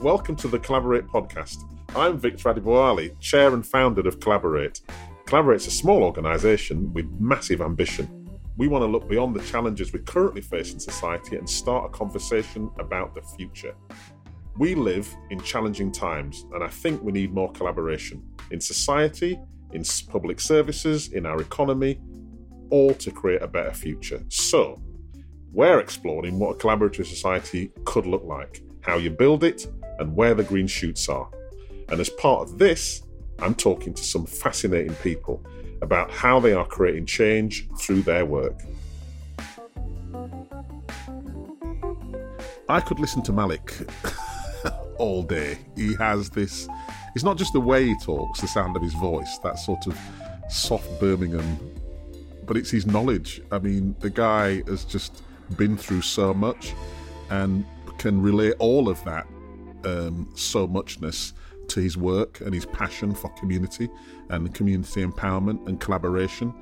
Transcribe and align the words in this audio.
Welcome 0.00 0.36
to 0.36 0.48
the 0.48 0.58
Collaborate 0.58 1.06
podcast. 1.06 1.64
I'm 1.96 2.18
Victor 2.18 2.52
Adebowale, 2.52 3.18
chair 3.18 3.54
and 3.54 3.66
founder 3.66 4.06
of 4.06 4.20
Collaborate. 4.20 4.82
Collaborate's 5.24 5.66
a 5.68 5.70
small 5.70 6.02
organisation 6.02 6.92
with 6.92 7.10
massive 7.18 7.62
ambition. 7.62 8.28
We 8.58 8.68
want 8.68 8.82
to 8.82 8.86
look 8.86 9.08
beyond 9.08 9.34
the 9.34 9.42
challenges 9.44 9.94
we 9.94 10.00
currently 10.00 10.42
face 10.42 10.74
in 10.74 10.78
society 10.78 11.36
and 11.36 11.48
start 11.48 11.86
a 11.86 11.88
conversation 11.88 12.70
about 12.78 13.14
the 13.14 13.22
future. 13.22 13.74
We 14.58 14.74
live 14.74 15.08
in 15.30 15.40
challenging 15.40 15.92
times, 15.92 16.44
and 16.52 16.62
I 16.62 16.68
think 16.68 17.02
we 17.02 17.10
need 17.10 17.32
more 17.32 17.50
collaboration 17.52 18.22
in 18.50 18.60
society, 18.60 19.40
in 19.72 19.82
public 20.08 20.40
services, 20.40 21.14
in 21.14 21.24
our 21.24 21.40
economy, 21.40 21.98
all 22.68 22.92
to 22.92 23.10
create 23.10 23.40
a 23.40 23.48
better 23.48 23.72
future. 23.72 24.22
So, 24.28 24.78
we're 25.52 25.80
exploring 25.80 26.38
what 26.38 26.56
a 26.56 26.58
collaborative 26.58 27.06
society 27.06 27.72
could 27.86 28.04
look 28.04 28.24
like, 28.24 28.62
how 28.82 28.98
you 28.98 29.08
build 29.08 29.42
it, 29.42 29.66
and 29.98 30.14
where 30.14 30.34
the 30.34 30.44
green 30.44 30.66
shoots 30.66 31.08
are. 31.08 31.28
And 31.88 32.00
as 32.00 32.08
part 32.08 32.48
of 32.48 32.58
this, 32.58 33.02
I'm 33.38 33.54
talking 33.54 33.94
to 33.94 34.02
some 34.02 34.26
fascinating 34.26 34.94
people 34.96 35.44
about 35.82 36.10
how 36.10 36.40
they 36.40 36.52
are 36.52 36.66
creating 36.66 37.06
change 37.06 37.68
through 37.78 38.02
their 38.02 38.24
work. 38.24 38.60
I 42.68 42.80
could 42.80 42.98
listen 42.98 43.22
to 43.22 43.32
Malik 43.32 43.72
all 44.98 45.22
day. 45.22 45.58
He 45.76 45.94
has 45.96 46.30
this, 46.30 46.68
it's 47.14 47.24
not 47.24 47.36
just 47.36 47.52
the 47.52 47.60
way 47.60 47.86
he 47.86 47.94
talks, 48.02 48.40
the 48.40 48.48
sound 48.48 48.76
of 48.76 48.82
his 48.82 48.94
voice, 48.94 49.38
that 49.44 49.58
sort 49.58 49.86
of 49.86 49.96
soft 50.48 50.88
Birmingham, 50.98 51.58
but 52.44 52.56
it's 52.56 52.70
his 52.70 52.86
knowledge. 52.86 53.40
I 53.52 53.58
mean, 53.58 53.94
the 54.00 54.10
guy 54.10 54.62
has 54.66 54.84
just 54.84 55.22
been 55.56 55.76
through 55.76 56.02
so 56.02 56.34
much 56.34 56.74
and 57.30 57.64
can 57.98 58.20
relate 58.20 58.54
all 58.58 58.88
of 58.88 59.02
that 59.04 59.26
um, 59.86 60.28
so 60.34 60.66
muchness 60.66 61.32
to 61.68 61.80
his 61.80 61.96
work 61.96 62.40
and 62.40 62.54
his 62.54 62.66
passion 62.66 63.14
for 63.14 63.28
community 63.30 63.88
and 64.28 64.52
community 64.54 65.04
empowerment 65.04 65.66
and 65.66 65.80
collaboration. 65.80 66.54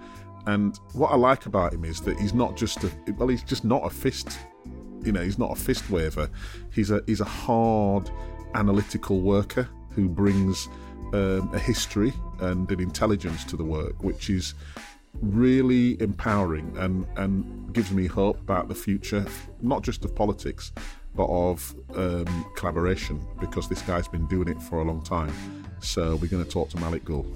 And 0.47 0.79
what 0.93 1.11
I 1.11 1.17
like 1.17 1.47
about 1.47 1.73
him 1.73 1.85
is 1.85 2.01
that 2.03 2.19
he's 2.19 2.35
not 2.35 2.57
just 2.57 2.85
a 2.85 2.91
well, 3.17 3.29
he's 3.29 3.43
just 3.43 3.65
not 3.65 3.85
a 3.85 3.91
fist, 3.91 4.39
you 5.03 5.13
know, 5.13 5.23
he's 5.23 5.39
not 5.39 5.53
a 5.53 5.57
fist 5.57 5.89
waver. 5.91 6.31
He's 6.73 6.91
a 6.91 7.03
he's 7.07 7.21
a 7.21 7.27
hard 7.27 8.11
analytical 8.55 9.21
worker 9.21 9.69
who 9.91 10.09
brings 10.09 10.69
um, 11.13 11.51
a 11.55 11.59
history 11.59 12.13
and 12.41 12.71
an 12.71 12.81
intelligence 12.81 13.45
to 13.45 13.57
the 13.57 13.65
work, 13.65 14.03
which 14.03 14.29
is 14.29 14.55
really 15.23 16.01
empowering 16.03 16.75
and 16.77 17.07
and 17.17 17.73
gives 17.73 17.91
me 17.91 18.07
hope 18.07 18.39
about 18.41 18.69
the 18.69 18.75
future, 18.75 19.25
not 19.63 19.83
just 19.83 20.05
of 20.05 20.15
politics, 20.15 20.73
but 21.15 21.27
of 21.27 21.75
um, 21.95 22.47
collaboration 22.57 23.25
because 23.41 23.69
this 23.69 23.83
guy's 23.83 24.09
been 24.09 24.27
doing 24.27 24.49
it 24.49 24.61
for 24.61 24.81
a 24.81 24.85
long 24.85 25.03
time. 25.03 25.33
So 25.81 26.17
we're 26.17 26.29
going 26.29 26.45
to 26.45 26.51
talk 26.51 26.71
to 26.71 26.79
Malik 26.79 27.05
Gul. 27.05 27.27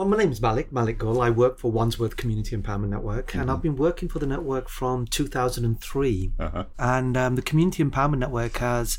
Well, 0.00 0.08
my 0.08 0.16
name 0.16 0.32
is 0.32 0.40
Malik, 0.40 0.72
Malik 0.72 0.96
Gul. 0.96 1.20
I 1.20 1.28
work 1.28 1.58
for 1.58 1.70
Wandsworth 1.70 2.16
Community 2.16 2.56
Empowerment 2.56 2.88
Network, 2.88 3.32
mm-hmm. 3.32 3.40
and 3.40 3.50
I've 3.50 3.60
been 3.60 3.76
working 3.76 4.08
for 4.08 4.18
the 4.18 4.26
network 4.26 4.70
from 4.70 5.06
2003. 5.06 6.32
Uh-huh. 6.38 6.64
And 6.78 7.18
um, 7.18 7.36
the 7.36 7.42
Community 7.42 7.84
Empowerment 7.84 8.20
Network 8.20 8.56
has 8.56 8.98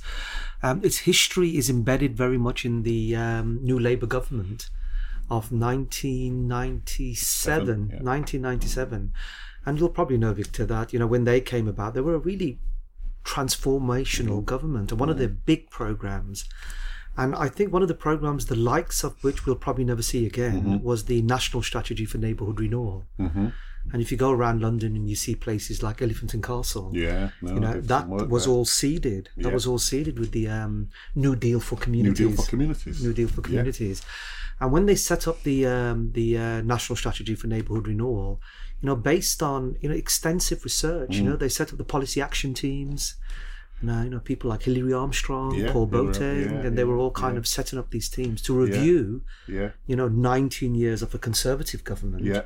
um, 0.61 0.81
its 0.83 0.99
history 0.99 1.57
is 1.57 1.71
embedded 1.71 2.15
very 2.15 2.37
much 2.37 2.65
in 2.65 2.83
the 2.83 3.15
um, 3.15 3.57
New 3.63 3.79
Labour 3.79 4.05
government 4.05 4.69
of 5.31 5.49
1997, 5.49 7.15
Seven, 7.15 7.89
yeah. 7.89 8.03
1997. 8.03 9.13
And 9.65 9.79
you'll 9.79 9.89
probably 9.89 10.17
know, 10.17 10.33
Victor, 10.33 10.65
that, 10.65 10.91
you 10.91 10.99
know, 10.99 11.07
when 11.07 11.23
they 11.23 11.39
came 11.39 11.69
about, 11.69 11.93
they 11.93 12.01
were 12.01 12.15
a 12.15 12.19
really 12.19 12.59
transformational 13.23 14.39
mm-hmm. 14.39 14.45
government 14.45 14.91
and 14.91 14.99
one 14.99 15.07
mm-hmm. 15.07 15.13
of 15.13 15.19
their 15.19 15.29
big 15.29 15.69
programs. 15.69 16.49
And 17.15 17.33
I 17.33 17.47
think 17.47 17.71
one 17.71 17.81
of 17.81 17.87
the 17.87 17.93
programs, 17.95 18.47
the 18.47 18.55
likes 18.55 19.05
of 19.05 19.23
which 19.23 19.45
we'll 19.45 19.55
probably 19.55 19.85
never 19.85 20.01
see 20.01 20.25
again, 20.25 20.61
mm-hmm. 20.61 20.83
was 20.83 21.05
the 21.05 21.21
National 21.21 21.63
Strategy 21.63 22.03
for 22.03 22.17
Neighbourhood 22.17 22.59
Renewal. 22.59 23.05
Mm-hmm. 23.17 23.47
And 23.93 24.01
if 24.01 24.11
you 24.11 24.17
go 24.17 24.31
around 24.31 24.61
London 24.61 24.95
and 24.95 25.09
you 25.09 25.15
see 25.15 25.35
places 25.35 25.83
like 25.83 26.01
Elephant 26.01 26.33
and 26.33 26.43
Castle, 26.43 26.91
yeah, 26.93 27.29
no, 27.41 27.53
you 27.53 27.59
know 27.59 27.81
that 27.81 28.07
was 28.07 28.45
there. 28.45 28.53
all 28.53 28.65
seeded. 28.65 29.29
Yeah. 29.35 29.43
That 29.43 29.53
was 29.53 29.67
all 29.67 29.79
seeded 29.79 30.17
with 30.17 30.31
the 30.31 30.47
um, 30.47 30.89
New 31.15 31.35
Deal 31.35 31.59
for 31.59 31.75
Communities. 31.75 32.19
New 32.19 32.27
Deal 32.29 32.37
for 32.37 32.49
Communities. 32.49 33.03
New 33.03 33.13
Deal 33.13 33.27
for 33.27 33.41
Communities. 33.41 34.01
Yeah. 34.01 34.65
And 34.65 34.71
when 34.71 34.85
they 34.85 34.95
set 34.95 35.27
up 35.27 35.41
the 35.43 35.65
um, 35.65 36.11
the 36.13 36.37
uh, 36.37 36.61
national 36.61 36.95
strategy 36.95 37.35
for 37.35 37.47
neighbourhood 37.47 37.87
renewal, 37.87 38.39
you 38.81 38.87
know, 38.87 38.95
based 38.95 39.41
on 39.41 39.75
you 39.81 39.89
know 39.89 39.95
extensive 39.95 40.63
research, 40.63 41.11
mm. 41.11 41.15
you 41.15 41.23
know, 41.23 41.35
they 41.35 41.49
set 41.49 41.71
up 41.71 41.77
the 41.77 41.83
policy 41.83 42.21
action 42.21 42.53
teams. 42.53 43.15
And, 43.81 43.89
uh, 43.89 44.03
you 44.03 44.09
know, 44.11 44.19
people 44.19 44.51
like 44.51 44.61
Hilary 44.61 44.93
Armstrong, 44.93 45.55
yeah, 45.55 45.71
Paul 45.71 45.87
Boateng, 45.87 46.51
yeah, 46.51 46.67
and 46.67 46.77
they 46.77 46.83
were 46.83 46.97
all 46.97 47.09
kind 47.09 47.35
of 47.35 47.47
setting 47.47 47.79
up 47.79 47.89
these 47.89 48.09
teams 48.09 48.39
to 48.43 48.53
review, 48.53 49.23
yeah, 49.47 49.69
you 49.87 49.95
know, 49.95 50.07
19 50.07 50.75
years 50.75 51.01
of 51.01 51.15
a 51.15 51.17
conservative 51.17 51.83
government. 51.83 52.23
Yeah. 52.23 52.43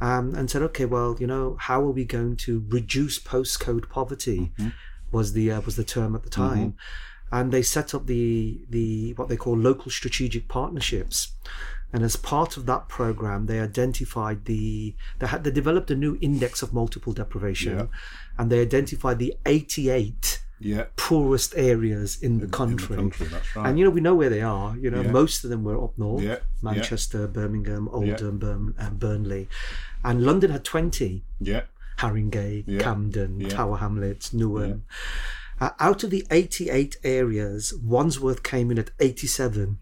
Um, 0.00 0.34
and 0.36 0.48
said, 0.48 0.62
okay, 0.62 0.84
well, 0.84 1.16
you 1.18 1.26
know, 1.26 1.56
how 1.58 1.82
are 1.82 1.90
we 1.90 2.04
going 2.04 2.36
to 2.36 2.64
reduce 2.68 3.18
postcode 3.18 3.88
poverty? 3.88 4.52
Mm-hmm. 4.56 4.68
Was 5.10 5.32
the 5.32 5.50
uh, 5.50 5.60
was 5.62 5.76
the 5.76 5.84
term 5.84 6.14
at 6.14 6.22
the 6.22 6.30
time. 6.30 6.58
Mm-hmm 6.58 6.78
and 7.30 7.52
they 7.52 7.62
set 7.62 7.94
up 7.94 8.06
the 8.06 8.60
the 8.70 9.12
what 9.14 9.28
they 9.28 9.36
call 9.36 9.56
local 9.56 9.90
strategic 9.90 10.48
partnerships. 10.48 11.32
And 11.90 12.04
as 12.04 12.16
part 12.16 12.58
of 12.58 12.66
that 12.66 12.88
program, 12.88 13.46
they 13.46 13.60
identified 13.60 14.44
the 14.44 14.94
they 15.18 15.26
had 15.26 15.44
they 15.44 15.50
developed 15.50 15.90
a 15.90 15.96
new 15.96 16.18
index 16.20 16.62
of 16.62 16.72
multiple 16.72 17.12
deprivation, 17.12 17.78
yeah. 17.78 17.86
and 18.38 18.50
they 18.50 18.60
identified 18.60 19.18
the 19.18 19.34
88 19.46 20.42
yeah. 20.60 20.84
poorest 20.96 21.54
areas 21.56 22.20
in, 22.22 22.38
the 22.40 22.46
country. 22.46 22.96
In 22.96 23.08
the 23.08 23.16
country 23.16 23.38
right. 23.56 23.68
And 23.68 23.78
you 23.78 23.84
know 23.84 23.90
we 23.90 24.00
know 24.00 24.14
where 24.14 24.30
they 24.30 24.42
are. 24.42 24.76
You 24.76 24.90
know 24.90 25.02
yeah. 25.02 25.10
most 25.10 25.44
of 25.44 25.50
them 25.50 25.64
were 25.64 25.82
up 25.82 25.96
north, 25.98 26.22
yeah. 26.22 26.38
Manchester, 26.62 27.26
Birmingham, 27.26 27.88
Oldham, 27.88 28.38
Burn, 28.38 28.74
and 28.78 28.98
Burnley, 28.98 29.48
and 30.04 30.24
London 30.24 30.50
had 30.50 30.64
20. 30.64 31.22
Yeah. 31.40 31.62
Haringey, 31.98 32.80
Camden, 32.80 33.48
Tower 33.48 33.78
Hamlets, 33.78 34.30
Newham. 34.30 34.82
Uh, 35.60 35.70
out 35.80 36.04
of 36.04 36.10
the 36.10 36.24
88 36.30 36.96
areas, 37.02 37.74
Wandsworth 37.74 38.44
came 38.44 38.70
in 38.70 38.78
at 38.78 38.92
87 39.00 39.78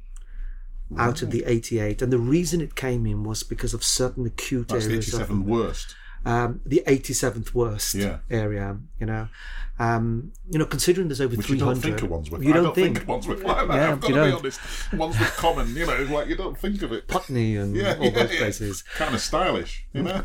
out 0.96 1.22
of 1.22 1.30
the 1.30 1.44
88. 1.44 2.00
And 2.02 2.12
the 2.12 2.18
reason 2.18 2.60
it 2.60 2.74
came 2.74 3.06
in 3.06 3.24
was 3.24 3.42
because 3.42 3.74
of 3.74 3.84
certain 3.84 4.26
acute 4.26 4.68
That's 4.68 4.86
areas. 4.86 5.12
The 5.12 5.24
87th 5.24 5.44
worst. 5.44 5.94
Um, 6.26 6.60
the 6.66 6.82
87th 6.88 7.54
worst 7.54 7.94
yeah. 7.94 8.18
area, 8.28 8.76
you 8.98 9.06
know. 9.06 9.28
Um, 9.78 10.32
you 10.50 10.58
know, 10.58 10.64
considering 10.64 11.06
there's 11.06 11.20
over 11.20 11.36
Which 11.36 11.46
300. 11.46 11.60
You 11.60 11.66
don't 11.66 11.82
think 11.82 12.02
of 12.02 12.10
Wandsworth. 12.10 12.42
You 12.42 12.52
don't, 12.52 12.64
don't 12.64 12.74
think. 12.74 12.96
think 12.96 13.08
Wandsworth 13.08 13.44
like 13.44 13.68
that. 13.68 13.74
Yeah, 13.76 13.92
I've 13.92 14.00
got 14.00 14.08
to 14.08 14.14
be 14.14 14.32
honest. 14.32 14.60
Wandsworth 14.92 15.36
Common, 15.36 15.76
you 15.76 15.86
know, 15.86 16.02
like 16.10 16.28
you 16.28 16.34
don't 16.34 16.58
think 16.58 16.82
of 16.82 16.92
it. 16.92 17.06
Putney 17.06 17.56
and 17.56 17.76
yeah, 17.76 17.96
all 17.98 18.04
yeah, 18.06 18.10
those 18.10 18.36
places. 18.36 18.82
Kind 18.96 19.14
of 19.14 19.20
stylish, 19.20 19.86
you 19.92 20.02
know. 20.02 20.24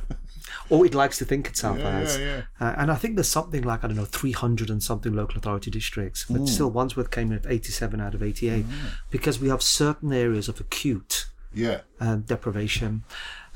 or 0.70 0.86
it 0.86 0.96
likes 0.96 1.20
to 1.20 1.26
think 1.26 1.48
itself 1.48 1.78
yeah, 1.78 2.00
as. 2.00 2.18
Yeah, 2.18 2.26
yeah. 2.26 2.68
Uh, 2.68 2.76
and 2.78 2.92
I 2.92 2.96
think 2.96 3.16
there's 3.16 3.28
something 3.28 3.62
like, 3.62 3.84
I 3.84 3.88
don't 3.88 3.98
know, 3.98 4.06
300 4.06 4.70
and 4.70 4.82
something 4.82 5.14
local 5.14 5.38
authority 5.38 5.70
districts, 5.70 6.26
but 6.30 6.42
mm. 6.42 6.50
still 6.50 6.72
Wandsworth 6.72 7.12
came 7.12 7.32
in 7.32 7.38
at 7.38 7.46
87 7.46 8.02
out 8.02 8.16
of 8.16 8.24
88 8.24 8.66
mm. 8.66 8.74
because 9.12 9.40
we 9.40 9.50
have 9.50 9.62
certain 9.62 10.12
areas 10.14 10.48
of 10.50 10.60
acute 10.60 11.28
yeah. 11.54 11.82
um, 12.00 12.22
deprivation. 12.22 13.04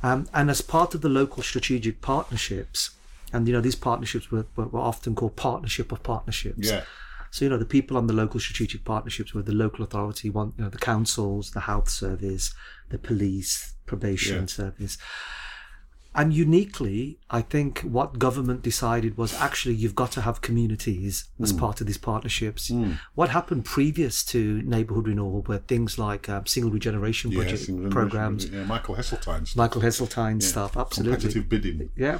Um, 0.03 0.27
and 0.33 0.49
as 0.49 0.61
part 0.61 0.93
of 0.93 1.01
the 1.01 1.09
local 1.09 1.41
strategic 1.41 2.01
partnerships, 2.01 2.91
and 3.33 3.47
you 3.47 3.53
know, 3.53 3.61
these 3.61 3.75
partnerships 3.75 4.31
were, 4.31 4.45
were, 4.55 4.67
were 4.67 4.79
often 4.79 5.15
called 5.15 5.35
partnership 5.35 5.91
of 5.91 6.03
partnerships. 6.03 6.69
Yeah. 6.69 6.83
So 7.31 7.43
you 7.43 7.49
know 7.49 7.57
the 7.57 7.65
people 7.65 7.97
on 7.97 8.07
the 8.07 8.13
local 8.13 8.39
strategic 8.39 8.85
partnerships 8.85 9.33
were 9.33 9.41
the 9.41 9.51
local 9.51 9.83
authority, 9.83 10.29
want 10.29 10.53
you 10.57 10.63
know 10.63 10.69
the 10.69 10.77
councils, 10.77 11.51
the 11.51 11.59
health 11.61 11.89
service, 11.89 12.53
the 12.89 12.97
police, 12.97 13.73
probation 13.85 14.41
yeah. 14.41 14.45
service, 14.45 14.97
and 16.15 16.33
uniquely, 16.33 17.19
I 17.29 17.41
think 17.41 17.81
what 17.81 18.19
government 18.19 18.61
decided 18.61 19.17
was 19.17 19.33
actually 19.33 19.75
you've 19.75 19.95
got 19.95 20.13
to 20.13 20.21
have 20.21 20.39
communities 20.39 21.25
as 21.41 21.51
mm. 21.51 21.59
part 21.59 21.81
of 21.81 21.87
these 21.87 21.97
partnerships. 21.97 22.71
Mm. 22.71 22.99
What 23.15 23.31
happened 23.31 23.65
previous 23.65 24.23
to 24.25 24.61
neighbourhood 24.61 25.09
renewal 25.09 25.41
were 25.41 25.57
things 25.57 25.99
like 25.99 26.29
um, 26.29 26.45
single 26.45 26.71
regeneration 26.71 27.31
yeah, 27.31 27.43
budget 27.43 27.59
single 27.59 27.91
programs. 27.91 28.45
Yeah, 28.45 28.63
Michael 28.63 28.95
Heseltine 28.95 29.45
stuff. 29.45 29.57
Michael 29.57 29.81
Heseltine 29.81 30.41
yeah. 30.41 30.47
stuff, 30.47 30.77
absolutely. 30.77 31.17
Competitive 31.17 31.49
bidding. 31.49 31.89
Yeah. 31.97 32.19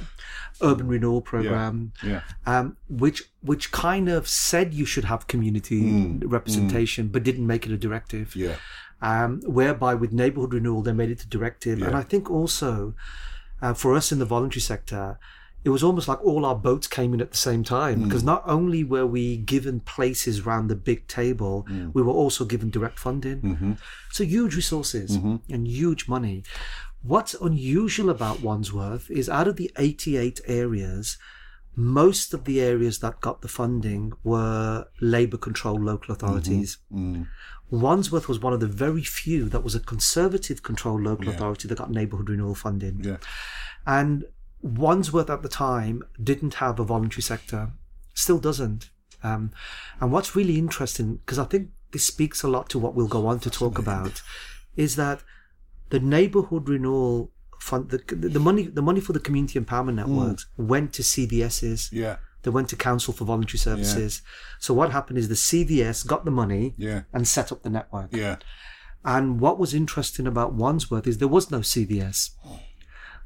Urban 0.60 0.88
renewal 0.88 1.22
program. 1.22 1.92
Yeah. 2.04 2.20
Um, 2.44 2.76
which 2.90 3.22
which 3.40 3.72
kind 3.72 4.10
of 4.10 4.28
said 4.28 4.74
you 4.74 4.84
should 4.84 5.04
have 5.04 5.26
community 5.26 5.82
mm. 5.84 6.22
representation, 6.26 7.08
but 7.08 7.22
didn't 7.22 7.46
make 7.46 7.64
it 7.64 7.72
a 7.72 7.78
directive. 7.78 8.36
Yeah. 8.36 8.56
Um, 9.00 9.40
whereby 9.46 9.94
with 9.94 10.12
neighbourhood 10.12 10.52
renewal 10.52 10.82
they 10.82 10.92
made 10.92 11.10
it 11.10 11.22
a 11.22 11.28
directive, 11.28 11.80
and 11.80 11.96
I 11.96 12.02
think 12.02 12.30
also 12.30 12.94
uh, 13.62 13.74
for 13.74 13.94
us 13.94 14.12
in 14.12 14.18
the 14.18 14.24
voluntary 14.24 14.60
sector, 14.60 15.18
it 15.64 15.70
was 15.70 15.82
almost 15.82 16.06
like 16.06 16.24
all 16.24 16.44
our 16.44 16.54
boats 16.54 16.86
came 16.86 17.12
in 17.12 17.20
at 17.20 17.32
the 17.32 17.36
same 17.36 17.64
time 17.64 18.00
mm. 18.00 18.04
because 18.04 18.22
not 18.22 18.44
only 18.46 18.84
were 18.84 19.06
we 19.06 19.36
given 19.36 19.80
places 19.80 20.40
around 20.40 20.68
the 20.68 20.76
big 20.76 21.08
table, 21.08 21.66
mm. 21.68 21.92
we 21.92 22.02
were 22.02 22.12
also 22.12 22.44
given 22.44 22.70
direct 22.70 23.00
funding. 23.00 23.40
Mm-hmm. 23.40 23.72
So 24.12 24.22
huge 24.22 24.54
resources 24.54 25.18
mm-hmm. 25.18 25.52
and 25.52 25.66
huge 25.66 26.06
money. 26.06 26.44
What's 27.02 27.34
unusual 27.34 28.10
about 28.10 28.42
Wandsworth 28.42 29.10
is 29.10 29.28
out 29.28 29.48
of 29.48 29.56
the 29.56 29.72
88 29.76 30.40
areas, 30.46 31.18
most 31.74 32.32
of 32.32 32.44
the 32.44 32.60
areas 32.60 33.00
that 33.00 33.20
got 33.20 33.42
the 33.42 33.48
funding 33.48 34.12
were 34.22 34.86
Labour 35.00 35.36
controlled 35.36 35.82
local 35.82 36.14
authorities. 36.14 36.78
Mm. 36.92 37.26
Wandsworth 37.70 38.28
was 38.28 38.38
one 38.38 38.52
of 38.52 38.60
the 38.60 38.66
very 38.66 39.02
few 39.02 39.48
that 39.48 39.64
was 39.64 39.74
a 39.74 39.80
conservative 39.80 40.62
controlled 40.62 41.02
local 41.02 41.28
authority 41.28 41.66
that 41.68 41.78
got 41.78 41.90
neighbourhood 41.90 42.30
renewal 42.30 42.54
funding. 42.54 43.00
Yeah. 43.02 43.16
And 43.86 44.24
Wandsworth 44.62 45.30
at 45.30 45.42
the 45.42 45.48
time 45.48 46.02
didn't 46.22 46.54
have 46.54 46.78
a 46.78 46.84
voluntary 46.84 47.22
sector, 47.22 47.72
still 48.14 48.38
doesn't. 48.38 48.90
Um, 49.22 49.52
and 50.00 50.12
what's 50.12 50.36
really 50.36 50.58
interesting, 50.58 51.16
because 51.16 51.38
I 51.38 51.44
think 51.44 51.70
this 51.92 52.06
speaks 52.06 52.42
a 52.42 52.48
lot 52.48 52.68
to 52.70 52.78
what 52.78 52.94
we'll 52.94 53.08
go 53.08 53.26
on 53.26 53.40
to 53.40 53.50
talk 53.50 53.78
about, 53.78 54.22
is 54.76 54.96
that 54.96 55.22
the 55.90 56.00
neighbourhood 56.00 56.68
renewal 56.68 57.32
fund, 57.60 57.90
the, 57.90 57.98
the 58.14 58.40
money, 58.40 58.64
the 58.64 58.82
money 58.82 59.00
for 59.00 59.12
the 59.12 59.20
community 59.20 59.58
empowerment 59.58 59.94
networks 59.94 60.46
went 60.56 60.92
to 60.94 61.02
CVSs. 61.02 61.90
Yeah. 61.92 62.16
They 62.46 62.50
went 62.52 62.68
to 62.68 62.76
Council 62.76 63.12
for 63.12 63.24
Voluntary 63.24 63.58
Services. 63.58 64.22
So 64.60 64.72
what 64.72 64.92
happened 64.92 65.18
is 65.18 65.26
the 65.28 65.34
CVS 65.34 66.06
got 66.06 66.24
the 66.24 66.30
money 66.30 66.74
Yeah. 66.78 67.00
and 67.12 67.26
set 67.26 67.50
up 67.50 67.64
the 67.64 67.70
network. 67.70 68.14
Yeah. 68.14 68.36
And 69.04 69.40
what 69.40 69.58
was 69.58 69.74
interesting 69.74 70.28
about 70.28 70.52
Wandsworth 70.54 71.08
is 71.08 71.18
there 71.18 71.26
was 71.26 71.50
no 71.50 71.58
CVS. 71.58 72.30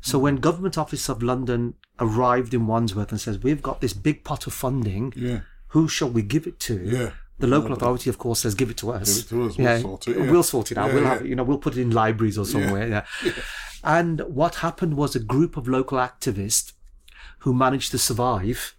So 0.00 0.18
when 0.18 0.36
Government 0.36 0.78
Office 0.78 1.10
of 1.10 1.22
London 1.22 1.74
arrived 1.98 2.54
in 2.54 2.66
Wandsworth 2.66 3.10
and 3.12 3.20
says, 3.20 3.38
We've 3.40 3.60
got 3.62 3.82
this 3.82 3.92
big 3.92 4.24
pot 4.24 4.46
of 4.46 4.54
funding, 4.54 5.12
Yeah. 5.14 5.40
who 5.68 5.86
shall 5.86 6.08
we 6.08 6.22
give 6.22 6.46
it 6.46 6.58
to? 6.60 6.80
Yeah. 6.82 7.10
The 7.40 7.46
local 7.46 7.72
authority, 7.74 8.08
of 8.08 8.16
course, 8.16 8.40
says, 8.40 8.54
Give 8.54 8.70
it 8.70 8.78
to 8.78 8.90
us. 8.92 9.22
Give 9.24 9.24
it 9.24 9.28
to 9.28 9.44
us, 9.44 9.58
we'll 9.58 9.80
sort 9.82 10.08
it, 10.08 10.16
yeah. 10.16 10.30
We'll 10.30 10.42
sort 10.42 10.72
it 10.72 10.78
out. 10.78 10.88
Yeah, 10.88 10.94
we'll 10.94 11.02
yeah. 11.02 11.08
have 11.10 11.22
it, 11.26 11.28
you 11.28 11.34
know, 11.36 11.44
we'll 11.44 11.58
put 11.58 11.76
it 11.76 11.82
in 11.82 11.90
libraries 11.90 12.38
or 12.38 12.46
somewhere. 12.46 12.88
Yeah. 13.24 13.32
And 13.84 14.20
what 14.22 14.56
happened 14.56 14.94
was 14.96 15.14
a 15.14 15.20
group 15.20 15.58
of 15.58 15.68
local 15.68 15.98
activists 15.98 16.72
who 17.40 17.52
managed 17.54 17.90
to 17.92 17.98
survive 17.98 18.74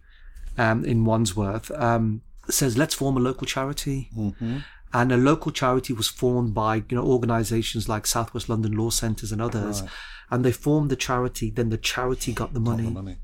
um, 0.57 0.86
in 0.86 1.06
Wandsworth 1.06 1.71
um, 1.71 2.21
says, 2.50 2.77
let's 2.77 2.95
form 2.95 3.18
a 3.18 3.19
local 3.19 3.48
charity. 3.48 4.09
Mm-hmm. 4.15 4.59
And 4.94 5.12
a 5.13 5.18
local 5.18 5.53
charity 5.53 5.94
was 5.94 6.09
formed 6.09 6.53
by 6.53 6.75
you 6.75 6.98
know 6.98 7.03
organisations 7.06 7.88
like 7.88 8.06
Southwest 8.06 8.50
London 8.50 8.74
Law 8.74 8.89
Centres 8.89 9.31
and 9.31 9.42
others, 9.42 9.83
and 10.30 10.44
they 10.44 10.51
formed 10.51 10.89
the 10.89 10.98
charity. 10.98 11.50
Then 11.50 11.69
the 11.69 11.77
charity 11.77 12.33
got 12.33 12.53
the 12.53 12.59
money. 12.59 12.83
The 12.83 12.92
money. 12.92 13.18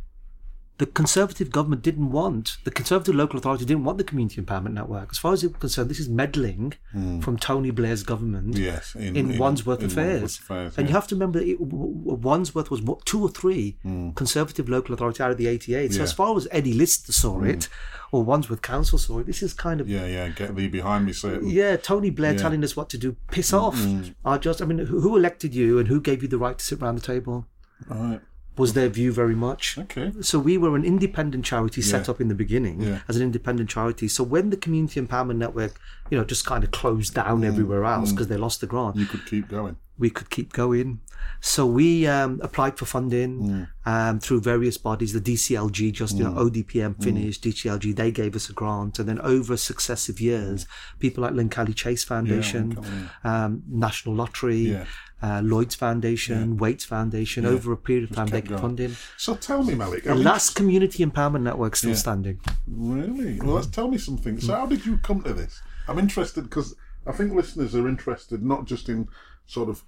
The 0.77 0.85
Conservative 0.85 1.51
government 1.51 1.81
didn't 1.81 2.11
want 2.11 2.57
the 2.63 2.69
Conservative 2.71 3.15
local 3.15 3.39
authority 3.39 3.65
didn't 3.65 3.83
want 3.83 3.97
the 3.97 4.03
Community 4.03 4.39
Empowerment 4.41 4.73
Network. 4.73 5.09
As 5.11 5.17
far 5.17 5.33
as 5.33 5.43
it 5.43 5.47
was 5.53 5.59
concerned, 5.59 5.89
this 5.89 5.99
is 5.99 6.07
meddling 6.07 6.73
hmm. 6.91 7.19
from 7.19 7.37
Tony 7.37 7.71
Blair's 7.71 8.03
government 8.03 8.57
Yes. 8.57 8.93
In, 8.95 9.15
in, 9.15 9.37
Wandsworth 9.37 9.79
in 9.79 9.87
affairs. 9.87 10.21
Wandsworth 10.21 10.43
affairs, 10.43 10.77
And 10.77 10.87
you 10.87 10.93
have 10.93 11.07
to 11.07 11.15
remember, 11.15 11.39
it, 11.39 11.59
Wandsworth 11.59 12.69
was 12.69 12.81
what, 12.81 13.05
two 13.05 13.21
or 13.21 13.29
three 13.29 13.77
hmm. 13.81 14.11
Conservative 14.11 14.69
local 14.69 14.93
authority 14.93 15.23
out 15.23 15.31
of 15.31 15.37
the 15.37 15.47
88. 15.47 15.93
So 15.93 15.97
Yeah. 15.97 16.03
as 16.03 16.13
far 16.13 16.37
as 16.37 16.47
Eddie 16.51 16.73
Lister 16.73 17.11
saw 17.11 17.39
hmm. 17.39 17.47
it, 17.47 17.69
or 18.11 18.23
Wandsworth 18.23 18.61
Council 18.61 18.99
saw 18.99 19.19
it, 19.19 19.25
this 19.25 19.41
is 19.41 19.53
kind 19.53 19.81
of 19.81 19.89
Yeah, 19.89 20.05
yeah. 20.05 20.29
Get 20.29 20.55
thee 20.55 20.67
behind 20.67 21.05
me, 21.05 21.13
Satan. 21.13 21.49
yeah, 21.49 21.75
Tony 21.77 22.09
Blair 22.11 22.33
Yeah. 22.33 22.39
telling 22.39 22.63
us 22.63 22.75
what 22.75 22.89
to 22.89 22.97
do. 22.97 23.15
Piss 23.31 23.51
off. 23.51 23.83
I 24.23 24.37
just, 24.37 24.61
I 24.61 24.65
mean, 24.65 24.79
who, 24.79 25.17
elected 25.17 25.55
you 25.55 25.79
and 25.79 25.87
who 25.87 25.99
gave 25.99 26.21
you 26.21 26.27
the 26.27 26.37
right 26.37 26.57
to 26.57 26.63
sit 26.63 26.81
around 26.81 26.95
the 26.95 27.01
table? 27.01 27.47
Right. 27.87 28.21
Was 28.57 28.73
their 28.73 28.89
view 28.89 29.11
very 29.11 29.35
much? 29.35 29.77
Okay. 29.77 30.11
So 30.21 30.39
we 30.39 30.57
were 30.57 30.75
an 30.75 30.83
independent 30.83 31.45
charity 31.45 31.81
set 31.81 32.07
Yeah. 32.07 32.11
up 32.11 32.21
in 32.21 32.27
the 32.27 32.35
beginning 32.35 32.81
Yeah. 32.81 32.99
as 33.07 33.15
an 33.15 33.21
independent 33.23 33.69
charity. 33.69 34.07
So 34.07 34.23
when 34.23 34.49
the 34.49 34.57
Community 34.57 34.99
Empowerment 34.99 35.37
Network, 35.37 35.79
you 36.09 36.17
know, 36.17 36.23
just 36.23 36.45
kind 36.45 36.63
of 36.63 36.71
closed 36.71 37.13
down 37.13 37.41
mm. 37.41 37.45
everywhere 37.45 37.85
else 37.85 38.09
mm. 38.09 38.15
because 38.15 38.27
they 38.27 38.37
lost 38.37 38.61
the 38.61 38.67
grant, 38.67 38.95
You 38.95 39.05
could 39.05 39.25
keep 39.25 39.47
going. 39.49 39.77
We 39.97 40.09
could 40.09 40.29
keep 40.29 40.53
going. 40.53 41.01
So 41.41 41.65
we 41.65 42.07
um, 42.07 42.39
applied 42.43 42.77
for 42.77 42.85
funding 42.85 43.67
um, 43.85 44.19
through 44.19 44.41
various 44.41 44.77
bodies. 44.77 45.13
The 45.13 45.21
DCLG, 45.21 45.91
just 45.91 46.15
you 46.17 46.23
know, 46.23 46.31
ODPM 46.33 47.01
finished. 47.03 47.43
DCLG, 47.43 47.95
they 47.95 48.11
gave 48.11 48.35
us 48.35 48.49
a 48.49 48.53
grant, 48.53 48.99
and 48.99 49.09
then 49.09 49.19
over 49.21 49.57
successive 49.57 50.21
years, 50.21 50.67
people 50.99 51.23
like 51.23 51.33
Lankelly 51.33 51.75
Chase 51.75 52.03
Foundation, 52.03 52.77
um, 53.23 53.63
National 53.67 54.15
Lottery, 54.15 54.57
Yeah. 54.71 54.85
uh, 55.21 55.41
Lloyd's 55.43 55.75
Foundation, 55.75 56.57
Wates 56.57 56.85
Foundation. 56.85 57.45
Over 57.45 57.71
a 57.73 57.77
period 57.77 58.09
of 58.09 58.15
time, 58.15 58.27
they 58.27 58.41
got 58.41 58.61
funding. 58.61 58.95
So 59.17 59.35
tell 59.35 59.63
me, 59.63 59.73
Malik. 59.75 60.05
I 60.05 60.09
The 60.09 60.15
mean, 60.15 60.23
last 60.23 60.55
community 60.55 61.03
empowerment 61.05 61.41
network 61.41 61.75
still 61.75 61.95
standing. 61.95 62.39
Really? 62.67 63.39
Well, 63.39 63.55
let's 63.55 63.67
tell 63.67 63.87
me 63.89 63.97
something. 63.97 64.39
So, 64.39 64.53
how 64.53 64.65
did 64.67 64.85
you 64.85 64.97
come 64.97 65.23
to 65.23 65.33
this? 65.33 65.61
I'm 65.87 65.97
interested 65.99 66.43
because 66.43 66.75
I 67.07 67.11
think 67.13 67.33
listeners 67.33 67.73
are 67.75 67.87
interested 67.87 68.43
not 68.43 68.65
just 68.65 68.89
in 68.89 69.07
sort 69.47 69.69
of 69.69 69.83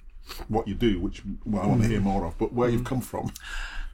what 0.47 0.67
you 0.67 0.73
do, 0.75 0.99
which 0.99 1.21
well, 1.45 1.61
I 1.63 1.67
want 1.67 1.81
to 1.83 1.87
hear 1.87 1.99
more 2.01 2.25
of, 2.25 2.37
but 2.37 2.53
where 2.53 2.69
you've 2.69 2.83
come 2.85 3.01
from. 3.01 3.31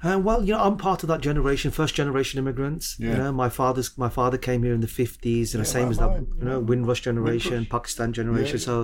Uh, 0.04 0.20
well, 0.20 0.44
you 0.44 0.54
know, 0.54 0.62
I'm 0.62 0.78
part 0.78 1.02
of 1.04 1.08
that 1.10 1.22
generation, 1.22 1.72
first 1.72 1.96
generation 1.96 2.38
immigrants. 2.38 3.00
You 3.00 3.10
Yeah. 3.10 3.18
know, 3.18 3.32
my 3.32 3.50
father's 3.50 3.98
my 3.98 4.10
father 4.10 4.38
came 4.38 4.62
here 4.64 4.74
in 4.74 4.82
the 4.82 4.88
50s, 4.88 5.54
you 5.54 5.60
the 5.60 5.66
same 5.66 5.90
as 5.90 5.98
that, 5.98 6.12
you 6.40 6.46
know, 6.46 6.60
Windrush 6.60 7.02
generation, 7.02 7.52
Windrush. 7.54 7.70
Pakistan 7.70 8.14
generation. 8.14 8.58
Yeah, 8.60 8.66
So, 8.66 8.76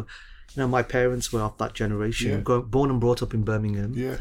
you 0.55 0.57
know, 0.61 0.67
my 0.67 0.81
parents 0.81 1.31
were 1.33 1.41
of 1.41 1.57
that 1.57 1.73
generation, 1.73 2.43
Yeah. 2.47 2.59
born 2.59 2.89
and 2.89 2.99
brought 2.99 3.21
up 3.21 3.33
in 3.33 3.43
Birmingham. 3.43 3.93
Yeah, 3.95 4.17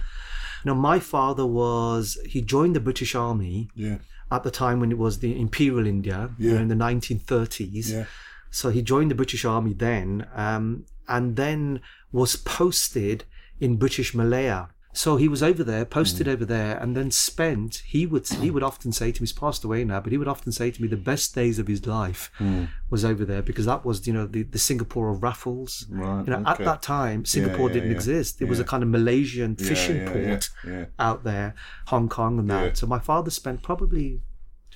You 0.63 0.67
know, 0.67 0.75
my 0.75 0.99
father 0.99 1.47
was 1.47 2.19
he 2.27 2.43
joined 2.43 2.75
the 2.77 2.81
British 2.81 3.15
Army 3.15 3.71
yeah, 3.75 3.99
at 4.31 4.43
the 4.43 4.51
time 4.51 4.81
when 4.81 4.91
it 4.93 4.99
was 4.99 5.21
the 5.21 5.41
Imperial 5.41 5.87
India, 5.87 6.31
you 6.39 6.49
know, 6.51 6.55
Yeah. 6.57 6.63
in 6.63 6.69
the 6.69 6.75
1930s. 6.75 7.91
yeah. 7.93 8.05
So 8.51 8.69
he 8.71 8.83
joined 8.83 9.11
the 9.13 9.15
British 9.15 9.45
Army 9.45 9.73
then, 9.75 10.27
um, 10.35 10.85
and 11.09 11.37
then 11.37 11.81
was 12.13 12.37
posted 12.37 13.25
in 13.61 13.77
British 13.77 14.15
Malaya. 14.15 14.69
So 14.93 15.15
he 15.17 15.29
was 15.29 15.41
over 15.41 15.63
there, 15.63 15.85
posted 15.85 16.27
Mm. 16.27 16.33
over 16.33 16.45
there, 16.45 16.77
and 16.77 16.97
then 16.97 17.13
spent. 17.13 17.83
He 17.87 18.07
would 18.07 18.27
he 18.29 18.51
would 18.51 18.65
often 18.65 18.91
say 18.91 19.13
to 19.13 19.23
me, 19.23 19.27
he's 19.27 19.33
passed 19.33 19.63
away 19.63 19.85
now, 19.85 20.01
but 20.01 20.11
he 20.11 20.19
would 20.19 20.27
often 20.27 20.51
say 20.51 20.73
to 20.73 20.83
me, 20.83 20.89
the 20.89 20.97
best 20.97 21.33
days 21.33 21.61
of 21.61 21.69
his 21.69 21.87
life 21.87 22.29
Mm. 22.41 22.69
was 22.91 23.05
over 23.05 23.25
there 23.25 23.41
because 23.41 23.67
that 23.67 23.85
was 23.85 24.05
you 24.09 24.13
know 24.13 24.27
the, 24.27 24.43
the 24.43 24.59
Singapore 24.59 25.11
of 25.11 25.23
raffles. 25.23 25.87
Right, 25.89 26.25
You 26.27 26.31
know, 26.33 26.43
at 26.45 26.59
that 26.59 26.83
time, 26.83 27.25
Singapore 27.25 27.69
yeah, 27.69 27.75
didn't 27.75 27.91
yeah, 27.91 27.97
exist. 27.97 28.43
It 28.43 28.49
was 28.49 28.59
a 28.59 28.65
kind 28.65 28.83
of 28.83 28.89
Malaysian 28.89 29.55
fishing 29.55 29.99
yeah, 29.99 30.13
port 30.13 30.51
yeah, 30.67 30.73
yeah. 30.73 30.85
out 30.99 31.23
there, 31.23 31.55
Hong 31.87 32.09
Kong 32.09 32.41
and 32.41 32.51
that. 32.51 32.65
Yeah. 32.67 32.73
So 32.73 32.89
my 32.89 32.99
father 32.99 33.31
spent 33.31 33.63
probably 33.63 34.23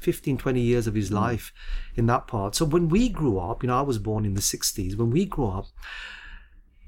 15, 0.00 0.38
20 0.38 0.60
years 0.60 0.86
of 0.86 0.94
his 0.94 1.10
Mm. 1.10 1.14
life 1.14 1.52
in 1.96 2.06
that 2.06 2.28
part. 2.28 2.54
So 2.54 2.64
when 2.64 2.88
we 2.88 3.08
grew 3.08 3.38
up, 3.40 3.64
you 3.64 3.66
know, 3.66 3.78
I 3.78 3.82
was 3.82 3.98
born 3.98 4.24
in 4.24 4.34
the 4.34 4.42
60s. 4.42 4.94
When 4.96 5.10
we 5.10 5.24
grew 5.24 5.46
up, 5.48 5.66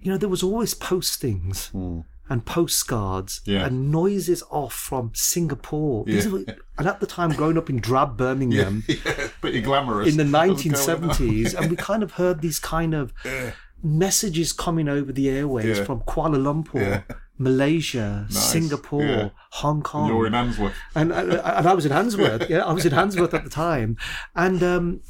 you 0.06 0.12
know, 0.12 0.18
there 0.18 0.28
was 0.28 0.44
always 0.44 0.72
postings 0.72 1.70
hmm. 1.70 2.02
and 2.30 2.46
postcards. 2.46 3.40
Yeah. 3.44 3.66
and 3.66 3.90
noises 3.90 4.40
off 4.50 4.72
from 4.72 5.10
Singapore. 5.14 6.04
Yeah. 6.06 6.28
were- 6.28 6.44
and 6.78 6.86
at 6.86 7.00
the 7.00 7.06
time, 7.06 7.30
growing 7.32 7.58
up 7.58 7.68
in 7.68 7.80
drab 7.80 8.16
Birmingham 8.16 8.84
yeah, 8.88 9.28
pretty 9.40 9.60
glamorous. 9.62 10.08
in 10.08 10.16
the 10.16 10.24
What's 10.48 10.62
going 10.62 11.10
1970s, 11.10 11.54
and 11.58 11.70
we 11.70 11.76
kind 11.76 12.04
of 12.04 12.12
heard 12.12 12.40
these 12.40 12.60
kind 12.60 12.94
of 12.94 13.12
messages 13.82 14.52
coming 14.52 14.88
over 14.88 15.10
the 15.10 15.28
airways 15.28 15.80
from 15.80 16.02
Kuala 16.02 16.38
Lumpur. 16.38 17.02
Malaysia, 17.38 18.26
Nice. 18.30 18.50
Singapore, 18.52 19.02
Yeah. 19.02 19.28
Hong 19.50 19.82
Kong 19.82 20.08
You're 20.08 20.28
in 20.28 20.32
Handsworth. 20.34 20.72
and, 20.94 21.12
and 21.12 21.32
and 21.32 21.68
I 21.68 21.74
was 21.74 21.84
in 21.84 21.90
Handsworth. 21.90 22.48
Yeah, 22.48 22.64
I 22.64 22.72
was 22.72 22.86
in 22.86 22.92
Handsworth 22.92 23.34
at 23.34 23.42
the 23.44 23.50
time, 23.50 23.98
and 24.36 24.62
um, 24.62 25.00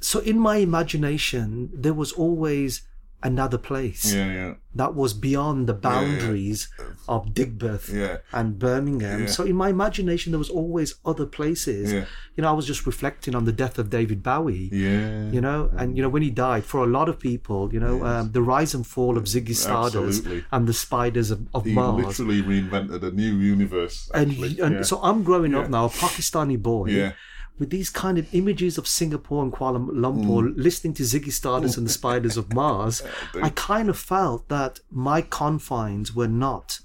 so 0.00 0.18
in 0.18 0.38
my 0.38 0.56
imagination 0.56 1.70
there 1.72 1.94
was 1.94 2.12
always 2.12 2.82
another 3.22 3.58
place 3.58 4.12
Yeah, 4.14 4.32
yeah, 4.32 4.54
that 4.74 4.94
was 4.94 5.12
beyond 5.12 5.66
the 5.66 5.74
boundaries 5.74 6.68
of 7.08 7.34
Digbeth 7.34 7.92
yeah. 7.92 8.18
and 8.32 8.58
Birmingham. 8.58 9.20
Yeah. 9.22 9.26
So 9.26 9.44
in 9.44 9.56
my 9.56 9.68
imagination 9.68 10.32
there 10.32 10.38
was 10.38 10.50
always 10.50 10.94
other 11.04 11.26
places. 11.26 11.92
Yeah. 11.92 12.04
You 12.36 12.42
know, 12.42 12.48
I 12.48 12.52
was 12.52 12.66
just 12.66 12.86
reflecting 12.86 13.34
on 13.34 13.44
the 13.44 13.52
death 13.52 13.78
of 13.78 13.90
David 13.90 14.22
Bowie. 14.22 14.70
Yeah. 14.72 15.30
You 15.30 15.40
know, 15.40 15.70
and 15.76 15.96
you 15.96 16.02
know 16.02 16.08
when 16.08 16.22
he 16.22 16.30
died, 16.30 16.64
for 16.64 16.80
a 16.82 16.86
lot 16.86 17.08
of 17.08 17.18
people, 17.18 17.72
you 17.74 17.80
know, 17.80 18.04
um, 18.06 18.32
the 18.32 18.42
rise 18.42 18.72
and 18.74 18.86
fall 18.86 19.16
of 19.18 19.24
Ziggy 19.24 19.54
Stardust 19.54 20.20
Absolutely. 20.20 20.44
and 20.52 20.66
the 20.66 20.72
spiders 20.72 21.30
of, 21.30 21.40
of 21.52 21.64
He 21.64 21.72
Mars. 21.72 22.04
literally 22.18 22.42
reinvented 22.42 23.02
a 23.02 23.10
new 23.10 23.34
universe. 23.54 24.10
and, 24.14 24.30
Actually. 24.30 24.60
and 24.60 24.74
yeah. 24.76 24.82
so 24.82 25.00
I'm 25.02 25.22
growing 25.24 25.54
up 25.54 25.68
now, 25.68 25.86
a 25.86 25.90
Pakistani 25.90 26.58
boy, 26.60 26.86
Yeah. 26.86 27.12
With 27.60 27.70
these 27.70 27.90
kind 27.90 28.18
of 28.18 28.26
images 28.34 28.76
of 28.78 28.88
Singapore 28.88 29.44
and 29.44 29.52
Kuala 29.52 29.78
Lumpur, 30.04 30.42
Mm. 30.48 30.54
listening 30.56 30.94
to 30.94 31.04
Ziggy 31.04 31.30
Stardust 31.30 31.76
and 31.78 31.86
the 31.86 31.92
Spiders 31.92 32.36
of 32.36 32.52
Mars. 32.52 33.02
I 33.42 33.50
kind 33.50 33.88
of 33.88 33.96
felt 33.98 34.48
that 34.48 34.80
my 34.90 35.20
confines 35.22 36.12
were 36.18 36.26
not 36.46 36.80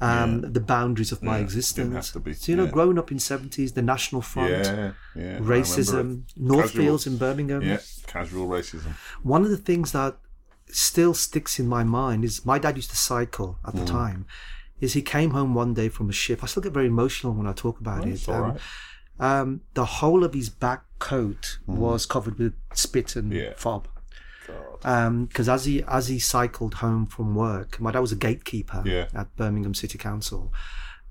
um, 0.00 0.40
the 0.52 0.60
boundaries 0.60 1.12
of 1.12 1.22
my 1.22 1.36
Yeah, 1.38 1.44
existence. 1.44 1.86
didn't 1.86 1.94
have 1.94 2.12
to 2.12 2.20
be, 2.20 2.32
So 2.34 2.50
you 2.50 2.56
know, 2.56 2.64
yeah. 2.64 2.70
growing 2.72 2.98
up 2.98 3.12
in 3.12 3.18
seventies, 3.20 3.72
the 3.72 3.82
National 3.82 4.20
Front, 4.20 4.50
yeah, 4.50 4.92
yeah. 5.14 5.38
Racism. 5.38 6.22
Northfields 6.36 7.06
in 7.06 7.16
Birmingham. 7.18 7.62
Yeah, 7.62 7.78
casual 8.08 8.48
racism. 8.48 8.92
One 9.22 9.42
of 9.44 9.50
the 9.50 9.56
things 9.56 9.92
that 9.92 10.16
still 10.68 11.14
sticks 11.14 11.58
in 11.60 11.68
my 11.68 11.84
mind 11.84 12.24
is 12.24 12.44
my 12.44 12.58
dad 12.58 12.74
used 12.76 12.90
to 12.90 12.96
cycle 12.96 13.58
at 13.66 13.74
Mm. 13.74 13.78
the 13.80 13.84
time. 13.86 14.26
Is 14.80 14.94
he 14.94 15.02
came 15.02 15.30
home 15.30 15.54
one 15.54 15.72
day 15.74 15.88
from 15.88 16.10
a 16.10 16.12
ship? 16.24 16.42
I 16.42 16.46
still 16.46 16.64
get 16.64 16.72
very 16.72 16.88
emotional 16.88 17.32
when 17.34 17.46
I 17.46 17.52
talk 17.52 17.78
about 17.78 18.04
It's 18.08 18.26
it. 18.26 18.34
Um, 18.34 18.42
right. 18.42 18.60
Um, 19.20 19.60
the 19.74 19.84
whole 19.84 20.24
of 20.24 20.34
his 20.34 20.48
back 20.48 20.82
coat 20.98 21.58
was 21.66 22.06
covered 22.06 22.38
with 22.38 22.54
spit 22.74 23.16
and. 23.16 23.32
Yeah. 23.32 23.52
fob. 23.56 23.88
Because 24.82 25.48
as 25.48 25.64
he 25.64 25.82
as 25.84 26.08
he 26.08 26.18
cycled 26.18 26.74
home 26.74 27.06
from 27.06 27.34
work, 27.36 27.80
my 27.80 27.92
dad 27.92 28.00
was 28.00 28.10
a 28.12 28.16
gatekeeper 28.16 28.82
Yeah. 28.84 29.06
at 29.14 29.34
Birmingham 29.36 29.74
City 29.74 29.96
Council, 29.96 30.52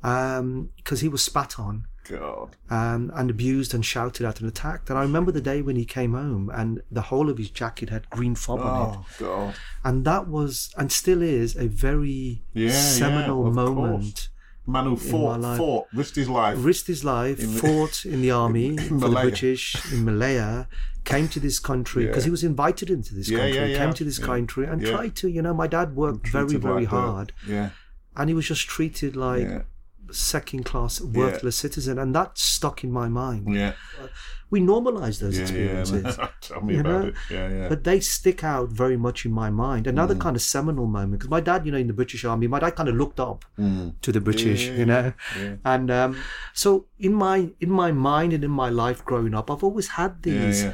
because 0.01 0.99
he 0.99 1.07
was 1.07 1.23
spat 1.23 1.57
on 1.57 1.85
God. 2.09 2.57
um, 2.69 3.11
and 3.15 3.29
abused 3.29 3.73
and 3.73 3.85
shouted 3.85 4.25
at 4.25 4.41
and 4.41 4.49
attacked. 4.49 4.89
And 4.89 4.99
I 4.99 5.03
remember 5.03 5.31
the 5.31 5.39
day 5.41 5.61
when 5.61 5.77
he 5.77 5.85
came 5.85 6.11
home 6.13 6.49
and 6.53 6.81
the 6.91 7.03
whole 7.03 7.29
of 7.29 7.37
his 7.37 7.49
jacket 7.49 7.89
had 7.89 8.09
green 8.09 8.35
fob 8.35 8.59
on 8.59 8.89
it. 8.93 8.97
Oh 8.99 9.05
God. 9.19 9.55
And 9.85 10.03
that 10.03 10.27
was, 10.27 10.73
and 10.77 10.91
still 10.91 11.21
is, 11.21 11.55
a 11.55 11.67
very 11.67 12.43
Yeah, 12.53 12.71
seminal 12.71 13.51
moment. 13.51 14.27
Man 14.67 14.85
who 14.85 14.95
fought, 14.95 15.41
fought, 15.57 15.87
risked 15.93 16.15
his 16.15 16.29
life. 16.29 16.57
Risked 16.59 16.87
his 16.87 17.03
life, 17.03 17.41
fought 17.61 18.05
in 18.05 18.21
the 18.21 18.31
army 18.31 18.77
for 18.77 19.09
the 19.09 19.09
British 19.09 19.75
in 19.91 20.05
Malaya, 20.05 20.67
came 21.03 21.27
to 21.29 21.39
this 21.39 21.59
country 21.59 22.05
because 22.05 22.23
Yeah. 22.23 22.27
he 22.27 22.31
was 22.31 22.43
invited 22.43 22.89
into 22.91 23.15
this 23.15 23.27
Yeah, 23.29 23.39
country, 23.39 23.71
yeah, 23.71 23.77
came 23.77 23.93
to 23.93 24.03
this 24.03 24.19
country 24.19 24.65
and 24.67 24.85
tried 24.85 25.15
to, 25.17 25.27
you 25.29 25.41
know, 25.41 25.53
my 25.53 25.65
dad 25.67 25.95
worked 25.95 26.27
very, 26.27 26.55
very 26.57 26.85
hard 26.85 27.33
Yeah. 27.47 27.71
and 28.15 28.29
he 28.29 28.35
was 28.35 28.47
just 28.47 28.67
treated 28.67 29.15
like. 29.15 29.65
Second 30.13 30.63
class, 30.65 31.01
worthless 31.01 31.55
citizen. 31.57 31.97
And 31.99 32.13
that 32.15 32.37
stuck 32.37 32.83
in 32.83 32.91
my 32.91 33.07
mind. 33.09 33.53
Yeah. 33.53 33.73
We 34.49 34.59
normalize 34.59 35.19
those 35.21 35.37
Yeah. 35.37 35.43
experiences. 35.43 36.17
Yeah. 36.17 36.27
Tell 36.41 36.61
me 36.61 36.77
about 36.79 37.01
know? 37.03 37.07
it. 37.07 37.15
Yeah. 37.29 37.49
Yeah. 37.49 37.69
But 37.69 37.85
they 37.85 37.99
stick 38.01 38.43
out 38.43 38.69
very 38.69 38.97
much 38.97 39.25
in 39.25 39.31
my 39.31 39.49
mind. 39.49 39.87
Another 39.87 40.13
Mm. 40.15 40.19
kind 40.19 40.35
of 40.35 40.41
seminal 40.41 40.87
moment 40.87 41.13
because 41.13 41.29
my 41.29 41.39
dad, 41.39 41.65
you 41.65 41.71
know, 41.71 41.77
in 41.77 41.87
the 41.87 41.93
British 41.93 42.25
Army, 42.25 42.47
my 42.47 42.59
dad 42.59 42.75
kind 42.75 42.89
of 42.89 42.95
looked 42.95 43.19
up 43.21 43.45
Mm. 43.57 43.93
to 44.01 44.11
the 44.11 44.19
British, 44.19 44.67
yeah, 44.67 44.73
you 44.75 44.85
know, 44.85 45.13
yeah. 45.39 45.55
and 45.63 45.89
um, 45.89 46.17
so 46.53 46.85
in 46.99 47.13
my 47.13 47.51
in 47.61 47.69
my 47.69 47.91
mind 47.93 48.33
and 48.33 48.43
in 48.43 48.51
my 48.51 48.69
life 48.69 49.05
growing 49.05 49.33
up, 49.33 49.49
I've 49.49 49.63
always 49.63 49.87
had 49.89 50.15
Yeah. 50.25 50.45
these 50.45 50.63
Yeah. 50.63 50.73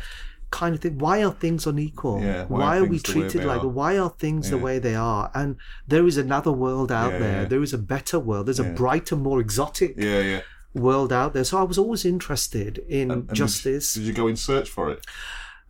Kind 0.51 0.73
of 0.75 0.81
thing. 0.81 0.97
Why 0.97 1.23
are 1.23 1.31
things 1.31 1.67
unequal? 1.67 2.21
Yeah, 2.21 2.45
why 2.45 2.59
why, 2.59 2.77
are 2.77 2.81
are 2.81 2.85
we 2.85 2.97
things 2.99 3.03
the 3.13 3.19
way 3.19 3.29
treated 3.29 3.45
like? 3.47 3.63
are? 3.63 3.67
Why 3.67 3.97
are 3.97 4.09
things 4.09 4.49
the 4.49 4.57
way 4.57 4.79
they 4.79 4.95
are? 4.95 5.29
And 5.33 5.57
there 5.87 6.05
is 6.07 6.17
another 6.17 6.51
world 6.51 6.91
out 6.91 7.13
Yeah, 7.13 7.19
there. 7.19 7.41
yeah. 7.43 7.47
There 7.47 7.61
is 7.63 7.73
a 7.73 7.77
better 7.77 8.19
world. 8.19 8.47
There's 8.47 8.59
Yeah. 8.59 8.67
a 8.67 8.73
brighter, 8.73 9.15
more 9.15 9.39
exotic 9.39 9.95
Yeah. 9.97 10.19
Yeah. 10.21 10.41
world 10.73 11.11
out 11.11 11.33
there. 11.33 11.43
So 11.43 11.57
I 11.57 11.63
was 11.63 11.77
always 11.77 12.05
interested 12.05 12.77
in 12.87 13.11
And 13.11 13.27
did- 13.27 13.35
justice. 13.35 13.93
Did 13.95 14.03
you 14.03 14.13
go 14.13 14.27
in 14.27 14.35
search 14.37 14.69
for 14.69 14.89
it? 14.91 14.99
Uh, 14.99 15.11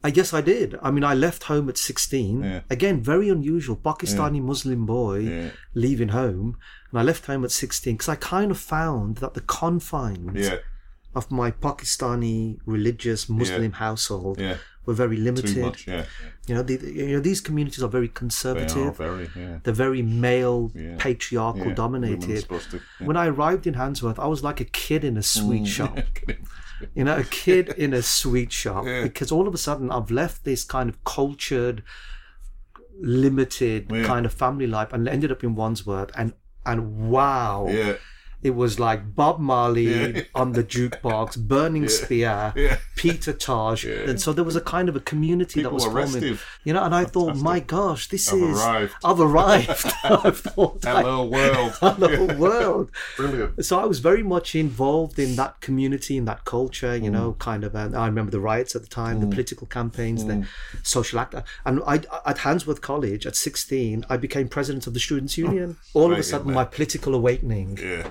I 0.03 0.11
guess 0.11 0.31
I 0.33 0.41
did. 0.41 0.77
I 0.81 0.91
mean, 0.91 1.03
I 1.03 1.15
left 1.15 1.43
home 1.43 1.67
at 1.69 1.77
16. 1.77 2.43
Yeah. 2.43 2.61
Again, 2.69 3.01
very 3.01 3.29
unusual. 3.29 3.75
Pakistani 3.75 4.41
Muslim 4.41 4.85
boy 4.85 5.19
Yeah. 5.19 5.49
leaving 5.73 6.09
home. 6.09 6.55
And 6.91 6.99
I 6.99 7.03
left 7.03 7.25
home 7.25 7.43
at 7.43 7.51
16 7.51 7.95
because 7.95 8.07
I 8.07 8.15
kind 8.15 8.51
of 8.51 8.59
found 8.59 9.17
that 9.17 9.33
the 9.33 9.41
confines 9.41 10.45
Yeah. 10.47 10.57
Of 11.15 11.31
my 11.31 11.51
Pakistani 11.51 12.59
religious 12.65 13.27
Muslim 13.29 13.71
household 13.73 14.39
Yeah. 14.39 14.57
were 14.85 14.93
very 14.93 15.17
limited. 15.17 15.57
much. 15.57 15.87
Yeah. 15.87 16.05
You 16.47 16.55
know, 16.55 16.61
the, 16.63 16.75
you 16.93 17.13
know, 17.13 17.19
these 17.19 17.41
communities 17.41 17.81
are 17.83 17.89
very 17.89 18.07
They 18.07 18.13
conservative. 18.13 18.87
are 18.87 18.91
very. 18.91 19.29
Yeah. 19.35 19.59
They're 19.63 19.73
very 19.73 20.01
male, 20.01 20.71
Yeah. 20.75 20.95
patriarchal 20.97 21.67
Yeah. 21.67 21.73
Dominated. 21.73 22.47
to. 22.49 22.59
Yeah. 22.73 23.07
When 23.07 23.17
I 23.17 23.27
arrived 23.27 23.65
in 23.67 23.73
Handsworth, 23.73 24.19
I 24.19 24.27
was 24.27 24.43
like 24.43 24.59
a 24.59 24.65
kid 24.65 25.03
in 25.03 25.17
a 25.17 25.23
sweet 25.23 25.63
Mm. 25.63 25.67
shop. 25.77 25.97
You 26.93 27.03
know, 27.05 27.17
a 27.17 27.23
kid 27.23 27.69
in 27.69 27.93
a 27.93 28.03
sweet 28.03 28.51
shop. 28.51 28.85
Yeah. 28.85 29.03
Because 29.03 29.31
all 29.31 29.47
of 29.47 29.53
a 29.53 29.57
sudden 29.57 29.91
I've 29.91 30.11
left 30.11 30.43
this 30.43 30.63
kind 30.63 30.89
of 30.89 31.03
cultured, 31.03 31.81
limited 32.99 33.91
Yeah. 33.91 34.05
kind 34.05 34.25
of 34.25 34.33
family 34.33 34.67
life 34.67 34.89
and 34.93 35.07
ended 35.07 35.31
up 35.31 35.43
in 35.43 35.55
Wandsworth 35.55 36.11
and 36.15 36.33
and 36.65 37.09
wow. 37.09 37.67
Yeah. 38.41 38.47
It 38.49 38.55
was 38.55 38.79
like 38.79 39.15
Bob 39.15 39.39
Marley 39.39 39.87
Yeah. 40.13 40.21
on 40.35 40.53
the 40.53 40.63
jukebox, 40.63 41.37
Burning 41.37 41.89
Spear, 41.89 42.53
Yeah. 42.55 42.77
Peter 42.95 43.33
Tosh. 43.33 43.83
Yeah. 43.83 44.09
And 44.09 44.21
so 44.21 44.31
there 44.33 44.43
was 44.43 44.55
a 44.55 44.61
kind 44.61 44.89
of 44.89 44.95
a 44.95 44.99
community 44.99 45.61
that 45.63 45.73
was 45.73 45.85
forming. 45.85 46.37
You 46.63 46.73
know, 46.73 46.83
and 46.83 46.93
I 46.93 47.05
thought, 47.05 47.35
my 47.35 47.59
gosh, 47.59 48.07
this 48.09 48.31
I've 48.31 48.39
is 48.41 48.57
arrived. 48.59 48.93
I've 49.03 49.19
arrived. 49.19 49.85
I've 50.03 50.39
thought 50.39 50.83
Hello 50.83 51.25
world. 51.25 51.71
Hello 51.79 52.25
world. 52.35 52.91
Brilliant. 53.17 53.65
So 53.65 53.79
I 53.79 53.85
was 53.85 53.99
very 53.99 54.23
much 54.23 54.55
involved 54.55 55.17
in 55.19 55.35
that 55.35 55.59
community, 55.61 56.15
in 56.17 56.25
that 56.25 56.45
culture, 56.45 56.95
you 56.95 57.09
know, 57.09 57.33
Mm. 57.33 57.39
kind 57.39 57.63
of. 57.63 57.75
And 57.75 57.95
I 57.95 58.05
remember 58.05 58.31
the 58.31 58.39
riots 58.39 58.75
at 58.75 58.83
the 58.83 58.87
time, 58.89 59.19
the 59.19 59.27
political 59.27 59.67
campaigns, 59.67 60.25
the 60.25 60.45
social 60.83 61.19
act. 61.19 61.35
And 61.65 61.81
I, 61.85 61.95
at 62.25 62.39
Handsworth 62.39 62.81
College 62.81 63.25
at 63.25 63.35
16, 63.35 64.05
I 64.09 64.17
became 64.17 64.47
president 64.47 64.87
of 64.87 64.93
the 64.93 64.99
Students' 64.99 65.37
Union. 65.37 65.77
All 65.93 66.11
of 66.13 66.19
a 66.19 66.23
sudden, 66.23 66.53
my 66.53 66.63
political 66.65 67.13
awakening 67.15 67.77
Yeah. 67.81 68.07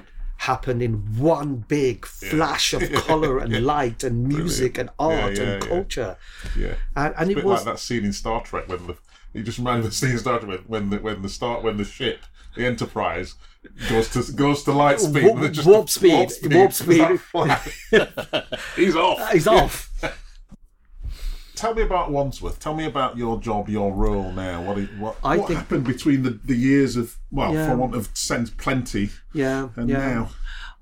Happened 0.47 0.81
in 0.81 0.95
one 1.19 1.57
big 1.57 2.07
flash 2.07 2.73
of 2.73 2.93
color 3.07 3.39
and 3.39 3.65
light 3.65 4.05
and 4.05 4.27
music 4.27 4.79
and 4.79 4.89
art 4.99 5.37
yeah, 5.37 5.43
and 5.43 5.63
yeah. 5.63 5.69
culture. 5.69 6.17
Yeah. 6.57 6.75
And, 6.95 7.15
and 7.19 7.31
it 7.31 7.45
was 7.45 7.65
like 7.65 7.75
that 7.75 7.81
scene 7.81 8.05
in 8.05 8.13
Star 8.13 8.43
Trek 8.43 8.69
when 8.69 8.87
the 8.87 8.97
you 9.33 9.43
just 9.43 9.59
of 9.59 9.83
the 9.83 9.91
scene 9.91 10.13
in 10.13 10.19
Star 10.19 10.39
Trek 10.39 10.61
when, 10.67 10.89
when 10.89 10.91
the 10.91 10.99
when 10.99 11.23
the 11.23 11.29
start 11.29 11.63
when 11.63 11.77
the 11.77 11.85
ship 11.85 12.21
the 12.55 12.65
Enterprise 12.65 13.35
goes 13.89 14.09
to 14.11 14.33
goes 14.33 14.63
to 14.65 14.73
light 14.73 15.01
speed. 15.01 15.25
Warp- 15.25 15.43
and 15.43 15.67
warp 15.67 15.91
speed, 15.91 16.31
warp 16.45 16.73
speed. 16.73 16.99
That 16.99 17.19
fly- 17.19 18.57
He's 18.77 18.97
off. 18.97 19.33
he's 19.33 19.47
off. 19.47 19.86
Tell 21.57 21.75
me 21.75 21.83
about 21.83 22.11
Wandsworth. 22.13 22.61
Tell 22.61 22.75
me 22.75 22.85
about 22.85 23.17
your 23.17 23.41
job, 23.41 23.69
your 23.69 23.93
role 23.93 24.31
now. 24.31 24.63
What 24.63 24.77
what, 24.99 25.17
I 25.25 25.39
what 25.39 25.49
think- 25.49 25.59
happened 25.59 25.85
between 25.85 26.23
the, 26.23 26.31
the 26.45 26.55
years 26.55 26.97
of 26.97 27.17
well, 27.31 27.53
Yeah. 27.55 27.71
for 27.71 27.77
want 27.77 27.95
of 27.95 28.11
sense, 28.15 28.51
plenty, 28.51 29.11
Yeah, 29.33 29.71
and 29.75 29.89
yeah. 29.89 29.99
now? 29.99 30.31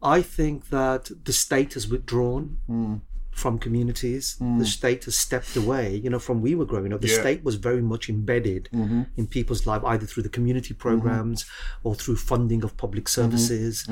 I 0.03 0.21
think 0.21 0.69
that 0.71 1.11
the 1.25 1.33
state 1.33 1.75
has 1.75 1.89
withdrawn 1.89 2.59
Hmm. 2.67 2.97
From 3.35 3.59
communities. 3.59 4.37
The 4.61 4.65
state 4.67 5.05
has 5.07 5.17
stepped 5.17 5.57
away. 5.57 5.97
You 5.97 6.11
know, 6.11 6.19
from 6.19 6.41
we 6.41 6.55
were 6.55 6.65
growing 6.65 6.93
up, 6.93 7.01
the 7.01 7.09
Yeah. 7.09 7.21
state 7.21 7.43
was 7.45 7.57
very 7.57 7.83
much 7.83 8.09
embedded 8.09 8.69
Mm-hmm. 8.73 9.03
in 9.17 9.27
people's 9.27 9.67
life, 9.67 9.83
either 9.85 10.07
through 10.07 10.23
the 10.23 10.29
community 10.39 10.73
programs 10.75 11.45
or 11.83 11.95
through 11.95 12.17
funding 12.17 12.63
of 12.65 12.77
public 12.77 13.05
Mm-hmm. 13.05 13.23
services. 13.23 13.87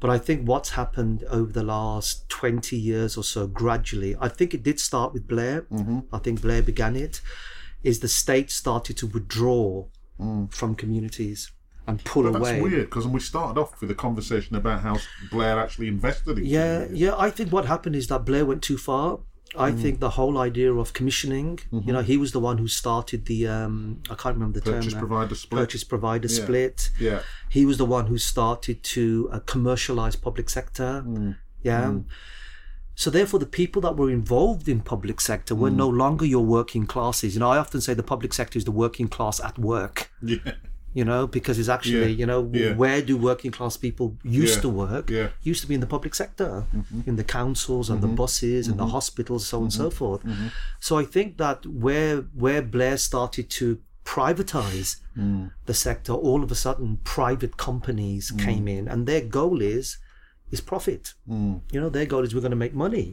But 0.00 0.10
I 0.10 0.18
think 0.18 0.46
what's 0.48 0.70
happened 0.70 1.24
over 1.30 1.52
the 1.52 1.62
last 1.62 2.28
20 2.28 2.76
years 2.76 3.16
or 3.16 3.24
so, 3.24 3.46
gradually, 3.46 4.16
I 4.20 4.28
think 4.28 4.52
it 4.54 4.62
did 4.62 4.78
start 4.80 5.12
with 5.12 5.26
Blair. 5.26 5.62
Mm-hmm. 5.62 6.00
I 6.12 6.18
think 6.18 6.42
Blair 6.42 6.62
began 6.62 6.94
it, 6.96 7.20
is 7.82 8.00
the 8.00 8.08
state 8.08 8.50
started 8.50 8.96
to 8.98 9.06
withdraw 9.06 9.86
Mm. 10.20 10.52
from 10.52 10.74
communities 10.74 11.52
and 11.88 12.04
pull 12.04 12.24
That's 12.24 12.36
away. 12.36 12.60
weird 12.60 12.86
because 12.90 13.06
we 13.08 13.20
started 13.20 13.58
off 13.60 13.80
with 13.80 13.90
a 13.90 13.94
conversation 13.94 14.54
about 14.56 14.80
how 14.82 14.98
Blair 15.32 15.58
actually 15.58 15.88
invested 15.88 16.38
in. 16.38 16.44
Yeah, 16.44 16.86
yeah. 16.92 17.14
I 17.16 17.30
think 17.30 17.50
what 17.50 17.64
happened 17.64 17.96
is 17.96 18.06
that 18.08 18.24
Blair 18.24 18.44
went 18.46 18.62
too 18.62 18.78
far. 18.78 19.20
I 19.56 19.70
Mm. 19.72 19.80
think 19.82 20.00
the 20.00 20.10
whole 20.10 20.36
idea 20.36 20.70
of 20.74 20.92
commissioning, 20.92 21.58
you 21.86 21.90
know, 21.94 22.02
he 22.02 22.18
was 22.18 22.32
the 22.32 22.40
one 22.50 22.58
who 22.58 22.68
started 22.68 23.24
the, 23.24 23.48
um, 23.48 24.02
I 24.10 24.14
can't 24.14 24.34
remember 24.34 24.60
the 24.60 24.64
Mm-hmm. 24.66 24.78
Purchase 24.78 24.92
term. 24.92 25.00
now. 25.02 25.06
provider 25.08 25.34
split. 25.34 25.58
Purchase 25.62 25.84
provider 25.84 26.28
split. 26.28 26.90
Yeah. 27.00 27.20
He 27.48 27.64
was 27.64 27.78
the 27.78 27.86
one 27.86 28.06
who 28.08 28.18
started 28.18 28.82
to 28.96 29.30
uh, 29.32 29.38
commercialize 29.46 30.16
public 30.16 30.50
sector. 30.50 31.02
Mm. 31.06 31.36
Yeah. 31.62 31.92
So 32.94 33.10
therefore, 33.10 33.40
the 33.40 33.46
people 33.46 33.80
that 33.82 33.96
were 33.96 34.10
involved 34.10 34.68
in 34.68 34.80
public 34.80 35.18
sector 35.20 35.54
were 35.54 35.70
Mm. 35.70 35.76
no 35.76 35.88
longer 35.88 36.26
your 36.26 36.44
working 36.44 36.84
classes. 36.86 37.32
You 37.34 37.40
know, 37.40 37.48
I 37.50 37.56
often 37.58 37.80
say 37.80 37.94
the 37.94 38.02
public 38.02 38.34
sector 38.34 38.58
is 38.58 38.64
the 38.66 38.70
working 38.84 39.08
class 39.08 39.40
at 39.40 39.58
work 39.58 40.10
Yeah. 40.22 40.38
you 40.98 41.04
know, 41.10 41.22
because 41.36 41.56
it's 41.60 41.72
actually, 41.76 42.10
Yeah, 42.12 42.20
you 42.20 42.26
know, 42.30 42.40
yeah. 42.52 42.72
where 42.82 43.00
do 43.10 43.14
working 43.30 43.52
class 43.56 43.74
people 43.86 44.06
used 44.42 44.56
Yeah, 44.56 44.64
to 44.66 44.70
work? 44.84 45.04
yeah. 45.18 45.28
Used 45.50 45.60
to 45.64 45.68
be 45.70 45.74
in 45.78 45.82
the 45.86 45.92
public 45.96 46.14
sector, 46.22 46.50
Mm-hmm. 46.78 47.00
in 47.10 47.14
the 47.20 47.28
councils 47.38 47.86
and 47.92 47.98
the 48.06 48.12
buses 48.22 48.62
and 48.70 48.76
the 48.84 48.90
hospitals, 48.96 49.42
so 49.50 49.56
on 49.58 49.64
and 49.64 49.72
Mm-hmm. 49.72 49.82
so 49.92 50.00
forth. 50.00 50.22
So 50.86 50.92
I 51.02 51.04
think 51.14 51.28
that 51.44 51.58
where 51.84 52.16
where 52.44 52.62
Blair 52.74 52.96
started 53.10 53.46
to 53.60 53.66
privatize 54.14 54.90
Mm. 55.18 55.44
the 55.70 55.74
sector, 55.86 56.12
all 56.28 56.40
of 56.46 56.50
a 56.56 56.58
sudden 56.64 56.88
private 57.16 57.54
companies 57.68 58.24
came 58.46 58.66
in, 58.76 58.82
and 58.92 59.00
their 59.10 59.24
goal 59.38 59.58
is 59.76 59.86
is 60.54 60.60
profit. 60.72 61.04
Mm. 61.28 61.54
You 61.72 61.80
know, 61.82 61.90
their 61.96 62.06
goal 62.12 62.22
is 62.26 62.30
we're 62.34 62.46
going 62.48 62.58
to 62.58 62.64
make 62.66 62.76
money. 62.86 63.08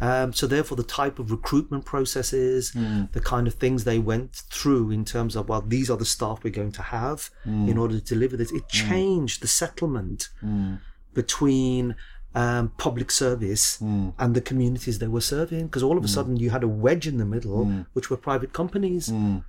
Um, 0.00 0.32
so 0.32 0.46
therefore, 0.46 0.76
the 0.76 0.82
type 0.82 1.18
of 1.18 1.30
recruitment 1.30 1.84
processes, 1.84 2.72
Mm. 2.72 3.12
the 3.12 3.20
kind 3.20 3.46
of 3.46 3.54
things 3.54 3.84
they 3.84 3.98
went 3.98 4.32
through 4.50 4.90
in 4.90 5.04
terms 5.04 5.36
of 5.36 5.48
well, 5.48 5.62
these 5.62 5.88
are 5.90 5.96
the 5.96 6.04
staff 6.04 6.40
we're 6.42 6.50
going 6.62 6.72
to 6.72 6.82
have 6.82 7.30
Mm. 7.46 7.68
in 7.70 7.78
order 7.78 7.94
to 8.00 8.04
deliver 8.14 8.36
this. 8.36 8.50
It 8.52 8.68
changed 8.68 9.40
the 9.42 9.46
settlement 9.48 10.28
Mm. 10.42 10.78
between 11.14 11.94
um, 12.36 12.72
public 12.78 13.12
service 13.12 13.78
Mm. 13.80 14.12
and 14.18 14.34
the 14.34 14.40
communities 14.40 14.98
they 14.98 15.06
were 15.06 15.20
serving, 15.20 15.66
because 15.66 15.84
all 15.84 15.96
of 15.96 16.04
a 16.04 16.08
sudden 16.08 16.36
you 16.36 16.50
had 16.50 16.64
a 16.64 16.68
wedge 16.68 17.06
in 17.06 17.18
the 17.18 17.24
middle, 17.24 17.64
which 17.92 18.10
were 18.10 18.16
private 18.16 18.52
companies. 18.52 19.08
Mm. 19.10 19.44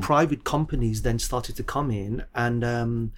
Private 0.00 0.42
companies 0.44 1.02
then 1.02 1.18
started 1.18 1.54
to 1.56 1.62
come 1.62 1.90
in, 1.90 2.24
and 2.34 2.64
um, 2.64 3.12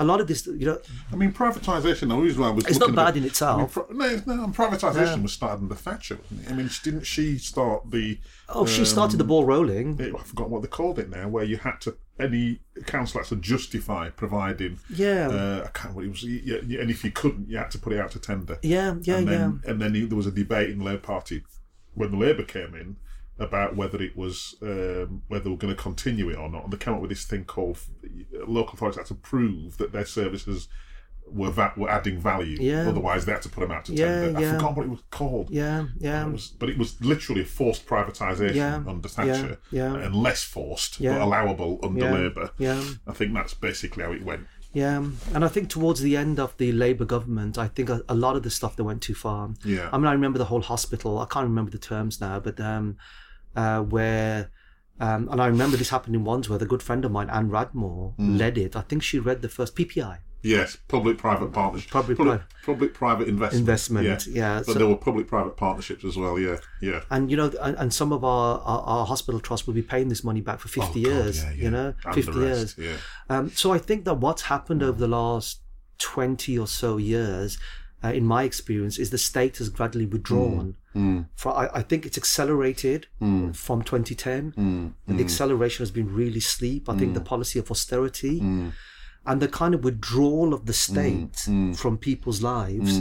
a 0.00 0.04
lot 0.04 0.20
of 0.20 0.26
this, 0.26 0.46
you 0.46 0.66
know, 0.66 0.78
I 1.12 1.16
mean, 1.16 1.32
privatisation. 1.32 2.08
The 2.08 2.16
reason 2.16 2.40
why 2.40 2.48
I 2.48 2.50
was 2.50 2.66
It's 2.66 2.78
not 2.78 2.94
bad 2.94 3.08
at 3.08 3.16
in 3.16 3.18
I 3.18 3.20
mean, 3.20 3.26
itself. 3.28 3.76
no, 3.90 4.04
it's- 4.06 4.26
no, 4.26 4.44
and 4.44 4.54
privatisation 4.54 5.22
was 5.22 5.32
started 5.32 5.62
under 5.62 5.74
Thatcher. 5.74 6.18
Wasn't 6.30 6.46
it? 6.48 6.50
I 6.52 6.54
mean, 6.56 6.70
didn't 6.82 7.04
she 7.06 7.38
start 7.38 7.90
the? 7.90 8.18
oh, 8.48 8.66
she 8.66 8.84
started 8.84 9.18
the 9.18 9.24
ball 9.24 9.44
rolling. 9.44 10.00
I 10.00 10.22
forgot 10.22 10.50
what 10.50 10.62
they 10.62 10.68
called 10.68 10.98
it 10.98 11.08
now, 11.10 11.28
where 11.28 11.44
you 11.44 11.56
had 11.58 11.80
to 11.82 11.96
any 12.18 12.60
council 12.86 13.20
had 13.20 13.28
to 13.28 13.36
justify 13.36 14.08
providing. 14.10 14.78
Yeah. 14.88 15.28
Uh, 15.28 15.64
I 15.66 15.68
can't. 15.70 15.94
What 15.94 16.04
it 16.04 16.08
was. 16.08 16.22
Yeah, 16.24 16.58
yeah, 16.66 16.80
and 16.80 16.90
if 16.90 17.04
you 17.04 17.10
couldn't, 17.10 17.48
you 17.48 17.58
had 17.58 17.70
to 17.72 17.78
put 17.78 17.92
it 17.92 18.00
out 18.00 18.10
to 18.12 18.18
tender. 18.18 18.58
Yeah, 18.62 18.96
yeah, 19.02 19.16
and 19.18 19.28
then, 19.28 19.60
yeah. 19.64 19.70
And 19.70 19.80
then 19.80 20.08
there 20.08 20.16
was 20.16 20.26
a 20.26 20.30
debate 20.32 20.70
in 20.70 20.78
the 20.78 20.84
Labour 20.84 20.98
Party 21.00 21.42
when 21.94 22.10
the 22.12 22.16
Labour 22.16 22.42
came 22.44 22.74
in 22.74 22.96
about 23.42 23.76
whether 23.76 24.00
it 24.02 24.16
was 24.16 24.54
um, 24.62 25.22
whether 25.28 25.50
were 25.50 25.56
going 25.56 25.74
to 25.74 25.80
continue 25.82 26.28
it 26.30 26.36
or 26.38 26.48
not, 26.48 26.64
and 26.64 26.72
they 26.72 26.76
came 26.76 26.94
up 26.94 27.00
with 27.00 27.10
this 27.10 27.24
thing 27.24 27.44
called 27.44 27.78
local 28.46 28.74
authorities 28.74 28.98
had 28.98 29.06
to 29.06 29.14
prove 29.14 29.78
that 29.78 29.92
their 29.92 30.04
services 30.06 30.68
were 31.26 31.50
va- 31.50 31.72
were 31.76 31.88
adding 31.88 32.18
value. 32.18 32.58
Yeah. 32.60 32.88
Otherwise, 32.88 33.24
they 33.24 33.32
had 33.32 33.42
to 33.42 33.48
put 33.48 33.60
them 33.60 33.70
out 33.70 33.84
to 33.86 33.92
Yeah, 33.92 34.22
tender. 34.22 34.38
I 34.38 34.42
yeah. 34.42 34.52
forgot 34.54 34.76
what 34.76 34.86
it 34.86 34.90
was 34.90 35.02
called. 35.10 35.50
Yeah, 35.50 35.86
yeah. 35.98 36.26
It 36.26 36.32
was, 36.32 36.48
but 36.48 36.68
it 36.68 36.76
was 36.76 37.00
literally 37.00 37.42
a 37.42 37.44
forced 37.44 37.86
privatisation 37.86 38.54
Yeah, 38.54 38.82
under 38.86 39.08
Thatcher, 39.08 39.58
yeah. 39.70 39.94
and 39.94 40.14
less 40.14 40.42
forced 40.42 41.00
Yeah. 41.00 41.12
but 41.14 41.22
allowable 41.22 41.78
under 41.82 42.04
Yeah, 42.04 42.12
Labour. 42.12 42.50
yeah. 42.58 42.82
I 43.06 43.12
think 43.12 43.32
that's 43.34 43.54
basically 43.54 44.02
how 44.04 44.12
it 44.12 44.24
went. 44.24 44.46
Yeah, 44.74 45.04
and 45.34 45.44
I 45.44 45.48
think 45.48 45.68
towards 45.68 46.00
the 46.00 46.16
end 46.16 46.40
of 46.40 46.56
the 46.56 46.72
Labour 46.72 47.04
government, 47.04 47.58
I 47.58 47.68
think 47.68 47.90
a, 47.90 48.02
a 48.08 48.14
lot 48.14 48.36
of 48.36 48.42
the 48.42 48.50
stuff 48.50 48.74
that 48.76 48.84
went 48.84 49.02
too 49.02 49.14
far. 49.14 49.50
Yeah. 49.64 49.90
I 49.92 49.98
mean, 49.98 50.06
I 50.06 50.12
remember 50.12 50.38
the 50.38 50.46
whole 50.46 50.62
hospital. 50.62 51.18
I 51.18 51.26
can't 51.26 51.44
remember 51.46 51.70
the 51.70 51.78
terms 51.78 52.20
now, 52.22 52.40
but 52.40 52.58
um, 52.58 52.96
uh, 53.56 53.80
where, 53.80 54.50
um, 55.00 55.28
and 55.30 55.40
I 55.40 55.46
remember 55.46 55.76
this 55.76 55.90
happened 55.90 56.14
in 56.14 56.24
Wandsworth. 56.24 56.62
A 56.62 56.66
good 56.66 56.82
friend 56.82 57.04
of 57.04 57.10
mine, 57.12 57.28
Anne 57.30 57.50
Radmore, 57.50 58.16
Mm. 58.18 58.38
led 58.38 58.58
it. 58.58 58.76
I 58.76 58.82
think 58.82 59.02
she 59.02 59.18
read 59.18 59.42
the 59.42 59.48
first 59.48 59.74
PPI 59.76 60.18
Yes, 60.44 60.76
public-private 60.88 61.52
partnership, 61.52 61.88
Public- 61.92 62.18
public, 62.18 62.40
public-private 62.66 63.28
investment, 63.28 63.60
investment. 63.60 64.06
Yeah, 64.26 64.34
yeah. 64.34 64.56
But 64.66 64.72
so- 64.72 64.74
there 64.74 64.88
were 64.88 64.96
public-private 64.96 65.56
partnerships 65.56 66.04
as 66.04 66.16
well. 66.16 66.36
Yeah, 66.36 66.56
yeah. 66.80 67.02
and 67.10 67.30
you 67.30 67.36
know, 67.36 67.52
and, 67.60 67.76
and 67.76 67.94
some 67.94 68.10
of 68.12 68.24
our, 68.24 68.58
our, 68.58 68.80
our 68.80 69.06
hospital 69.06 69.38
trusts 69.38 69.68
will 69.68 69.74
be 69.74 69.82
paying 69.82 70.08
this 70.08 70.24
money 70.24 70.40
back 70.40 70.58
for 70.58 70.66
fifty 70.68 71.06
Oh, 71.06 71.10
God, 71.10 71.16
years. 71.24 71.44
yeah, 71.44 71.50
yeah. 71.52 71.62
You 71.64 71.70
know, 71.70 71.94
And 72.04 72.14
fifty 72.14 72.38
years. 72.40 72.74
Yeah. 72.76 72.96
Um, 73.30 73.50
so 73.50 73.72
I 73.72 73.78
think 73.78 74.04
that 74.06 74.14
what's 74.14 74.42
happened 74.42 74.82
over 74.82 74.98
the 74.98 75.06
last 75.08 75.60
20 75.98 76.58
or 76.58 76.66
so 76.66 76.96
years, 76.96 77.58
uh, 78.04 78.08
in 78.08 78.24
my 78.24 78.42
experience, 78.44 78.98
is 78.98 79.10
the 79.10 79.18
state 79.18 79.58
has 79.58 79.68
gradually 79.68 80.06
withdrawn. 80.06 80.76
Mm. 80.94 81.00
Mm. 81.00 81.26
For, 81.36 81.52
I, 81.56 81.68
I 81.78 81.82
think 81.82 82.04
it's 82.04 82.18
accelerated 82.18 83.06
mm. 83.20 83.54
from 83.56 83.82
2010. 83.82 84.54
And 84.56 85.18
the 85.18 85.24
acceleration 85.24 85.82
has 85.82 85.90
been 85.90 86.12
really 86.14 86.40
steep. 86.40 86.88
I 86.88 86.96
think 86.96 87.14
the 87.14 87.20
policy 87.20 87.58
of 87.58 87.70
austerity 87.70 88.40
and 89.24 89.40
the 89.40 89.48
kind 89.48 89.74
of 89.74 89.84
withdrawal 89.84 90.52
of 90.52 90.66
the 90.66 90.72
state 90.72 91.48
from 91.76 91.96
people's 91.98 92.42
lives 92.42 93.00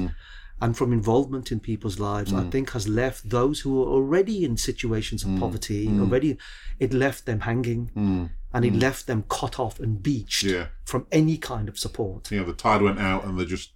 and 0.62 0.78
from 0.78 0.94
involvement 0.94 1.52
in 1.52 1.60
people's 1.60 2.00
lives, 2.00 2.32
I 2.34 2.44
think 2.50 2.70
has 2.72 2.88
left 2.88 3.30
those 3.30 3.62
who 3.62 3.82
are 3.84 3.88
already 3.88 4.46
in 4.46 4.56
situations 4.58 5.24
of 5.24 5.38
poverty, 5.40 5.88
already, 6.00 6.38
it 6.80 6.94
left 6.94 7.26
them 7.26 7.42
hanging 7.42 8.30
and 8.54 8.66
it 8.66 8.76
left 8.76 9.08
them 9.08 9.26
cut 9.30 9.60
off 9.60 9.80
and 9.80 10.02
beached 10.02 10.44
Yeah. 10.44 10.68
from 10.86 11.08
any 11.12 11.38
kind 11.38 11.68
of 11.68 11.80
support. 11.80 12.32
You 12.32 12.40
know, 12.42 12.46
the 12.46 12.54
tide 12.54 12.82
went 12.82 13.00
out 13.00 13.26
and 13.26 13.38
they 13.40 13.46
just 13.46 13.72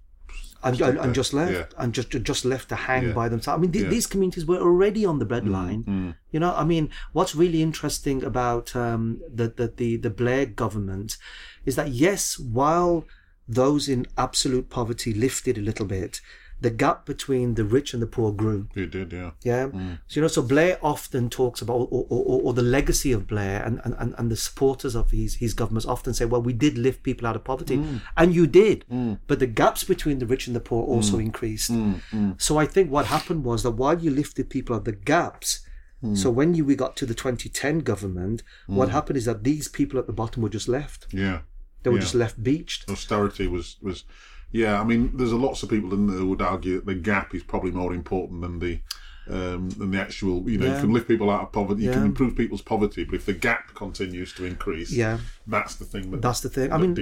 And, 0.65 0.81
and 0.81 1.13
just 1.15 1.33
left, 1.33 1.51
Yeah. 1.53 1.65
and 1.83 1.93
just 1.93 2.09
just 2.09 2.43
left 2.45 2.69
to 2.69 2.75
hang 2.75 3.03
Yeah. 3.07 3.13
by 3.13 3.29
themselves. 3.29 3.57
I 3.57 3.61
mean, 3.61 3.71
th- 3.71 3.83
Yeah. 3.83 3.89
Mm, 3.89 3.93
these 3.95 4.07
communities 4.07 4.45
were 4.45 4.57
already 4.69 5.05
on 5.05 5.19
the 5.19 5.25
breadline. 5.25 6.15
You 6.31 6.39
know, 6.39 6.53
I 6.55 6.63
mean, 6.63 6.89
what's 7.13 7.35
really 7.35 7.61
interesting 7.61 8.23
about 8.23 8.75
um, 8.75 9.21
the, 9.39 9.47
the 9.59 9.67
the 9.79 9.89
the 9.97 10.09
Blair 10.09 10.45
government 10.45 11.17
is 11.65 11.75
that 11.75 11.89
yes, 11.89 12.39
while 12.39 13.05
those 13.47 13.87
in 13.87 14.07
absolute 14.17 14.69
poverty 14.69 15.13
lifted 15.13 15.57
a 15.57 15.61
little 15.61 15.85
bit, 15.85 16.19
the 16.61 16.69
gap 16.69 17.05
between 17.05 17.55
the 17.55 17.63
rich 17.65 17.93
and 17.93 18.01
the 18.01 18.07
poor 18.07 18.31
grew. 18.31 18.67
you 18.73 18.85
did, 18.87 19.11
yeah. 19.11 19.31
Yeah. 19.43 19.67
Mm. 19.67 19.99
So, 20.07 20.15
you 20.15 20.21
know, 20.21 20.27
so 20.27 20.41
Blair 20.41 20.79
often 20.81 21.29
talks 21.29 21.61
about, 21.61 21.73
or, 21.73 21.87
or, 21.91 22.05
or, 22.09 22.41
or 22.43 22.53
the 22.53 22.61
legacy 22.61 23.11
of 23.11 23.27
Blair 23.27 23.61
and, 23.63 23.81
and, 23.83 24.15
and, 24.17 24.31
the 24.31 24.37
supporters 24.37 24.95
of 24.95 25.11
his, 25.11 25.35
his 25.35 25.53
governments 25.53 25.85
often 25.85 26.13
say, 26.13 26.25
well, 26.25 26.41
we 26.41 26.53
did 26.53 26.77
lift 26.77 27.03
people 27.03 27.27
out 27.27 27.35
of 27.35 27.43
poverty. 27.43 27.77
Mm. 27.77 28.01
And 28.17 28.33
you 28.33 28.47
did. 28.47 28.85
Mm. 28.91 29.19
But 29.27 29.39
the 29.39 29.47
gaps 29.47 29.83
between 29.83 30.19
the 30.19 30.25
rich 30.25 30.47
and 30.47 30.55
the 30.55 30.59
poor 30.61 30.83
also 30.85 31.19
increased. 31.19 31.71
So 32.37 32.57
I 32.57 32.65
think 32.65 32.89
what 32.89 33.07
happened 33.07 33.43
was 33.43 33.63
that 33.63 33.71
while 33.71 33.99
you 33.99 34.09
lifted 34.09 34.49
people 34.49 34.75
out, 34.75 34.85
the 34.85 34.91
gaps, 34.93 35.61
so 36.13 36.29
when 36.29 36.53
you, 36.53 36.63
we 36.63 36.75
got 36.75 36.95
to 36.97 37.05
the 37.07 37.15
2010 37.15 37.79
government, 37.79 38.43
what 38.67 38.89
happened 38.89 39.17
is 39.17 39.25
that 39.25 39.43
these 39.43 39.67
people 39.67 39.99
at 39.99 40.05
the 40.07 40.13
bottom 40.13 40.43
were 40.43 40.49
just 40.49 40.67
left. 40.67 41.07
Yeah. 41.11 41.39
They 41.81 41.89
were 41.89 41.97
Yeah. 41.97 42.01
just 42.01 42.15
left 42.15 42.43
beached. 42.43 42.89
austerity 42.89 43.47
was 43.47 43.77
was 43.81 44.03
yeah 44.61 44.73
i 44.81 44.83
mean 44.89 45.01
there's 45.17 45.35
a 45.39 45.41
lots 45.47 45.59
of 45.63 45.67
people 45.75 45.91
in 45.97 46.01
there 46.07 46.17
who 46.21 46.27
would 46.31 46.41
argue 46.53 46.75
that 46.77 46.85
the 46.91 46.99
gap 47.11 47.27
is 47.37 47.43
probably 47.51 47.71
more 47.81 47.93
important 48.01 48.37
than 48.45 48.55
the 48.65 48.73
um, 49.37 49.61
than 49.79 49.89
the 49.93 49.99
actual 50.07 50.35
you 50.51 50.57
know 50.59 50.67
Yeah. 50.67 50.75
you 50.75 50.81
can 50.85 50.93
lift 50.97 51.07
people 51.13 51.29
out 51.35 51.41
of 51.45 51.49
poverty 51.59 51.81
you 51.85 51.91
can 51.97 52.05
improve 52.11 52.31
people's 52.41 52.61
poverty 52.73 53.01
but 53.07 53.15
if 53.21 53.25
the 53.31 53.37
gap 53.47 53.63
continues 53.83 54.29
to 54.37 54.41
increase 54.53 54.91
Yeah. 55.03 55.17
that's 55.55 55.73
the 55.81 55.87
thing 55.93 56.05
that 56.11 56.21
That's 56.25 56.41
the 56.45 56.51
thing. 56.55 56.67
I 56.75 56.77
mean, 56.83 56.93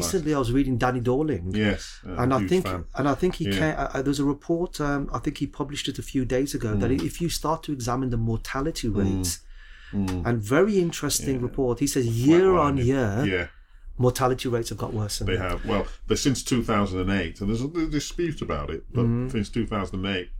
recently 0.00 0.32
I 0.34 0.40
was 0.44 0.50
reading 0.58 0.74
Danny 0.84 1.02
Dorling. 1.10 1.44
yes 1.66 1.82
uh, 2.08 2.20
and 2.22 2.28
I 2.38 2.40
think, 2.50 2.62
fan. 2.66 2.82
and 2.98 3.06
I 3.12 3.14
think 3.20 3.32
he 3.40 3.44
Yeah. 3.44 3.58
can. 3.60 3.72
Uh, 3.94 4.02
there's 4.04 4.22
a 4.26 4.28
report. 4.36 4.72
Um, 4.88 5.02
I 5.16 5.20
think 5.24 5.34
he 5.42 5.46
published 5.60 5.86
it 5.90 5.96
a 6.04 6.06
few 6.12 6.22
days 6.36 6.50
ago 6.58 6.70
that 6.82 6.90
Mm. 6.90 7.04
if 7.10 7.14
you 7.22 7.28
start 7.40 7.58
to 7.66 7.70
examine 7.78 8.08
the 8.16 8.22
mortality 8.30 8.88
rates, 9.00 9.30
and 10.26 10.34
very 10.56 10.74
interesting 10.86 11.36
report. 11.48 11.74
He 11.84 11.86
says 11.94 12.04
year 12.28 12.48
on 12.66 12.72
year, 12.92 13.10
yeah 13.34 13.46
mortality 13.98 14.48
rates 14.48 14.68
have 14.70 14.78
got 14.78 14.92
worse. 14.92 15.18
they 15.20 15.36
have 15.36 15.64
well 15.64 15.86
since 16.14 16.42
2008 16.42 17.40
and 17.40 17.48
there's 17.50 17.62
a, 17.62 17.68
dispute 17.90 18.40
about 18.42 18.70
it 18.70 18.84
but 18.92 19.02
Mm-hmm. 19.04 19.28
since 19.30 19.48
2008 19.48 20.30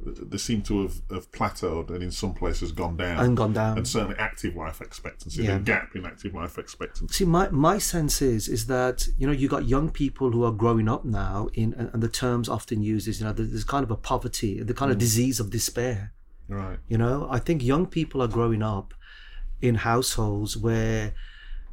they 0.00 0.38
seem 0.38 0.62
to 0.62 0.82
have, 0.82 0.94
have 1.10 1.32
plateaued 1.32 1.90
and 1.90 2.04
in 2.04 2.12
some 2.12 2.32
places 2.32 2.70
gone 2.70 2.96
down 2.96 3.18
And 3.18 3.36
gone 3.36 3.52
down. 3.52 3.76
and 3.78 3.88
certainly 3.88 4.14
active 4.16 4.54
life 4.54 4.80
expectancy 4.80 5.42
Yeah. 5.42 5.54
the 5.58 5.64
gap 5.64 5.96
in 5.96 6.06
active 6.06 6.34
life 6.34 6.56
expectancy 6.56 7.12
See, 7.12 7.24
my, 7.24 7.48
my 7.50 7.78
sense 7.78 8.22
is 8.22 8.46
is 8.46 8.66
that 8.68 9.08
you 9.18 9.26
know 9.26 9.32
you 9.32 9.48
got 9.48 9.64
young 9.66 9.90
people 9.90 10.30
who 10.30 10.44
are 10.44 10.52
growing 10.52 10.88
up 10.88 11.04
now 11.04 11.48
in 11.54 11.74
and 11.74 12.00
the 12.00 12.08
terms 12.08 12.48
often 12.48 12.80
used 12.80 13.08
is 13.08 13.18
you 13.18 13.26
know 13.26 13.32
there's 13.32 13.64
kind 13.64 13.82
of 13.82 13.90
a 13.90 13.96
poverty, 13.96 14.62
the 14.62 14.72
Mm. 14.72 14.76
kind 14.76 14.92
of 14.92 14.98
disease 14.98 15.40
of 15.40 15.50
despair. 15.50 16.12
right 16.48 16.78
You 16.86 16.98
know, 16.98 17.26
I 17.36 17.40
think 17.40 17.64
young 17.64 17.84
people 17.86 18.22
are 18.22 18.28
growing 18.38 18.62
up 18.62 18.94
in 19.60 19.74
households 19.74 20.56
where 20.56 21.12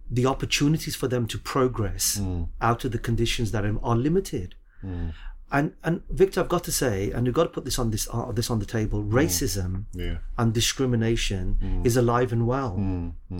the 0.10 0.26
opportunities 0.26 0.96
for 0.96 1.08
them 1.08 1.28
to 1.28 1.38
progress 1.38 2.20
mm. 2.20 2.48
out 2.62 2.86
of 2.86 2.91
the 2.91 3.00
conditions 3.00 3.52
that 3.52 3.65
are, 3.65 3.96
limited. 3.96 4.56
Mm. 4.84 5.13
And 5.52 5.74
and 5.84 6.02
Victor, 6.10 6.41
I've 6.41 6.50
got 6.50 6.63
to 6.65 6.72
say, 6.72 7.12
and 7.12 7.26
we've 7.26 7.34
got 7.34 7.44
to 7.44 7.50
put 7.50 7.65
this 7.65 7.78
on 7.78 7.91
this 7.91 8.08
uh, 8.12 8.32
this 8.32 8.50
on 8.50 8.60
the 8.60 8.65
table. 8.65 9.04
Mm. 9.04 9.12
Racism 9.12 9.86
yeah. 9.94 10.18
and 10.38 10.54
discrimination 10.54 11.82
is 11.84 11.96
alive 11.98 12.32
and 12.34 12.48
well. 12.48 12.76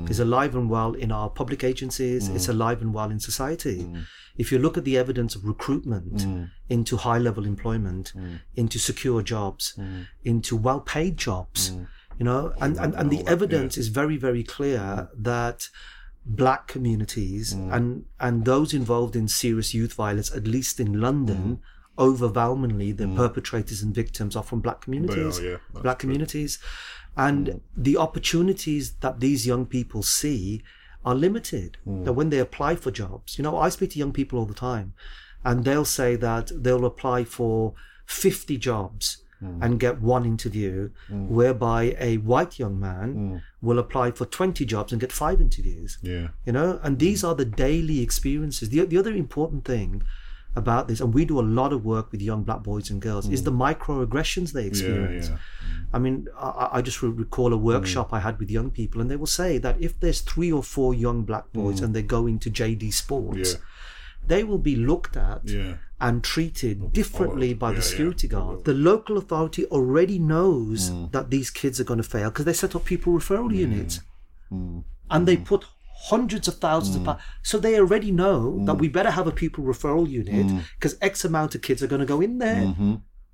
Is 0.08 0.19
alive 0.19 0.56
and 0.56 0.69
well 0.69 0.93
in 0.93 1.12
our 1.12 1.30
public 1.30 1.63
agencies. 1.63 2.30
It's 2.30 2.47
alive 2.47 2.82
and 2.82 2.93
well 2.93 3.10
in 3.10 3.19
society. 3.19 3.89
If 4.38 4.51
you 4.51 4.60
look 4.60 4.78
at 4.78 4.86
the 4.86 4.97
evidence 4.97 5.36
of 5.36 5.45
recruitment 5.45 6.25
into 6.69 6.97
high 6.97 7.17
level 7.17 7.45
employment, 7.45 8.13
into 8.56 8.78
secure 8.80 9.21
jobs, 9.23 9.78
into 10.23 10.56
well 10.56 10.82
paid 10.82 11.17
jobs, 11.17 11.71
you 12.17 12.23
know, 12.23 12.54
and, 12.62 12.78
and, 12.78 12.93
and 12.95 13.10
the 13.10 13.28
evidence 13.28 13.78
is 13.78 13.89
very, 13.89 14.17
very 14.17 14.43
clear 14.43 15.10
that 15.17 15.69
black 16.25 16.67
communities 16.67 17.53
and, 17.53 18.05
and 18.19 18.45
those 18.45 18.73
involved 18.73 19.15
in 19.15 19.27
serious 19.27 19.73
youth 19.73 19.93
violence, 19.93 20.31
at 20.35 20.47
least 20.47 20.79
in 20.79 20.99
London, 20.99 21.59
overwhelmingly 21.97 22.91
the 22.91 23.07
perpetrators 23.07 23.81
and 23.81 23.93
victims 23.93 24.35
are 24.35 24.43
from 24.43 24.59
black 24.59 24.81
communities. 24.81 25.39
yeah, 25.39 25.57
that's 25.71 25.83
black 25.83 25.99
communities. 25.99 26.59
And 27.15 27.61
the 27.77 27.95
opportunities 27.97 28.93
that 28.99 29.19
these 29.19 29.47
young 29.47 29.65
people 29.65 30.03
see 30.03 30.61
are 31.05 31.15
limited. 31.15 31.77
That 31.85 32.13
when 32.13 32.29
they 32.31 32.39
apply 32.39 32.75
for 32.77 32.89
jobs 32.91 33.38
you 33.38 33.43
know 33.43 33.57
i 33.57 33.69
speak 33.69 33.91
to 33.91 33.99
young 33.99 34.11
people 34.11 34.39
all 34.39 34.45
the 34.45 34.55
time 34.55 34.93
and 35.43 35.63
they'll 35.63 35.85
say 35.85 36.15
that 36.15 36.51
they'll 36.63 36.85
apply 36.85 37.23
for 37.25 37.75
50 38.07 38.57
jobs 38.57 39.21
Mm. 39.43 39.62
and 39.62 39.80
get 39.82 40.02
one 40.02 40.26
interview 40.26 40.89
mm. 41.10 41.28
whereby 41.28 41.93
a 42.00 42.17
white 42.17 42.58
young 42.58 42.80
man 42.80 43.15
mm. 43.15 43.41
will 43.62 43.80
apply 43.80 44.12
for 44.12 44.26
20 44.26 44.63
jobs 44.65 44.93
and 44.93 45.02
get 45.02 45.12
five 45.12 45.41
interviews. 45.41 45.98
Yeah. 46.02 46.30
You 46.45 46.54
know 46.54 46.80
and 46.84 47.00
these 47.00 47.21
are 47.24 47.36
the 47.36 47.43
daily 47.43 48.00
experiences. 48.00 48.69
The, 48.69 48.86
the 48.86 48.98
other 48.98 49.12
important 49.12 49.65
thing 49.65 50.04
about 50.56 50.88
this 50.88 51.02
and 51.02 51.13
we 51.13 51.26
do 51.26 51.39
a 51.39 51.41
lot 51.41 51.74
of 51.74 51.84
work 51.84 52.12
with 52.12 52.21
young 52.21 52.43
black 52.43 52.63
boys 52.63 52.89
and 52.89 53.02
girls 53.02 53.28
is 53.28 53.43
the 53.43 53.52
microaggressions 53.52 54.54
they 54.54 54.65
experience. 54.65 55.28
yeah. 55.30 55.38
i 55.93 56.00
mean 56.00 56.28
i, 56.39 56.69
I 56.74 56.82
just 56.82 57.02
re- 57.02 57.10
recall 57.10 57.52
a 57.52 57.58
workshop 57.58 58.13
i 58.13 58.19
had 58.19 58.39
with 58.39 58.50
young 58.50 58.71
people 58.71 59.02
and 59.02 59.12
they 59.12 59.17
will 59.17 59.28
say 59.28 59.58
that 59.58 59.76
if 59.82 60.00
there's 60.00 60.21
three 60.21 60.52
or 60.52 60.63
four 60.63 60.93
young 60.93 61.24
black 61.24 61.52
boys 61.52 61.82
and 61.82 61.93
they 61.93 62.02
go 62.02 62.26
into 62.26 62.50
jd 62.50 62.93
sports 62.93 63.54
Yeah. 63.54 63.60
they 64.26 64.43
will 64.45 64.58
be 64.71 64.76
looked 64.78 65.17
at 65.17 65.41
yeah 65.43 65.74
and 65.99 66.23
treated 66.23 66.91
differently 66.91 67.53
by 67.53 67.69
Yeah, 67.69 67.77
the 67.77 67.81
security 67.81 68.27
they 68.27 68.36
guard. 68.36 68.65
The 68.65 68.73
local 68.73 69.17
authority 69.17 69.65
already 69.67 70.19
knows 70.19 70.91
that 71.12 71.29
these 71.29 71.49
kids 71.49 71.79
are 71.79 71.86
going 71.86 71.97
to 71.97 72.03
fail 72.03 72.29
because 72.29 72.45
they 72.45 72.53
set 72.53 72.75
up 72.75 72.86
pupil 72.86 73.13
referral 73.13 73.53
units. 73.53 74.01
And 75.10 75.27
they 75.27 75.38
put 75.38 75.65
hundreds 76.10 76.47
of 76.47 76.55
thousands 76.58 76.97
of 76.97 77.03
pounds. 77.05 77.21
So 77.43 77.58
they 77.58 77.79
already 77.79 78.12
know 78.12 78.63
that 78.65 78.75
we 78.75 78.89
better 78.89 79.12
have 79.12 79.27
a 79.27 79.31
pupil 79.31 79.63
referral 79.63 80.08
unit 80.10 80.47
because 80.75 80.97
X 81.01 81.23
amount 81.25 81.55
of 81.55 81.62
kids 81.62 81.81
are 81.81 81.88
going 81.88 82.01
to 82.01 82.05
go 82.05 82.21
in 82.21 82.39
there. 82.39 82.75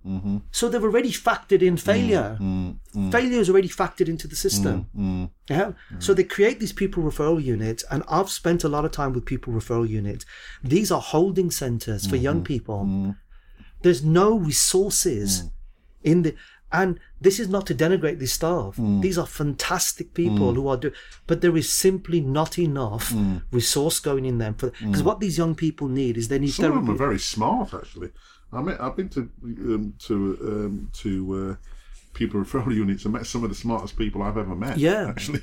Mm-hmm. 0.06 0.38
So 0.52 0.68
they've 0.68 0.84
already 0.84 1.12
factored 1.12 1.62
in 1.62 1.78
failure. 1.78 2.38
Mm, 2.40 2.78
mm, 2.96 2.96
mm. 2.96 3.12
Failure 3.12 3.40
is 3.40 3.50
already 3.50 3.70
factored 3.70 4.08
into 4.08 4.28
the 4.28 4.36
system. 4.36 4.88
Yeah. 5.50 5.74
So 6.00 6.14
they 6.14 6.24
create 6.24 6.60
these 6.60 6.74
pupil 6.74 7.04
referral 7.04 7.44
units, 7.44 7.84
and 7.92 8.04
I've 8.10 8.30
spent 8.30 8.64
a 8.64 8.70
lot 8.70 8.86
of 8.86 8.92
time 8.92 9.14
with 9.14 9.26
pupil 9.26 9.54
referral 9.54 9.88
units. 9.88 10.26
These 10.64 10.92
are 10.92 11.02
holding 11.02 11.52
centers 11.52 12.08
for 12.08 12.16
young 12.16 12.38
mm-hmm. 12.38 12.44
people. 12.46 12.80
Mm-hmm. 12.86 13.12
There's 13.84 14.04
no 14.04 14.36
resources 14.36 15.50
in 16.04 16.22
the 16.24 16.36
And 16.74 17.00
this 17.20 17.40
is 17.40 17.50
not 17.50 17.68
to 17.68 17.76
denigrate 17.76 18.20
this 18.20 18.34
staff. 18.34 18.76
These 18.78 19.18
are 19.18 19.28
fantastic 19.28 20.14
people 20.14 20.54
who 20.54 20.68
are 20.70 20.78
doing, 20.78 20.94
but 21.28 21.42
there 21.42 21.58
is 21.58 21.72
simply 21.72 22.22
not 22.22 22.58
enough 22.58 23.14
resource 23.52 24.00
going 24.00 24.26
in 24.26 24.38
them 24.38 24.54
for 24.54 24.72
because 24.72 25.04
what 25.04 25.20
these 25.20 25.38
young 25.38 25.54
people 25.54 25.88
need 25.88 26.18
is 26.18 26.28
they 26.30 26.40
need 26.40 26.54
Some 26.54 26.66
of 26.66 26.72
them 26.74 26.86
therapy. 26.86 26.96
are 26.96 27.08
very 27.08 27.20
smart, 27.20 27.74
actually. 27.74 28.12
I 28.54 28.62
mean, 28.62 28.78
I've 28.80 28.96
been 28.96 29.10
to 29.10 29.30
um, 29.44 29.94
to 30.00 30.38
um, 30.42 30.90
to 30.94 31.58
uh, 31.60 31.68
pupil 32.14 32.42
referral 32.44 32.76
units 32.76 33.06
and 33.06 33.14
met 33.14 33.26
some 33.26 33.44
of 33.44 33.50
the 33.50 33.56
smartest 33.56 33.98
people 33.98 34.22
I've 34.22 34.38
ever 34.38 34.56
met. 34.56 34.78
Yeah. 34.78 35.08
actually, 35.08 35.42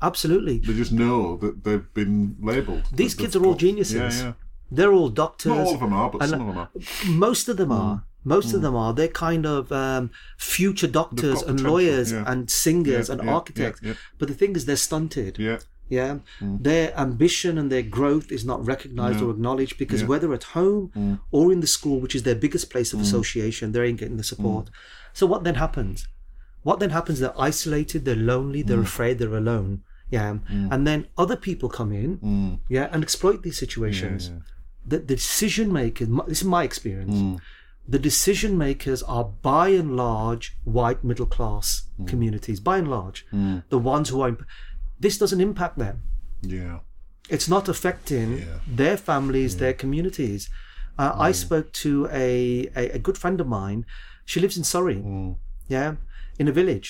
Absolutely, 0.00 0.58
they 0.58 0.74
just 0.74 0.92
know 0.92 1.36
that 1.36 1.64
they've 1.64 1.92
been 1.94 2.36
labelled. 2.40 2.88
these 2.92 3.14
kids 3.14 3.36
are 3.36 3.44
all 3.44 3.54
geniuses. 3.54 4.18
Yeah, 4.18 4.24
yeah. 4.24 4.32
They're 4.70 4.92
all 4.92 5.10
doctors. 5.10 5.52
Not 5.52 5.66
all 5.66 5.74
of 5.74 5.80
them 5.80 5.92
are, 5.92 6.10
but 6.10 6.22
and, 6.22 6.30
some 6.30 6.40
of 6.40 6.46
them 6.46 6.58
are. 6.58 6.70
Most 7.06 7.48
of 7.48 7.56
them 7.56 7.70
are. 7.70 8.04
Most 8.24 8.54
of 8.54 8.62
them 8.62 8.74
are. 8.76 8.92
They're 8.94 9.08
kind 9.08 9.44
of 9.46 9.70
um, 9.72 10.10
future 10.38 10.86
doctors 10.86 11.42
and 11.42 11.58
potential, 11.58 11.70
lawyers 11.70 12.12
yeah. 12.12 12.24
and 12.26 12.50
singers 12.50 13.08
Yeah, 13.08 13.14
and 13.14 13.24
yeah, 13.24 13.34
architects. 13.34 13.80
But 14.18 14.28
the 14.28 14.34
thing 14.34 14.54
is, 14.56 14.64
they're 14.64 14.76
stunted. 14.76 15.38
Yeah, 15.38 15.58
Yeah. 15.98 16.12
Mm. 16.40 16.62
Their 16.68 16.86
ambition 17.06 17.52
and 17.60 17.68
their 17.74 17.86
growth 17.98 18.28
is 18.36 18.44
not 18.50 18.58
recognized 18.72 19.20
or 19.24 19.30
acknowledged 19.36 19.76
because 19.82 20.00
Yeah. 20.00 20.10
whether 20.12 20.30
at 20.38 20.44
home 20.58 20.82
or 21.36 21.44
in 21.54 21.60
the 21.64 21.72
school, 21.76 21.96
which 22.04 22.14
is 22.18 22.22
their 22.28 22.40
biggest 22.44 22.66
place 22.74 22.90
of 22.94 22.98
mm. 22.98 23.06
association, 23.08 23.64
they 23.72 23.82
ain't 23.86 24.00
getting 24.02 24.20
the 24.22 24.28
mm. 24.30 24.34
support. 24.34 24.64
So 25.18 25.22
what 25.32 25.40
then 25.46 25.56
happens? 25.64 25.96
What 26.68 26.76
then 26.80 26.92
happens? 26.98 27.16
They're 27.20 27.40
isolated, 27.50 27.98
they're 28.06 28.24
lonely, 28.34 28.62
they're 28.68 28.86
afraid, 28.92 29.14
they're 29.18 29.40
alone. 29.46 29.72
Yeah. 30.16 30.38
And 30.72 30.80
then 30.88 31.00
other 31.24 31.38
people 31.48 31.68
come 31.80 31.92
in, 32.02 32.10
yeah, 32.74 32.86
and 32.92 33.00
exploit 33.08 33.38
these 33.46 33.58
situations. 33.64 34.20
The, 34.90 34.98
the 35.10 35.16
decision 35.26 35.68
makers, 35.80 36.08
this 36.30 36.40
is 36.42 36.50
my 36.58 36.62
experience, 36.70 37.16
the 37.94 38.02
decision 38.10 38.52
makers 38.66 39.00
are 39.16 39.26
by 39.52 39.66
and 39.80 39.90
large 39.96 40.46
white 40.64 41.00
middle 41.10 41.30
class 41.36 41.66
communities, 42.12 42.58
by 42.60 42.76
and 42.82 42.88
large. 42.96 43.18
The 43.74 43.82
ones 43.94 44.06
who 44.10 44.18
are, 44.24 44.32
this 45.04 45.16
doesn't 45.22 45.40
impact 45.48 45.76
them 45.84 45.96
yeah, 46.56 46.76
it's 47.34 47.48
not 47.54 47.64
affecting 47.74 48.28
Yeah. 48.38 48.58
their 48.80 48.96
families, 49.10 49.50
their 49.62 49.74
communities. 49.82 50.40
Uh, 50.98 51.12
I 51.28 51.30
spoke 51.44 51.68
to 51.84 51.92
a, 52.26 52.66
a, 52.82 52.84
a 52.98 53.00
good 53.06 53.16
friend 53.22 53.38
of 53.40 53.46
mine. 53.46 53.80
She 54.30 54.38
lives 54.44 54.56
in 54.60 54.64
Surrey, 54.64 54.96
Mm. 54.96 55.36
yeah, 55.76 55.90
in 56.40 56.46
a 56.48 56.54
village. 56.60 56.88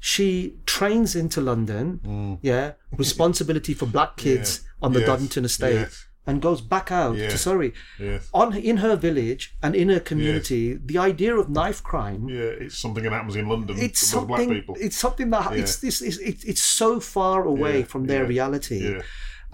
She 0.00 0.58
trains 0.66 1.16
into 1.16 1.40
London, 1.40 2.38
yeah, 2.42 2.72
responsibility 3.04 3.74
for 3.74 3.86
black 3.86 4.16
kids 4.16 4.50
on 4.84 4.92
the 4.92 5.00
Mm. 5.00 5.06
Yes, 5.06 5.08
Doddington 5.08 5.44
estate, 5.44 5.74
yes. 5.88 6.06
And 6.28 6.42
goes 6.48 6.60
back 6.74 6.88
out 7.02 7.16
Yeah. 7.16 7.30
to 7.32 7.38
Surrey. 7.46 7.70
yes, 7.98 8.28
On 8.42 8.48
in 8.70 8.76
her 8.86 8.96
village 9.08 9.42
and 9.64 9.72
in 9.82 9.88
her 9.94 10.02
community, 10.10 10.62
the 10.90 10.98
idea 11.10 11.32
of 11.40 11.44
knife 11.58 11.80
crime 11.90 12.22
yeah. 12.28 12.64
It's 12.64 12.78
something 12.84 13.02
that 13.04 13.12
happens 13.18 13.36
in 13.42 13.46
London 13.52 13.74
it's 13.86 14.02
something 14.14 14.50
people. 14.56 14.74
it's 14.86 14.98
something 15.04 15.28
that 15.34 15.46
it's 15.60 15.76
this 15.84 15.96
it's, 16.08 16.18
it's, 16.30 16.42
it's 16.50 16.64
so 16.82 16.90
far 17.00 17.38
away 17.54 17.76
Yeah, 17.80 17.90
from 17.92 18.02
their 18.10 18.22
yeah, 18.24 18.34
reality 18.34 18.80
yeah. 18.92 19.00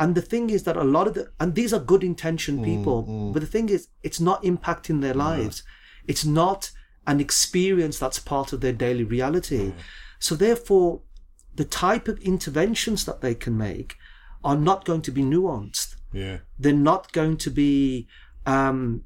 and 0.03 0.11
the 0.19 0.27
thing 0.33 0.45
is 0.57 0.63
that 0.67 0.77
a 0.77 0.89
lot 0.97 1.07
of 1.09 1.15
the 1.19 1.25
and 1.41 1.49
these 1.61 1.73
are 1.77 1.85
good 1.93 2.03
intentioned 2.13 2.61
Mm, 2.61 2.69
people 2.73 2.99
but 3.33 3.41
the 3.45 3.53
thing 3.55 3.69
is 3.77 3.81
it's 4.07 4.21
not 4.29 4.39
impacting 4.53 4.99
their 5.01 5.19
lives 5.29 5.57
it's 6.13 6.25
not 6.43 6.61
an 7.13 7.19
experience 7.27 7.97
that's 8.03 8.19
part 8.35 8.49
of 8.55 8.59
their 8.61 8.77
daily 8.87 9.05
reality 9.17 9.65
so 10.27 10.33
therefore 10.35 10.91
the 11.61 11.65
type 11.87 12.07
of 12.13 12.19
interventions 12.33 13.01
that 13.05 13.21
they 13.21 13.35
can 13.45 13.57
make 13.57 13.91
are 14.43 14.57
not 14.71 14.85
going 14.85 15.03
to 15.03 15.13
be 15.13 15.23
nuanced 15.23 15.94
Yeah, 16.15 16.39
they're 16.59 16.73
not 16.93 17.13
going 17.13 17.37
to 17.39 17.51
be 17.51 18.07
um, 18.47 19.03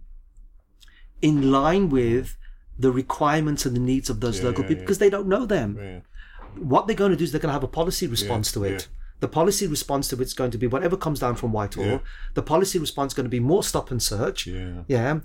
in 1.21 1.51
line 1.51 1.89
with 1.89 2.37
the 2.79 2.93
requirements 2.93 3.67
and 3.67 3.75
the 3.75 3.81
needs 3.81 4.09
of 4.09 4.21
those 4.21 4.39
Yeah, 4.39 4.47
local 4.47 4.63
yeah, 4.65 4.69
people 4.69 4.83
because 4.85 4.99
they 4.99 5.11
don't 5.11 5.27
know 5.27 5.47
them. 5.47 5.77
yeah, 5.81 6.01
What 6.57 6.87
they're 6.87 6.95
going 6.97 7.11
to 7.11 7.17
do 7.17 7.25
is 7.25 7.33
they're 7.33 7.41
going 7.41 7.51
to 7.51 7.55
have 7.61 7.65
a 7.65 7.69
policy 7.69 8.07
response 8.07 8.53
to 8.53 8.65
it. 8.65 8.89
The 9.21 9.27
policy 9.29 9.67
response 9.67 10.07
to 10.11 10.23
it's 10.23 10.33
going 10.33 10.53
to 10.53 10.59
be 10.59 10.69
whatever 10.69 10.97
comes 10.97 11.19
down 11.19 11.35
from 11.35 11.51
Whitehall. 11.53 12.01
The 12.35 12.43
policy 12.43 12.79
response 12.79 13.11
is 13.13 13.17
going 13.17 13.25
to 13.25 13.31
be 13.31 13.41
more 13.41 13.65
stop 13.65 13.91
and 13.91 14.01
search. 14.03 14.47
yeah. 14.47 14.83
Yeah. 14.87 15.21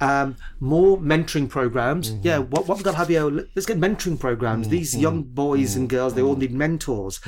Um, 0.00 0.36
more 0.60 0.98
mentoring 0.98 1.48
programs. 1.48 2.10
Mm-hmm. 2.10 2.26
Yeah, 2.26 2.38
what, 2.38 2.66
what 2.66 2.78
we've 2.78 2.84
got 2.84 2.92
to 2.92 2.96
have 2.96 3.08
here? 3.08 3.24
Let's 3.54 3.66
get 3.66 3.78
mentoring 3.78 4.18
programs. 4.18 4.68
These 4.68 4.96
young 4.96 5.22
boys 5.22 5.76
and 5.76 5.88
girls, 5.88 6.14
they 6.14 6.22
all 6.22 6.36
need 6.36 6.52
mentors. 6.52 7.20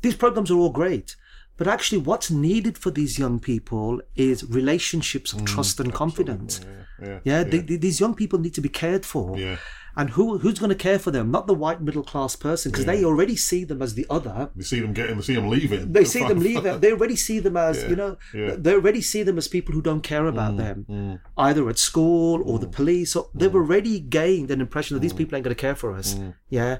These 0.00 0.14
programs 0.16 0.50
are 0.52 0.56
all 0.56 0.70
great. 0.70 1.16
But 1.58 1.66
actually, 1.66 1.98
what's 1.98 2.30
needed 2.30 2.78
for 2.78 2.90
these 2.92 3.18
young 3.18 3.40
people 3.40 4.00
is 4.14 4.44
relationships 4.44 5.32
of 5.32 5.40
mm, 5.40 5.46
trust 5.46 5.80
and 5.80 5.92
confidence. 5.92 6.60
Yeah, 7.02 7.18
Yeah, 7.24 7.42
they- 7.44 7.58
they- 7.68 7.76
these 7.76 7.98
young 8.00 8.14
people 8.14 8.38
need 8.38 8.54
to 8.54 8.60
be 8.60 8.68
cared 8.68 9.04
for. 9.04 9.36
Yeah. 9.38 9.56
And 9.96 10.10
who 10.10 10.38
who's 10.38 10.60
going 10.60 10.68
to 10.70 10.76
care 10.88 11.00
for 11.00 11.10
them? 11.10 11.32
Not 11.36 11.48
the 11.48 11.54
white 11.64 11.80
middle 11.82 12.04
class 12.04 12.36
person, 12.36 12.70
because 12.70 12.86
they 12.86 13.04
already 13.04 13.34
see 13.34 13.64
them 13.64 13.82
as 13.82 13.94
the 13.94 14.06
other. 14.08 14.50
They 14.54 14.62
see 14.62 14.78
them 14.84 14.92
getting, 14.92 15.16
they 15.16 15.22
see 15.22 15.34
them 15.34 15.48
leaving. 15.48 15.92
They 15.92 16.04
see 16.04 16.24
them 16.30 16.38
leaving. 16.38 16.78
They 16.82 16.92
already 16.92 17.16
see 17.16 17.40
them 17.40 17.56
as 17.56 17.82
you 17.90 17.96
know. 17.96 18.16
yeah. 18.32 18.54
They 18.64 18.74
already 18.74 19.00
see 19.00 19.24
them 19.24 19.36
as 19.38 19.48
people 19.48 19.72
who 19.74 19.82
don't 19.82 20.04
care 20.12 20.26
about 20.34 20.52
mm, 20.54 20.58
them, 20.64 20.76
mm. 20.88 21.20
either 21.48 21.68
at 21.68 21.78
school 21.78 22.36
or 22.48 22.60
the 22.60 22.68
police. 22.78 23.10
So 23.14 23.20
they've 23.34 23.58
already 23.62 23.98
gained 23.98 24.52
an 24.52 24.60
impression 24.60 24.94
that 24.94 25.00
these 25.06 25.18
people 25.20 25.34
ain't 25.34 25.44
going 25.46 25.56
to 25.56 25.64
care 25.68 25.74
for 25.82 25.90
us. 26.00 26.08
Yeah. 26.48 26.78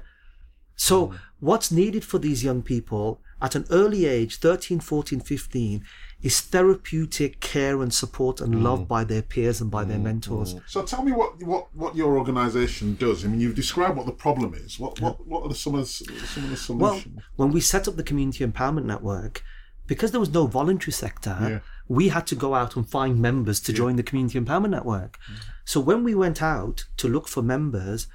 So 0.77 1.11
what's 1.41 1.69
needed 1.71 2.03
for 2.05 2.19
these 2.19 2.41
young 2.41 2.61
people 2.61 3.19
at 3.41 3.55
an 3.55 3.65
early 3.69 4.05
age, 4.05 4.37
13, 4.39 4.79
14, 4.79 5.19
15, 5.19 5.85
is 6.21 6.41
therapeutic 6.41 7.39
care 7.39 7.81
and 7.81 7.93
support 7.93 8.41
and 8.41 8.55
mm. 8.55 8.61
love 8.61 8.87
by 8.87 9.03
their 9.03 9.21
peers 9.21 9.61
and 9.61 9.71
by 9.71 9.85
their 9.85 9.97
mm, 9.97 10.03
mentors. 10.03 10.53
Mm. 10.53 10.61
So 10.67 10.83
tell 10.83 11.01
me 11.01 11.13
what 11.13 11.41
what, 11.43 11.73
what 11.73 11.95
your 11.95 12.17
organisation 12.17 12.95
does. 12.95 13.23
I 13.23 13.29
mean, 13.29 13.39
you've 13.39 13.55
described 13.55 13.95
what 13.95 14.05
the 14.05 14.11
problem 14.11 14.53
is. 14.53 14.79
What 14.79 14.99
what 14.99 15.25
what 15.25 15.43
are 15.43 15.49
the, 15.49 15.55
some 15.55 15.75
of 15.75 15.81
the, 15.81 15.87
some 15.87 16.43
of 16.43 16.49
the 16.49 16.57
solutions? 16.57 17.15
Well, 17.15 17.23
when 17.37 17.51
we 17.51 17.61
set 17.61 17.87
up 17.87 17.95
the 17.95 18.03
Community 18.03 18.45
Empowerment 18.45 18.83
Network, 18.85 19.43
because 19.87 20.11
there 20.11 20.19
was 20.19 20.33
no 20.33 20.45
voluntary 20.45 20.91
sector, 20.91 21.37
Yeah. 21.39 21.59
we 21.87 22.09
had 22.09 22.27
to 22.27 22.35
go 22.35 22.53
out 22.53 22.75
and 22.75 22.87
find 22.87 23.19
members 23.19 23.59
to 23.61 23.73
join 23.73 23.95
the 23.95 24.03
Community 24.03 24.39
Empowerment 24.39 24.71
Network. 24.71 25.17
So 25.63 25.79
when 25.79 26.03
we 26.03 26.13
went 26.13 26.41
out 26.41 26.85
to 26.97 27.07
look 27.07 27.27
for 27.29 27.41
members, 27.41 28.07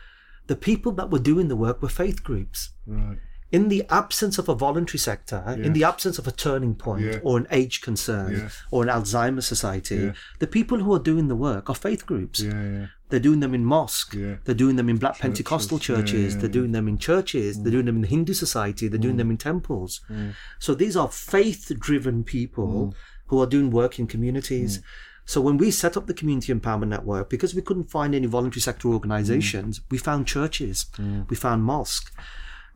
the 0.47 0.57
people 0.57 0.93
that 0.93 1.11
were 1.11 1.19
doing 1.19 1.49
the 1.49 1.57
work 1.57 1.81
were 1.81 1.89
faith 1.89 2.23
groups. 2.23 2.71
right. 2.87 3.19
In 3.55 3.69
the 3.69 3.85
absence 3.88 4.37
of 4.38 4.49
a 4.49 4.55
voluntary 4.55 4.99
sector, 4.99 5.43
in 5.67 5.73
the 5.73 5.85
absence 5.85 6.19
of 6.19 6.27
a 6.27 6.33
turning 6.33 6.75
point 6.75 7.05
Yeah. 7.05 7.19
or 7.23 7.38
an 7.38 7.47
age 7.51 7.81
concern 7.88 8.33
Yes. 8.33 8.62
or 8.73 8.83
an 8.83 8.88
Alzheimer's 8.88 9.47
society, 9.47 9.97
Yeah. 9.97 10.12
the 10.43 10.47
people 10.59 10.79
who 10.83 10.93
are 10.97 11.05
doing 11.11 11.29
the 11.29 11.37
work 11.37 11.71
are 11.71 11.79
faith 11.88 12.05
groups. 12.11 12.40
Yeah. 12.40 12.87
They're 13.11 13.27
doing 13.29 13.40
them 13.40 13.55
in 13.55 13.64
mosque. 13.64 14.17
They're 14.45 14.62
doing 14.64 14.77
them 14.77 14.88
in 14.88 14.97
black 14.97 15.19
Pentecostal 15.21 15.79
churches. 15.79 16.38
they're 16.38 16.57
doing 16.61 16.73
them 16.73 16.88
in 16.88 16.99
churches. 16.99 17.51
They're 17.57 17.67
mm. 17.67 17.77
doing 17.77 17.87
them 17.87 17.97
in 17.97 18.03
the 18.03 18.09
Hindu 18.09 18.35
society. 18.35 18.88
They're 18.88 18.99
doing 18.99 19.14
mm. 19.14 19.19
them 19.19 19.31
in 19.31 19.37
temples. 19.37 20.01
Mm. 20.11 20.33
So 20.59 20.75
these 20.75 20.97
are 20.97 21.09
faith-driven 21.09 22.25
people 22.25 22.95
who 23.29 23.40
are 23.40 23.47
doing 23.47 23.71
work 23.71 23.99
in 24.01 24.07
communities. 24.07 24.81
So 25.27 25.40
when 25.40 25.57
we 25.57 25.71
set 25.71 25.97
up 25.97 26.07
the 26.07 26.14
Community 26.14 26.53
Empowerment 26.53 26.88
Network, 26.88 27.31
because 27.31 27.55
we 27.55 27.62
couldn't 27.62 27.90
find 27.90 28.14
any 28.14 28.27
voluntary 28.27 28.61
sector 28.61 28.88
organizations, 28.88 29.81
we 29.90 29.99
found 29.99 30.27
churches, 30.27 30.87
we 31.31 31.37
found 31.37 31.62
mosques. 31.62 32.11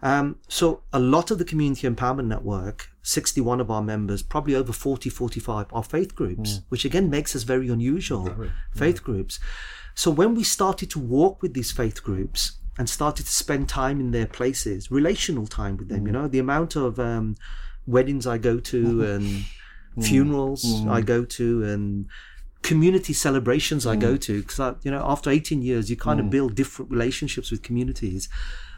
Um, 0.01 0.37
so 0.49 0.83
a 0.93 0.99
lot 0.99 1.31
of 1.31 1.39
the 1.39 1.45
Community 1.45 1.89
Empowerment 1.89 2.27
Network, 2.27 2.89
61 3.03 3.61
of 3.61 3.71
our 3.71 3.83
members, 3.83 4.23
probably 4.23 4.55
over 4.55 4.73
40, 4.73 5.11
45 5.11 5.67
are 5.73 5.83
faith 5.83 6.15
groups, 6.15 6.59
mm. 6.59 6.65
which 6.69 6.85
again 6.85 7.11
makes 7.11 7.35
us 7.35 7.43
very 7.43 7.69
unusual. 7.69 8.29
faith 8.75 9.03
groups. 9.03 9.41
So 9.95 10.11
when 10.11 10.35
we 10.35 10.45
started 10.45 10.91
to 10.91 11.01
walk 11.01 11.43
with 11.43 11.55
these 11.55 11.73
faith 11.73 12.03
groups 12.03 12.59
and 12.79 12.89
started 12.89 13.27
to 13.27 13.33
spend 13.33 13.69
time 13.69 13.99
in 13.99 14.13
their 14.13 14.27
places, 14.27 14.91
relational 14.91 15.49
time 15.49 15.77
with 15.77 15.89
them, 15.89 16.07
you 16.07 16.13
mm. 16.13 16.23
know, 16.23 16.29
the 16.29 16.39
amount 16.39 16.77
of 16.77 17.01
um, 17.01 17.35
weddings 17.87 18.27
I 18.27 18.39
go 18.39 18.61
to 18.61 18.85
mm-hmm. 18.85 19.01
and 19.03 19.25
mm. 19.97 20.05
funerals 20.05 20.65
I 20.87 21.01
go 21.01 21.25
to 21.25 21.65
and 21.65 22.07
community 22.69 23.15
celebrations 23.15 23.87
I 23.87 23.97
go 23.97 24.15
mm. 24.15 24.21
to 24.27 24.43
because 24.43 24.77
you 24.85 24.91
know 24.91 25.03
after 25.15 25.31
18 25.31 25.63
years 25.63 25.89
you 25.91 25.97
kind 25.97 26.21
of 26.21 26.27
mm. 26.27 26.31
build 26.31 26.55
different 26.55 26.91
relationships 26.91 27.51
with 27.51 27.63
communities. 27.63 28.29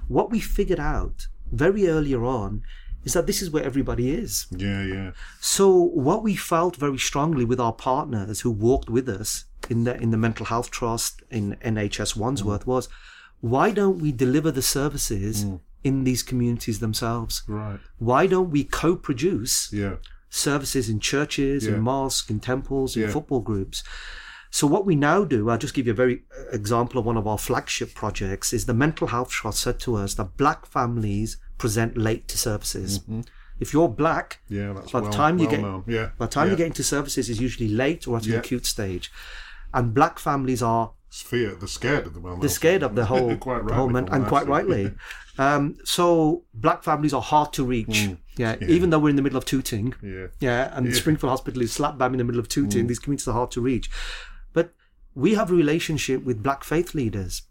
What 0.06 0.30
we 0.30 0.38
figured 0.40 0.78
out 0.80 1.26
very 1.50 1.88
earlier 1.88 2.24
on 2.24 2.62
is 3.04 3.14
that 3.14 3.26
this 3.26 3.42
is 3.42 3.50
where 3.50 3.64
everybody 3.64 4.06
is. 4.10 4.46
Yeah, 4.50 4.82
yeah. 4.82 5.10
so 5.40 5.66
what 6.08 6.22
we 6.22 6.34
felt 6.36 6.76
very 6.76 6.98
strongly 6.98 7.44
with 7.44 7.58
our 7.58 7.72
partners 7.72 8.40
who 8.42 8.50
walked 8.50 8.90
with 8.90 9.08
us 9.08 9.46
in 9.68 9.84
the 9.84 9.94
in 10.04 10.10
the 10.14 10.20
mental 10.26 10.46
health 10.46 10.70
trust 10.70 11.22
in 11.30 11.56
NHS 11.74 12.16
Wandsworth 12.16 12.64
mm. 12.64 12.74
was 12.74 12.88
why 13.40 13.66
don't 13.80 13.98
we 14.04 14.12
deliver 14.12 14.50
the 14.52 14.66
services 14.78 15.46
in 15.82 16.04
these 16.04 16.22
communities 16.22 16.78
themselves? 16.78 17.42
Right. 17.48 17.80
why 17.98 18.22
don't 18.32 18.50
we 18.56 18.62
co-produce 18.64 19.54
Yeah. 19.82 19.96
Services 20.30 20.88
in 20.88 21.00
churches, 21.00 21.66
Yeah. 21.66 21.74
in 21.74 21.80
mosques, 21.80 22.30
in 22.30 22.40
temples, 22.40 22.96
in 22.96 23.02
Yeah. 23.02 23.10
football 23.10 23.40
groups. 23.40 23.82
So 24.52 24.66
what 24.66 24.84
we 24.86 24.96
now 24.96 25.24
do, 25.24 25.48
I'll 25.50 25.58
just 25.58 25.74
give 25.74 25.86
you 25.86 25.92
a 25.92 25.96
very 25.96 26.22
uh, 26.36 26.48
example 26.50 26.98
of 26.98 27.06
one 27.06 27.16
of 27.16 27.26
our 27.26 27.38
flagship 27.38 27.94
projects, 27.94 28.52
is 28.52 28.66
the 28.66 28.74
Mental 28.74 29.08
Health 29.08 29.30
Trust 29.30 29.60
said 29.60 29.78
to 29.80 29.96
us 29.96 30.14
that 30.14 30.36
black 30.36 30.66
families 30.66 31.36
present 31.58 31.96
late 31.96 32.26
to 32.28 32.38
services. 32.38 33.00
If 33.60 33.72
you're 33.74 33.88
black, 33.88 34.40
Yeah, 34.48 34.72
that's 34.72 34.90
by 34.90 35.00
the 35.00 35.04
well, 35.04 35.12
time 35.12 35.38
you 35.38 35.44
well 35.46 35.50
get 35.56 35.60
known. 35.60 35.84
Yeah. 35.86 36.10
by 36.18 36.26
the 36.26 36.32
time 36.32 36.46
yeah. 36.46 36.52
you 36.52 36.56
get 36.56 36.66
into 36.68 36.82
services 36.82 37.28
is 37.28 37.40
usually 37.40 37.68
late 37.68 38.08
or 38.08 38.16
at 38.16 38.24
an 38.26 38.32
Yeah. 38.32 38.38
acute 38.38 38.64
stage. 38.66 39.12
And 39.74 39.92
black 39.94 40.18
families 40.18 40.62
are 40.62 40.92
fear 41.10 41.54
They're 41.56 41.68
scared 41.68 42.06
of 42.06 42.14
the 42.14 42.20
well. 42.20 42.36
They're 42.36 42.48
scared 42.48 42.82
of 42.82 42.94
the 42.94 43.04
whole, 43.12 43.36
quite 43.36 43.66
the 43.66 43.74
whole 43.74 43.88
men- 43.90 44.08
and 44.10 44.26
quite 44.26 44.46
rightly. 44.46 44.92
Um, 45.40 45.78
so 45.84 46.44
black 46.52 46.84
families 46.84 47.14
are 47.14 47.22
hard 47.22 47.54
to 47.54 47.64
reach. 47.64 48.10
Yeah, 48.36 48.56
even 48.60 48.90
though 48.90 48.98
we're 48.98 49.08
in 49.08 49.16
the 49.16 49.22
middle 49.22 49.38
of 49.38 49.46
Tooting. 49.46 49.94
Yeah. 50.02 50.26
Yeah, 50.38 50.70
and 50.76 50.94
Springfield 50.94 51.30
Hospital 51.30 51.62
is 51.62 51.72
slap 51.72 51.96
bam 51.96 52.12
in 52.12 52.18
the 52.18 52.24
middle 52.24 52.38
of 52.38 52.48
Tooting. 52.48 52.86
These 52.86 52.98
communities 52.98 53.26
are 53.26 53.32
hard 53.32 53.50
to 53.52 53.60
reach. 53.62 53.90
But 54.52 54.74
we 55.14 55.34
have 55.34 55.50
a 55.50 55.54
relationship 55.54 56.24
with 56.24 56.42
black 56.42 56.62
faith 56.62 56.94
leaders. 56.94 57.42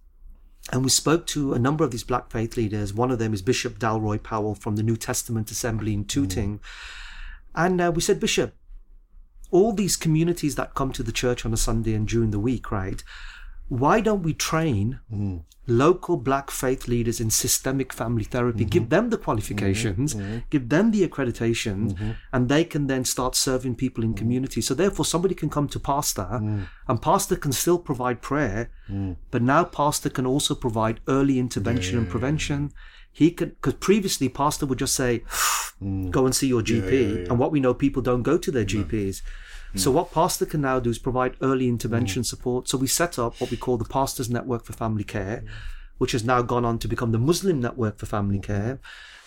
And 0.72 0.84
we 0.84 0.90
spoke 0.92 1.26
to 1.28 1.54
a 1.54 1.60
number 1.60 1.84
of 1.84 1.90
these 1.90 2.04
black 2.04 2.30
faith 2.30 2.56
leaders. 2.58 2.94
One 2.94 3.10
of 3.10 3.18
them 3.18 3.34
is 3.34 3.42
Bishop 3.42 3.80
Delroy 3.80 4.22
Powell 4.22 4.54
from 4.54 4.76
the 4.76 4.84
New 4.84 4.96
Testament 4.96 5.50
Assembly 5.50 5.96
in 5.96 6.06
Tooting. 6.06 6.60
And 7.56 7.82
uh, 7.82 7.92
we 7.94 8.02
said, 8.02 8.20
Bishop, 8.20 8.54
all 9.50 9.74
these 9.74 9.96
communities 9.96 10.54
that 10.56 10.76
come 10.76 10.92
to 10.92 11.02
the 11.02 11.12
church 11.12 11.44
on 11.44 11.54
a 11.54 11.58
Sunday 11.58 11.96
and 11.96 12.08
during 12.08 12.30
the 12.30 12.40
week, 12.40 12.72
right? 12.72 13.04
Why 13.70 14.02
don't 14.02 14.24
we 14.24 14.34
train 14.34 15.00
hmm. 15.10 15.38
local 15.68 16.18
black 16.18 16.50
faith 16.50 16.88
leaders 16.88 17.22
in 17.22 17.30
systemic 17.30 17.94
family 17.94 18.24
therapy? 18.24 18.66
Give 18.66 18.84
mm-hmm. 18.84 18.90
them 18.90 19.10
the 19.12 19.18
qualifications, 19.18 20.16
mm-hmm. 20.16 20.26
Mm-hmm. 20.26 20.40
give 20.50 20.70
them 20.70 20.90
the 20.90 21.08
accreditation, 21.08 22.16
and 22.34 22.50
they 22.50 22.64
can 22.64 22.88
then 22.88 23.06
start 23.06 23.36
serving 23.36 23.76
people 23.76 24.04
in 24.04 24.14
mm. 24.14 24.18
community. 24.18 24.60
So 24.62 24.74
therefore, 24.74 25.06
somebody 25.06 25.36
can 25.36 25.50
come 25.50 25.68
to 25.70 25.80
pastor, 25.80 26.28
mm. 26.32 26.66
and 26.88 27.02
pastor 27.02 27.36
can 27.36 27.52
still 27.52 27.78
provide 27.78 28.24
prayer, 28.24 28.72
mm. 28.90 29.16
but 29.30 29.44
now 29.44 29.64
pastor 29.64 30.10
can 30.10 30.26
also 30.26 30.56
provide 30.56 31.00
early 31.08 31.38
intervention 31.38 32.00
and 32.00 32.10
prevention. 32.10 32.72
He 33.12 33.30
could, 33.32 33.56
because 33.56 33.76
previously 33.76 34.30
pastor 34.30 34.66
would 34.66 34.80
just 34.80 34.96
say, 34.96 35.24
"Go 36.10 36.26
and 36.26 36.34
see 36.34 36.48
your 36.48 36.64
GP," 36.64 37.30
and 37.30 37.38
what 37.38 37.52
we 37.52 37.60
know, 37.60 37.76
people 37.76 38.02
don't 38.02 38.24
go 38.24 38.38
to 38.40 38.52
their 38.52 38.66
GPs. 38.66 39.22
So 39.76 39.92
what 39.92 40.12
pastor 40.12 40.46
can 40.46 40.62
now 40.62 40.80
do 40.80 40.90
is 40.90 40.98
provide 40.98 41.38
early 41.42 41.68
intervention 41.68 42.24
support. 42.24 42.68
So 42.68 42.78
we 42.78 42.88
set 42.88 43.20
up 43.20 43.40
what 43.40 43.52
we 43.52 43.58
call 43.58 43.78
the 43.78 43.86
Pastors 43.86 44.30
Network 44.30 44.66
for 44.66 44.74
Family 44.74 45.04
Care, 45.04 45.44
which 46.00 46.14
has 46.14 46.24
now 46.24 46.42
gone 46.42 46.66
on 46.66 46.80
to 46.80 46.88
become 46.88 47.12
the 47.12 47.20
Muslim 47.20 47.60
Network 47.60 48.00
for 48.00 48.06
Family 48.08 48.40
Care. 48.40 48.80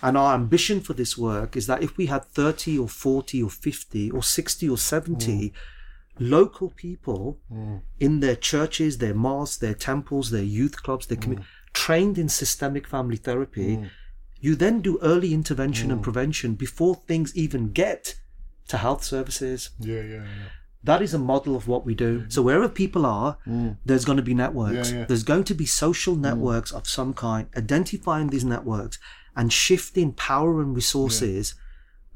And 0.03 0.17
our 0.19 0.35
ambition 0.35 0.81
for 0.81 0.95
this 0.95 1.17
work 1.17 1.57
is 1.57 1.69
that 1.69 1.83
if 1.83 1.97
we 1.97 2.07
had 2.07 2.25
30 2.25 2.77
or 2.79 2.89
40 2.89 3.43
or 3.43 3.51
50 3.51 4.11
or 4.11 4.23
60 4.23 4.69
or 4.69 4.77
70 4.77 5.53
local 6.19 6.71
people 6.71 7.39
in 8.01 8.21
their 8.21 8.37
churches, 8.37 8.99
their 8.99 9.15
mosques, 9.15 9.59
their 9.59 9.75
temples, 9.75 10.31
their 10.31 10.43
youth 10.43 10.83
clubs, 10.83 11.07
their 11.07 11.19
community, 11.19 11.47
trained 11.73 12.19
in 12.19 12.29
systemic 12.29 12.87
family 12.89 13.17
therapy, 13.17 13.89
you 14.41 14.57
then 14.57 14.81
do 14.81 14.99
early 15.03 15.33
intervention 15.33 15.93
and 15.93 16.03
prevention 16.03 16.55
before 16.55 16.97
things 16.97 17.35
even 17.37 17.71
get 17.71 18.17
to 18.73 18.79
health 18.79 19.05
services. 19.05 19.71
Yeah, 19.79 20.01
yeah, 20.01 20.25
yeah. 20.25 20.49
That 20.85 21.01
is 21.03 21.15
a 21.15 21.19
model 21.19 21.55
of 21.55 21.69
what 21.69 21.85
we 21.87 21.95
do. 21.95 22.25
So 22.29 22.43
wherever 22.43 22.69
people 22.69 23.05
are, 23.07 23.39
mm. 23.47 23.77
there's 23.85 24.05
going 24.05 24.17
to 24.17 24.29
be 24.31 24.35
networks. 24.35 24.91
Yeah, 24.91 25.01
yeah. 25.01 25.05
There's 25.05 25.23
going 25.23 25.45
to 25.45 25.55
be 25.55 25.67
social 25.67 26.17
mm. 26.17 26.23
networks 26.29 26.73
of 26.73 26.89
some 26.89 27.13
kind, 27.13 27.47
identifying 27.57 28.29
these 28.31 28.45
networks 28.45 28.99
and 29.37 29.53
shifting 29.53 30.13
power 30.13 30.61
and 30.63 30.75
resources 30.75 31.55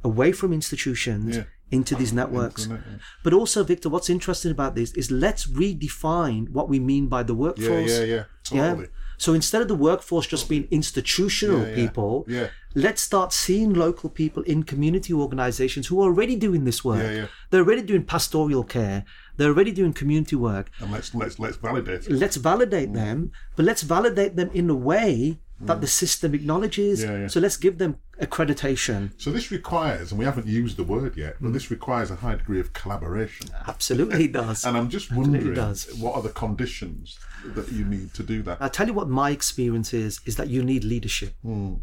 away 0.02 0.32
from 0.32 0.52
institutions 0.52 1.36
Yeah. 1.36 1.44
into 1.70 1.94
these 1.94 2.12
networks. 2.20 2.64
Into 2.64 2.76
the. 2.76 3.00
But 3.22 3.32
also, 3.34 3.62
Victor, 3.62 3.88
what's 3.90 4.10
interesting 4.10 4.50
about 4.50 4.74
this 4.74 4.90
is 5.00 5.10
let's 5.10 5.46
redefine 5.46 6.48
what 6.56 6.68
we 6.72 6.78
mean 6.80 7.04
by 7.08 7.22
the 7.22 7.34
workforce. 7.34 7.92
Yeah, 7.92 8.04
yeah, 8.04 8.14
yeah. 8.16 8.24
Totally. 8.44 8.88
So 9.18 9.34
instead 9.34 9.62
of 9.62 9.68
the 9.68 9.74
workforce 9.74 10.26
just 10.26 10.48
being 10.48 10.68
institutional 10.70 11.60
Yeah, 11.60 11.68
yeah. 11.68 11.74
people, 11.74 12.24
Yeah. 12.28 12.48
let's 12.74 13.02
start 13.02 13.32
seeing 13.32 13.72
local 13.74 14.10
people 14.10 14.42
in 14.42 14.62
community 14.62 15.12
organizations 15.12 15.86
who 15.86 16.00
are 16.00 16.08
already 16.12 16.36
doing 16.36 16.64
this 16.64 16.84
work. 16.84 17.28
They're 17.50 17.62
already 17.62 17.82
doing 17.82 18.04
pastoral 18.04 18.64
care. 18.64 19.04
They're 19.36 19.50
already 19.50 19.72
doing 19.72 19.92
community 19.92 20.36
work. 20.36 20.70
And 20.80 20.90
let's 20.92 21.14
let's 21.14 21.38
let's 21.38 21.56
validate 21.56 22.06
it. 22.06 22.10
Let's 22.10 22.36
validate 22.36 22.90
mm. 22.90 22.94
them, 22.94 23.32
but 23.54 23.64
let's 23.64 23.82
validate 23.82 24.36
them 24.36 24.50
in 24.52 24.70
a 24.70 24.74
way 24.74 25.40
that 25.60 25.80
the 25.80 25.86
system 25.86 26.34
acknowledges. 26.34 27.02
Yeah, 27.02 27.18
yeah. 27.18 27.26
So 27.28 27.40
let's 27.40 27.56
give 27.56 27.78
them 27.78 27.96
accreditation. 28.20 29.12
So 29.16 29.30
this 29.30 29.50
requires, 29.50 30.10
and 30.12 30.18
we 30.18 30.24
haven't 30.24 30.46
used 30.46 30.76
the 30.76 30.84
word 30.84 31.16
yet, 31.16 31.36
but 31.40 31.52
this 31.52 31.70
requires 31.70 32.10
a 32.10 32.16
high 32.16 32.34
degree 32.34 32.60
of 32.60 32.72
collaboration. 32.72 33.48
Absolutely 33.66 34.26
it 34.26 34.32
does. 34.32 34.64
And 34.66 34.76
I'm 34.76 34.90
just 34.90 35.12
wondering, 35.12 35.54
does. 35.54 35.94
what 35.94 36.14
are 36.14 36.22
the 36.22 36.30
conditions 36.30 37.18
that 37.44 37.70
you 37.72 37.84
need 37.84 38.12
to 38.14 38.22
do 38.22 38.42
that? 38.42 38.58
I'll 38.60 38.70
tell 38.70 38.86
you 38.86 38.92
what 38.92 39.08
my 39.08 39.30
experience 39.30 39.94
is, 39.94 40.20
is 40.26 40.36
that 40.36 40.48
you 40.48 40.62
need 40.62 40.84
leadership. 40.84 41.34
Hmm. 41.42 41.74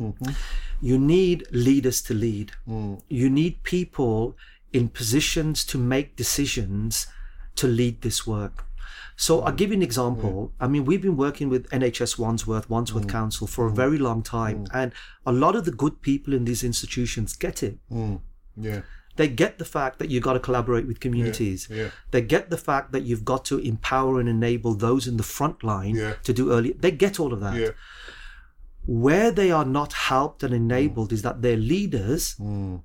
Mm-hmm. 0.00 0.30
You 0.80 0.98
need 0.98 1.46
leaders 1.50 2.00
to 2.02 2.14
lead. 2.14 2.52
You 2.66 3.28
need 3.28 3.62
people 3.64 4.36
in 4.72 4.88
positions 4.88 5.64
to 5.66 5.78
make 5.78 6.16
decisions 6.16 7.06
to 7.56 7.66
lead 7.66 8.00
this 8.00 8.26
work. 8.26 8.64
So 9.20 9.42
I'll 9.42 9.52
give 9.52 9.68
you 9.68 9.76
an 9.76 9.82
example. 9.82 10.50
I 10.58 10.66
mean, 10.66 10.86
we've 10.86 11.02
been 11.02 11.18
working 11.18 11.50
with 11.50 11.68
NHS 11.68 12.18
Wandsworth, 12.18 12.70
Wandsworth 12.70 13.06
mm. 13.06 13.10
Council 13.10 13.46
for 13.46 13.66
a 13.66 13.70
mm. 13.70 13.76
very 13.76 13.98
long 13.98 14.22
time. 14.22 14.64
Mm. 14.64 14.68
And 14.72 14.92
a 15.26 15.32
lot 15.44 15.54
of 15.56 15.66
the 15.66 15.72
good 15.72 16.00
people 16.00 16.32
in 16.32 16.46
these 16.46 16.64
institutions 16.64 17.36
get 17.36 17.62
it. 17.62 17.76
Yeah, 18.56 18.80
They 19.16 19.28
get 19.28 19.58
the 19.58 19.66
fact 19.66 19.98
that 19.98 20.08
you've 20.08 20.22
got 20.22 20.32
to 20.32 20.40
collaborate 20.40 20.86
with 20.86 21.00
communities. 21.00 21.68
yeah. 21.70 21.90
They 22.12 22.22
get 22.22 22.48
the 22.48 22.56
fact 22.56 22.92
that 22.92 23.02
you've 23.02 23.26
got 23.26 23.44
to 23.50 23.58
empower 23.58 24.20
and 24.20 24.28
enable 24.28 24.72
those 24.72 25.06
in 25.06 25.18
the 25.18 25.28
front 25.36 25.62
line 25.62 25.96
Yeah. 25.96 26.14
to 26.22 26.32
do 26.32 26.50
early. 26.50 26.72
They 26.72 26.90
get 26.90 27.20
all 27.20 27.34
of 27.34 27.40
that. 27.40 27.56
yeah, 27.56 27.72
Where 28.86 29.30
they 29.30 29.50
are 29.50 29.66
not 29.66 29.92
helped 29.92 30.42
and 30.42 30.54
enabled 30.54 31.12
is 31.12 31.20
that 31.20 31.42
their 31.42 31.58
leaders, 31.58 32.36
mm, 32.40 32.80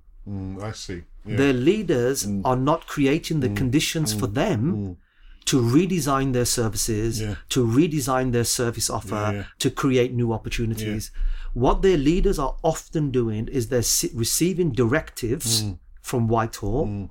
I 0.61 0.73
see. 0.73 1.03
Yeah, 1.25 1.37
their 1.37 1.53
leaders 1.53 2.27
are 2.43 2.57
not 2.57 2.87
creating 2.87 3.39
the 3.39 3.51
conditions 3.61 4.13
for 4.13 4.27
them 4.27 4.97
to 5.45 5.61
redesign 5.61 6.33
their 6.33 6.45
services, 6.45 7.21
Yeah. 7.21 7.35
to 7.49 7.65
redesign 7.65 8.31
their 8.31 8.43
service 8.43 8.89
offer, 8.89 9.15
Yeah, 9.15 9.31
yeah. 9.31 9.43
to 9.59 9.69
create 9.69 10.13
new 10.13 10.33
opportunities. 10.33 11.11
What 11.53 11.81
their 11.81 11.97
leaders 11.97 12.39
are 12.39 12.55
often 12.63 13.11
doing 13.11 13.47
is 13.47 13.67
they're 13.67 13.83
si- 13.83 14.11
receiving 14.13 14.71
directives 14.71 15.63
mm. 15.63 15.77
from 16.01 16.27
Whitehall, 16.27 16.87
mm. 16.87 17.09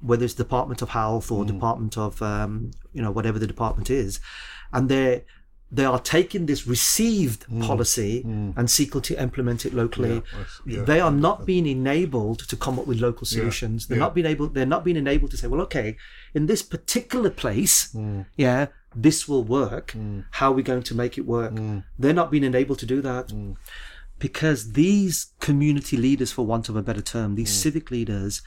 whether 0.00 0.24
it's 0.24 0.34
Department 0.34 0.80
of 0.80 0.90
Health 0.90 1.30
or 1.30 1.44
mm. 1.44 1.48
Department 1.48 1.98
of 1.98 2.22
um, 2.22 2.70
you 2.92 3.02
know 3.02 3.10
whatever 3.10 3.38
the 3.38 3.46
department 3.46 3.90
is, 3.90 4.20
and 4.72 4.88
they 4.88 5.24
they 5.74 5.86
are 5.86 5.98
taking 5.98 6.44
this 6.44 6.66
received 6.66 7.44
hmm. 7.44 7.62
policy 7.62 8.20
hmm. 8.20 8.50
and 8.56 8.70
seeking 8.70 9.00
to 9.00 9.20
implement 9.20 9.64
it 9.64 9.72
locally. 9.72 10.22
S- 10.38 10.60
yeah. 10.66 10.82
They 10.82 11.00
are 11.00 11.10
not 11.10 11.46
being 11.46 11.66
enabled 11.66 12.40
to 12.50 12.56
come 12.56 12.78
up 12.78 12.86
with 12.86 13.00
local 13.00 13.26
solutions. 13.26 13.86
They're 13.86 13.96
yeah. 13.96 14.04
not 14.04 14.14
being 14.14 14.26
able. 14.26 14.48
They're 14.48 14.66
not 14.66 14.84
being 14.84 14.98
enabled 14.98 15.30
to 15.30 15.38
say, 15.38 15.46
well, 15.46 15.62
okay, 15.62 15.96
in 16.34 16.44
this 16.44 16.62
particular 16.62 17.30
place, 17.30 17.90
hmm. 17.92 18.22
yeah, 18.36 18.66
this 18.94 19.26
will 19.26 19.44
work. 19.44 19.96
How 20.32 20.50
are 20.50 20.54
we 20.54 20.62
going 20.62 20.82
to 20.82 20.94
make 20.94 21.16
it 21.16 21.22
work? 21.22 21.54
They're 21.98 22.12
not 22.12 22.30
being 22.30 22.44
enabled 22.44 22.78
to 22.80 22.86
do 22.86 23.00
that 23.00 23.32
because 24.18 24.72
these 24.72 25.32
community 25.40 25.96
leaders, 25.96 26.30
for 26.30 26.46
want 26.46 26.68
of 26.68 26.76
a 26.76 26.82
better 26.82 27.00
term, 27.00 27.34
these 27.34 27.50
civic 27.50 27.90
leaders, 27.90 28.42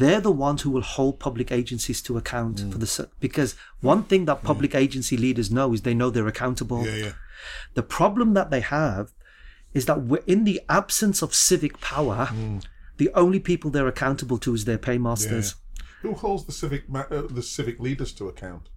they're 0.00 0.20
the 0.28 0.32
ones 0.48 0.62
who 0.62 0.70
will 0.70 0.82
hold 0.96 1.14
public 1.20 1.48
agencies 1.60 2.02
to 2.02 2.16
account 2.18 2.56
for 2.72 2.78
the 2.78 3.08
because 3.20 3.54
one 3.80 4.02
thing 4.10 4.24
that 4.24 4.42
public 4.42 4.74
agency 4.74 5.16
leaders 5.16 5.48
know 5.56 5.72
is 5.72 5.82
they 5.82 5.94
know 6.00 6.10
they're 6.10 6.26
accountable. 6.36 6.84
yeah, 6.86 6.96
yeah. 7.06 7.12
The 7.74 7.82
problem 7.98 8.34
that 8.34 8.50
they 8.50 8.60
have 8.60 9.12
is 9.72 9.86
that 9.86 10.02
we're 10.02 10.22
in 10.26 10.44
the 10.44 10.60
absence 10.68 11.22
of 11.22 11.34
civic 11.34 11.80
power. 11.80 12.22
The 12.96 13.10
only 13.14 13.40
people 13.50 13.70
they're 13.70 13.88
accountable 13.96 14.38
to 14.38 14.54
is 14.54 14.64
their 14.64 14.78
paymasters, 14.78 15.54
Who 16.02 16.14
holds 16.14 16.44
the 16.44 16.52
civic 16.52 16.88
ma- 16.88 17.06
uh, 17.10 17.26
the 17.38 17.42
civic 17.42 17.76
leaders 17.80 18.12
to 18.14 18.28
account? 18.28 18.68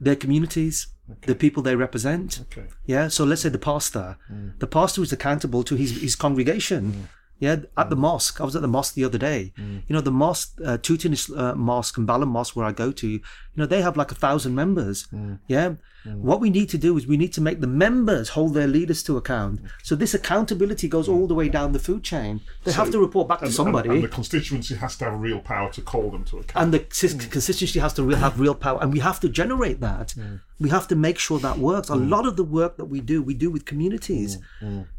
their 0.00 0.16
communities, 0.16 0.88
the 1.26 1.34
people 1.44 1.62
they 1.62 1.76
represent. 1.76 2.40
Okay. 2.50 2.66
Yeah. 2.86 3.06
So 3.08 3.24
let's 3.24 3.42
say 3.42 3.48
the 3.50 3.58
pastor. 3.72 4.16
The 4.58 4.66
pastor 4.66 5.02
is 5.02 5.12
accountable 5.12 5.62
to 5.64 5.74
his, 5.76 5.90
his 6.06 6.16
congregation. 6.16 7.08
Yeah. 7.46 7.56
At 7.82 7.88
the 7.90 7.96
mosque. 7.96 8.40
I 8.40 8.44
was 8.44 8.54
at 8.58 8.62
the 8.62 8.72
mosque 8.76 8.94
the 8.94 9.04
other 9.08 9.18
day. 9.30 9.40
Mm. 9.58 9.82
You 9.86 9.92
know, 9.94 10.00
the 10.10 10.16
mosque, 10.24 10.50
uh, 10.64 10.78
Tooting 10.86 11.14
uh, 11.36 11.54
Mosque 11.70 11.96
and 11.98 12.06
Balham 12.10 12.30
Mosque 12.36 12.54
where 12.56 12.66
I 12.72 12.72
go 12.84 12.88
to, 13.00 13.08
you 13.08 13.20
know, 13.60 13.66
they 13.66 13.82
have 13.82 13.96
like 14.02 14.10
a 14.16 14.18
thousand 14.26 14.52
members. 14.62 14.96
Mm. 15.12 15.38
Yeah. 15.54 15.68
Mm. 16.06 16.18
What 16.28 16.38
we 16.44 16.50
need 16.58 16.68
to 16.74 16.78
do 16.86 16.90
is 16.98 17.02
we 17.14 17.16
need 17.24 17.32
to 17.38 17.40
make 17.48 17.58
the 17.60 17.72
members 17.86 18.26
hold 18.36 18.50
their 18.54 18.70
leaders 18.76 19.00
to 19.04 19.12
account. 19.22 19.54
So 19.88 19.92
this 20.02 20.14
accountability 20.20 20.86
goes 20.96 21.06
all 21.08 21.26
the 21.32 21.34
way 21.40 21.48
down 21.48 21.68
the 21.72 21.78
food 21.88 22.02
chain. 22.12 22.40
They 22.64 22.72
have 22.80 22.90
to 22.92 22.98
report 23.06 23.26
back 23.28 23.40
to 23.40 23.52
somebody. 23.60 23.88
and, 23.88 23.96
and 23.98 24.04
the 24.08 24.14
constituency 24.20 24.74
has 24.84 24.96
to 24.98 25.04
have 25.06 25.16
real 25.28 25.40
power 25.52 25.68
to 25.76 25.80
call 25.92 26.06
them 26.14 26.24
to 26.30 26.34
account. 26.42 26.62
and 26.62 26.68
the 26.74 26.80
sis- 27.00 27.14
consistency 27.38 27.78
has 27.86 27.92
to 27.98 28.08
have 28.24 28.34
real 28.46 28.54
power 28.66 28.78
and 28.82 28.92
we 28.96 29.00
have 29.08 29.18
to 29.24 29.28
generate 29.40 29.78
that 29.88 30.08
we 30.64 30.68
have 30.76 30.86
to 30.92 30.96
make 31.06 31.18
sure 31.26 31.38
that 31.46 31.56
works 31.58 31.88
a 31.88 32.00
lot 32.14 32.24
of 32.30 32.34
the 32.40 32.44
work 32.58 32.72
that 32.80 32.88
we 32.94 33.00
do 33.12 33.16
we 33.30 33.34
do 33.44 33.48
with 33.54 33.62
communities 33.72 34.30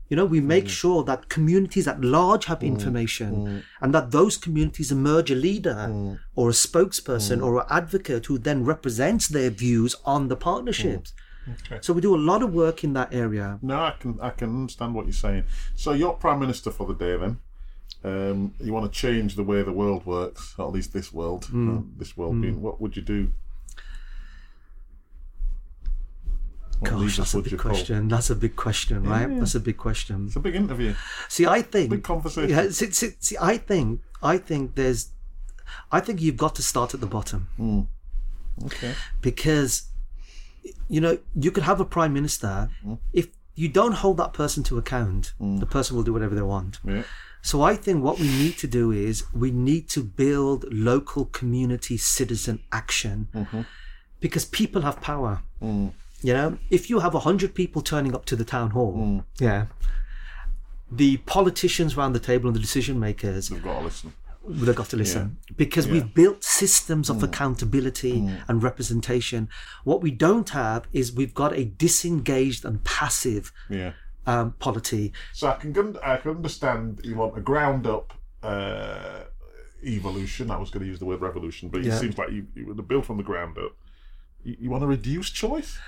you 0.09 0.15
know 0.17 0.25
we 0.25 0.39
hmm. 0.39 0.47
make 0.47 0.69
sure 0.69 1.03
that 1.03 1.29
communities 1.29 1.87
at 1.87 2.01
large 2.01 2.45
have 2.45 2.59
hmm. 2.59 2.67
information 2.67 3.45
hmm. 3.45 3.59
and 3.81 3.93
that 3.93 4.11
those 4.11 4.37
communities 4.37 4.91
emerge 4.91 5.31
a 5.31 5.35
leader 5.35 6.17
or 6.35 6.49
a 6.49 6.53
spokesperson 6.53 7.43
or 7.43 7.61
an 7.61 7.65
advocate 7.69 8.25
who 8.27 8.37
then 8.37 8.63
represents 8.63 9.27
their 9.27 9.49
views 9.49 9.95
on 10.05 10.27
the 10.27 10.35
partnerships 10.35 11.13
Okay. 11.49 11.79
so 11.81 11.91
we 11.93 12.01
do 12.01 12.15
a 12.15 12.17
lot 12.17 12.41
of 12.41 12.53
work 12.53 12.83
in 12.83 12.93
that 12.93 13.13
area 13.13 13.59
No, 13.61 13.75
I 13.75 13.95
can 13.99 14.17
I 14.21 14.29
can 14.29 14.49
understand 14.49 14.93
what 14.95 15.05
you're 15.05 15.13
saying. 15.13 15.43
So 15.75 15.91
you're 15.91 16.13
prime 16.13 16.39
minister 16.39 16.71
for 16.71 16.87
the 16.87 16.93
day, 16.93 17.17
then. 17.17 17.39
Um, 18.05 18.53
you 18.59 18.73
want 18.73 18.91
to 18.91 18.99
change 18.99 19.35
the 19.35 19.43
way 19.43 19.61
the 19.61 19.71
world 19.71 20.05
works, 20.05 20.55
or 20.57 20.67
at 20.67 20.73
least 20.73 20.93
this 20.93 21.13
world, 21.13 21.45
Hmm. 21.45 21.77
uh, 21.77 21.81
this 21.97 22.17
world 22.17 22.41
being. 22.41 22.61
What 22.61 22.81
would 22.81 22.95
you 22.95 23.01
do? 23.01 23.31
Gosh, 26.83 27.17
that's 27.17 27.33
a 27.33 27.41
big 27.41 27.57
question. 27.57 28.07
That's 28.07 28.29
a 28.29 28.35
big 28.35 28.55
question, 28.55 29.03
right? 29.03 29.29
Yeah. 29.29 29.39
That's 29.39 29.55
a 29.55 29.59
big 29.59 29.77
question. 29.77 30.27
It's 30.27 30.35
a 30.35 30.39
big 30.39 30.55
interview, 30.55 30.93
See, 31.29 31.45
I 31.45 31.61
think 31.61 31.89
big 31.89 32.03
conversation. 32.03 32.49
Yeah, 32.49 32.69
see, 32.69 32.91
see, 32.91 33.11
see, 33.19 33.37
I 33.39 33.57
think 33.57 34.01
I 34.21 34.37
think 34.37 34.75
there's, 34.75 35.09
I 35.91 35.99
think 35.99 36.21
you've 36.21 36.37
got 36.37 36.55
to 36.55 36.63
start 36.63 36.93
at 36.93 37.01
the 37.01 37.07
bottom 37.07 37.47
hmm. 37.57 37.81
Okay. 38.65 38.93
because, 39.21 39.83
you 40.87 41.01
know, 41.01 41.17
you 41.35 41.51
could 41.51 41.63
have 41.63 41.79
a 41.79 41.85
prime 41.85 42.13
minister 42.13 42.69
hmm. 42.81 42.95
if 43.11 43.27
you 43.55 43.67
don't 43.67 43.93
hold 43.93 44.17
that 44.17 44.33
person 44.33 44.63
to 44.63 44.77
account, 44.77 45.33
hmm. 45.37 45.57
the 45.57 45.65
person 45.65 45.95
will 45.95 46.03
do 46.03 46.13
whatever 46.13 46.35
they 46.35 46.41
want. 46.41 46.79
Yeah. 46.83 47.03
So 47.43 47.61
I 47.61 47.75
think 47.75 48.03
what 48.03 48.19
we 48.19 48.27
need 48.27 48.57
to 48.59 48.67
do 48.67 48.91
is 48.91 49.25
we 49.33 49.51
need 49.51 49.89
to 49.89 50.01
build 50.01 50.65
local 50.71 51.25
community 51.25 51.97
citizen 51.97 52.61
action 52.71 53.27
mm-hmm. 53.35 53.61
because 54.21 54.45
people 54.45 54.83
have 54.83 55.01
power. 55.01 55.43
You 56.23 56.33
know, 56.33 56.57
if 56.69 56.89
you 56.89 56.99
have 56.99 57.13
a 57.15 57.19
hundred 57.19 57.53
people 57.53 57.81
turning 57.81 58.15
up 58.15 58.23
to 58.25 58.35
the 58.35 58.45
town 58.45 58.69
hall, 58.71 59.23
yeah, 59.39 59.65
the 60.91 61.17
politicians 61.17 61.97
around 61.97 62.13
the 62.13 62.19
table 62.19 62.47
and 62.47 62.55
the 62.55 62.59
decision 62.61 62.99
makers 62.99 63.51
We've 63.51 63.63
got 63.63 63.79
to 63.79 63.83
listen. 63.85 64.13
they've 64.47 64.75
got 64.75 64.89
to 64.89 64.97
listen 64.97 65.37
because 65.57 65.87
we've 65.87 66.13
built 66.13 66.43
systems 66.43 67.09
of 67.09 67.23
accountability 67.23 68.25
and 68.47 68.63
representation. 68.63 69.49
What 69.83 70.01
we 70.01 70.11
don't 70.11 70.49
have 70.51 70.87
is 70.93 71.11
we've 71.11 71.33
got 71.33 71.51
a 71.53 71.65
disengaged 71.65 72.63
and 72.63 72.83
passive 72.83 73.51
Yeah. 73.69 73.93
um, 74.25 74.53
polity. 74.59 75.11
So 75.33 75.47
I 75.49 75.55
can 75.55 75.97
I 76.03 76.17
can 76.17 76.31
understand 76.31 77.01
you 77.03 77.15
want 77.15 77.37
a 77.37 77.41
ground 77.41 77.85
up 77.85 78.13
uh, 78.43 79.23
evolution. 79.83 80.51
I 80.51 80.57
was 80.57 80.69
going 80.69 80.83
to 80.85 80.89
use 80.89 80.99
the 80.99 81.05
word 81.05 81.21
revolution, 81.21 81.67
but 81.69 81.83
Yeah. 81.83 81.95
it 81.95 81.99
seems 81.99 82.17
like 82.17 82.31
you, 82.31 82.47
you 82.55 82.65
want 82.67 82.77
to 82.77 82.83
build 82.83 83.05
from 83.05 83.17
the 83.17 83.23
ground 83.23 83.57
up. 83.57 83.73
You, 84.43 84.55
you 84.61 84.69
want 84.69 84.81
to 84.83 84.87
reduce 84.87 85.29
choice? 85.29 85.79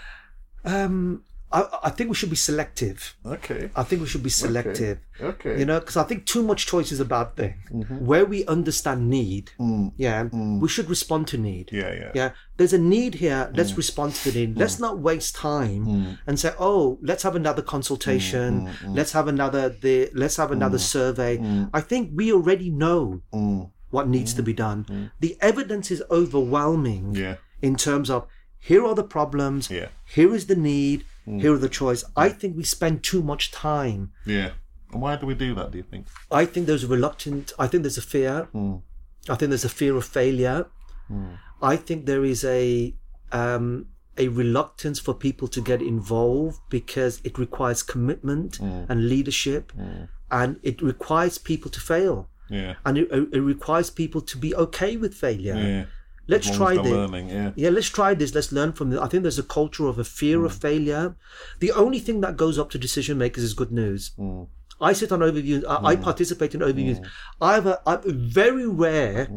Um, 0.66 1.24
I, 1.52 1.68
I 1.84 1.90
think 1.90 2.10
we 2.10 2.16
should 2.16 2.30
be 2.30 2.36
selective. 2.36 3.16
Okay. 3.26 3.70
I 3.76 3.84
think 3.84 4.02
we 4.02 4.08
should 4.08 4.24
be 4.24 4.30
selective. 4.30 5.00
Okay. 5.22 5.58
You 5.58 5.66
know, 5.66 5.80
because 5.80 5.96
I 5.96 6.04
think 6.04 6.26
too 6.26 6.44
much 6.44 6.66
choice 6.66 6.92
is 6.92 7.00
a 7.00 7.06
bad 7.06 7.36
thing. 7.38 7.56
Mm-hmm. 7.72 8.06
Where 8.06 8.26
we 8.26 8.46
understand 8.46 9.10
need, 9.10 9.52
mm. 9.60 9.94
yeah, 9.96 10.26
mm. 10.26 10.60
we 10.60 10.68
should 10.68 10.90
respond 10.90 11.28
to 11.30 11.38
need. 11.38 11.70
yeah, 11.72 11.94
yeah. 11.94 12.12
Yeah, 12.14 12.32
there's 12.58 12.74
a 12.74 12.78
need 12.78 13.16
here. 13.16 13.50
Mm. 13.50 13.58
Let's 13.58 13.78
respond 13.78 14.16
to 14.16 14.32
the 14.32 14.48
need. 14.48 14.58
Let's 14.58 14.80
not 14.80 15.00
waste 15.00 15.36
time 15.36 16.18
and 16.28 16.38
say, 16.38 16.52
"Oh, 16.60 17.00
let's 17.02 17.24
have 17.24 17.36
another 17.36 17.62
consultation. 17.62 18.70
Let's 18.88 19.14
have 19.14 19.28
another 19.28 19.70
the. 19.70 20.10
Let's 20.14 20.36
have 20.36 20.52
another 20.52 20.80
survey." 20.80 21.40
I 21.74 21.82
think 21.82 22.12
we 22.14 22.34
already 22.34 22.70
know 22.70 23.22
what 23.92 24.10
needs 24.10 24.34
to 24.34 24.44
be 24.44 24.52
done. 24.54 25.12
The 25.22 25.38
evidence 25.40 25.90
is 25.92 26.04
overwhelming 26.12 27.16
Yeah. 27.16 27.36
in 27.62 27.76
terms 27.78 28.10
of 28.10 28.28
here 28.70 28.84
are 28.90 28.96
the 29.02 29.04
problems. 29.18 29.70
Yeah. 29.70 29.90
Here 30.18 30.32
is 30.38 30.46
the 30.52 30.56
need. 30.56 31.00
Mm. 31.28 31.42
Here 31.42 31.54
are 31.54 31.64
the 31.68 31.76
choice. 31.82 32.02
I 32.26 32.30
think 32.40 32.52
we 32.58 32.64
spend 32.78 32.96
too 33.12 33.22
much 33.32 33.44
time. 33.52 34.02
Yeah. 34.26 34.52
And 34.92 35.02
why 35.04 35.16
do 35.18 35.26
we 35.32 35.36
do 35.36 35.54
that, 35.56 35.68
do 35.72 35.78
you 35.78 35.88
think? 35.92 36.04
I 36.42 36.46
think 36.52 36.66
there's 36.68 36.84
a 36.84 36.88
reluctant. 36.98 37.46
I 37.64 37.68
think 37.68 37.84
there's 37.84 37.98
a 38.06 38.10
fear. 38.16 38.48
Mm. 38.54 38.82
I 39.30 39.36
think 39.36 39.50
there's 39.52 39.66
a 39.74 39.76
fear 39.82 39.96
of 40.02 40.06
failure. 40.06 40.60
Mm. 41.12 41.38
I 41.62 41.76
think 41.86 42.06
there 42.06 42.26
is 42.34 42.44
a 42.44 42.94
um, 43.32 43.68
a 44.18 44.28
reluctance 44.30 45.00
for 45.06 45.14
people 45.14 45.48
to 45.56 45.62
get 45.62 45.82
involved 45.82 46.60
because 46.70 47.14
it 47.24 47.38
requires 47.38 47.84
commitment 47.84 48.60
and 48.60 49.10
leadership, 49.10 49.74
and 50.32 50.60
it 50.64 50.82
requires 50.82 51.38
people 51.38 51.70
to 51.72 51.80
fail, 51.94 52.16
Yeah. 52.50 52.74
and 52.86 52.98
it, 52.98 53.08
it 53.38 53.42
requires 53.42 53.90
people 53.90 54.22
to 54.22 54.38
be 54.38 54.56
okay 54.66 54.96
with 55.04 55.14
failure. 55.26 55.56
Yeah. 55.56 55.86
Let's 56.28 56.50
try 56.50 56.76
this. 56.76 56.92
learning, 56.92 57.30
yeah. 57.30 57.52
Yeah, 57.56 57.70
let's 57.70 57.90
try 57.90 58.14
this. 58.14 58.34
Let's 58.34 58.52
learn 58.52 58.74
from 58.74 58.94
it. 58.94 59.00
I 59.00 59.08
think 59.08 59.24
there's 59.24 59.40
a 59.40 59.44
culture 59.44 59.88
of 59.88 60.00
a 60.00 60.04
fear 60.04 60.46
of 60.46 60.54
hmm. 60.54 60.60
failure. 60.60 61.16
The 61.60 61.72
only 61.72 62.00
thing 62.00 62.22
that 62.22 62.38
goes 62.38 62.58
up 62.58 62.70
to 62.72 62.78
decision 62.78 63.18
makers 63.18 63.44
is 63.44 63.54
good 63.54 63.72
news. 63.72 64.12
Hmm. 64.18 64.44
I 64.82 64.92
sit 64.94 65.12
on 65.12 65.20
overviews. 65.20 65.64
I, 65.68 65.92
I 65.92 65.96
hmm. 65.96 66.04
participate 66.04 66.54
in 66.54 66.62
overviews. 66.62 67.06
I 67.40 67.54
have 67.54 67.68
a, 67.68 67.80
I, 67.86 68.00
very 68.06 68.68
rare 68.68 69.28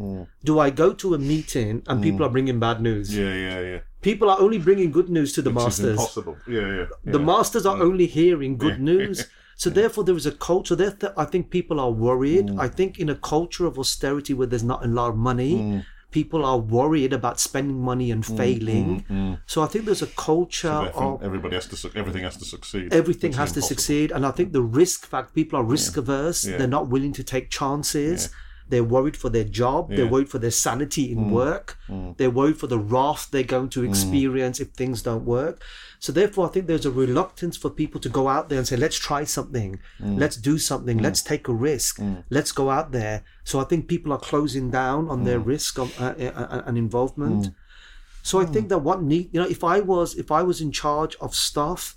do 0.44 0.58
I 0.58 0.70
go 0.70 0.92
to 0.94 1.14
a 1.14 1.18
meeting 1.18 1.82
and 1.86 2.02
people 2.02 2.24
are 2.26 2.30
bringing 2.30 2.58
bad 2.58 2.80
news. 2.80 3.16
Yeah, 3.16 3.34
yeah, 3.34 3.60
yeah. 3.60 3.78
People 4.00 4.30
are 4.30 4.40
only 4.40 4.58
bringing 4.58 4.90
good 4.90 5.08
news 5.08 5.32
to 5.34 5.42
the 5.42 5.50
Which 5.50 5.64
masters. 5.64 5.90
impossible. 5.90 6.36
Yeah, 6.46 6.74
yeah. 6.74 6.86
The 7.04 7.18
masters 7.18 7.66
are 7.66 7.80
only 7.80 8.06
hearing 8.06 8.56
good 8.56 8.80
news. 8.80 9.26
So 9.58 9.70
therefore, 9.70 10.04
there 10.04 10.14
is 10.16 10.24
a 10.24 10.30
culture. 10.30 10.76
Therefore, 10.76 11.12
I 11.16 11.24
think 11.24 11.50
people 11.50 11.80
are 11.80 11.90
worried. 11.90 12.46
Mm. 12.46 12.60
I 12.60 12.68
think 12.68 13.00
in 13.00 13.08
a 13.08 13.16
culture 13.16 13.66
of 13.66 13.76
austerity 13.76 14.32
where 14.32 14.46
there's 14.46 14.62
not 14.62 14.84
a 14.84 14.88
lot 14.88 15.10
of 15.10 15.16
money, 15.16 15.54
Mm. 15.56 15.84
People 16.10 16.44
are 16.44 16.58
worried 16.58 17.12
about 17.12 17.38
spending 17.38 17.80
money 17.80 18.10
and 18.10 18.24
mm, 18.24 18.36
failing. 18.36 19.04
Mm, 19.10 19.16
mm. 19.16 19.40
So 19.46 19.62
I 19.62 19.66
think 19.66 19.84
there's 19.84 20.02
a 20.02 20.06
culture 20.06 20.80
think 20.84 20.96
of 20.96 21.22
everybody 21.22 21.54
has 21.54 21.66
to. 21.66 21.76
su- 21.76 21.90
Everything 21.94 22.24
has 22.24 22.36
to 22.38 22.44
succeed. 22.44 22.92
everything 22.92 23.32
is 23.32 23.36
has 23.36 23.52
to 23.52 23.62
succeed, 23.62 24.10
and 24.12 24.24
I 24.24 24.30
think 24.30 24.52
the 24.52 24.62
risk 24.62 25.06
fact 25.06 25.34
people 25.34 25.58
are 25.58 25.64
risk 25.64 25.96
averse. 25.96 26.46
Yeah. 26.46 26.56
They're 26.58 26.66
not 26.78 26.88
willing 26.88 27.12
to 27.14 27.24
take 27.24 27.50
chances. 27.50 28.30
They're 28.70 28.84
worried 28.84 29.16
for 29.16 29.30
their 29.30 29.44
job. 29.44 29.88
They're 29.88 30.06
worried 30.06 30.28
for 30.28 30.38
their 30.38 30.50
sanity 30.50 31.10
in 31.12 31.30
work. 31.30 31.78
They're 32.18 32.30
worried 32.40 32.58
for 32.58 32.66
the 32.66 32.78
wrath 32.78 33.28
they're 33.30 33.42
going 33.56 33.70
to 33.70 33.82
experience 33.84 34.60
if 34.60 34.68
things 34.70 35.02
don't 35.02 35.24
work. 35.24 35.62
So 36.00 36.12
therefore, 36.12 36.46
I 36.46 36.50
think 36.50 36.66
there's 36.66 36.86
a 36.86 36.90
reluctance 36.90 37.56
for 37.56 37.70
people 37.70 38.00
to 38.00 38.08
go 38.08 38.28
out 38.28 38.48
there 38.48 38.58
and 38.58 38.68
say, 38.68 38.76
"Let's 38.76 38.96
try 38.96 39.24
something. 39.24 39.80
Mm. 40.00 40.18
Let's 40.18 40.36
do 40.36 40.58
something. 40.58 40.98
Mm. 40.98 41.02
Let's 41.02 41.22
take 41.22 41.48
a 41.48 41.52
risk. 41.52 41.98
Mm. 41.98 42.24
Let's 42.30 42.52
go 42.52 42.70
out 42.70 42.92
there." 42.92 43.24
So 43.44 43.58
I 43.58 43.64
think 43.64 43.88
people 43.88 44.12
are 44.12 44.18
closing 44.20 44.70
down 44.70 45.08
on 45.08 45.24
their 45.24 45.40
risk 45.40 45.78
of, 45.78 45.88
uh, 46.00 46.14
uh, 46.18 46.24
uh, 46.24 46.46
uh 46.56 46.62
and 46.66 46.78
involvement. 46.78 47.50
So 48.22 48.40
I 48.40 48.44
think 48.44 48.68
that 48.68 48.78
what 48.78 49.02
need 49.02 49.30
you 49.32 49.40
know 49.40 49.48
if 49.48 49.64
I 49.64 49.80
was 49.80 50.14
if 50.14 50.30
I 50.30 50.42
was 50.42 50.60
in 50.60 50.70
charge 50.70 51.16
of 51.16 51.34
stuff, 51.34 51.96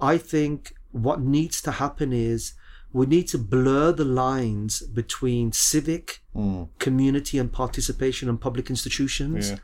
I 0.00 0.18
think 0.18 0.74
what 0.92 1.20
needs 1.20 1.62
to 1.62 1.70
happen 1.72 2.12
is 2.12 2.54
we 2.92 3.06
need 3.06 3.28
to 3.28 3.38
blur 3.38 3.92
the 3.92 4.04
lines 4.04 4.82
between 4.82 5.52
civic, 5.52 6.20
community, 6.78 7.38
and 7.38 7.52
participation 7.52 8.28
and 8.28 8.40
public 8.40 8.70
institutions. 8.70 9.50
Yeah. 9.50 9.56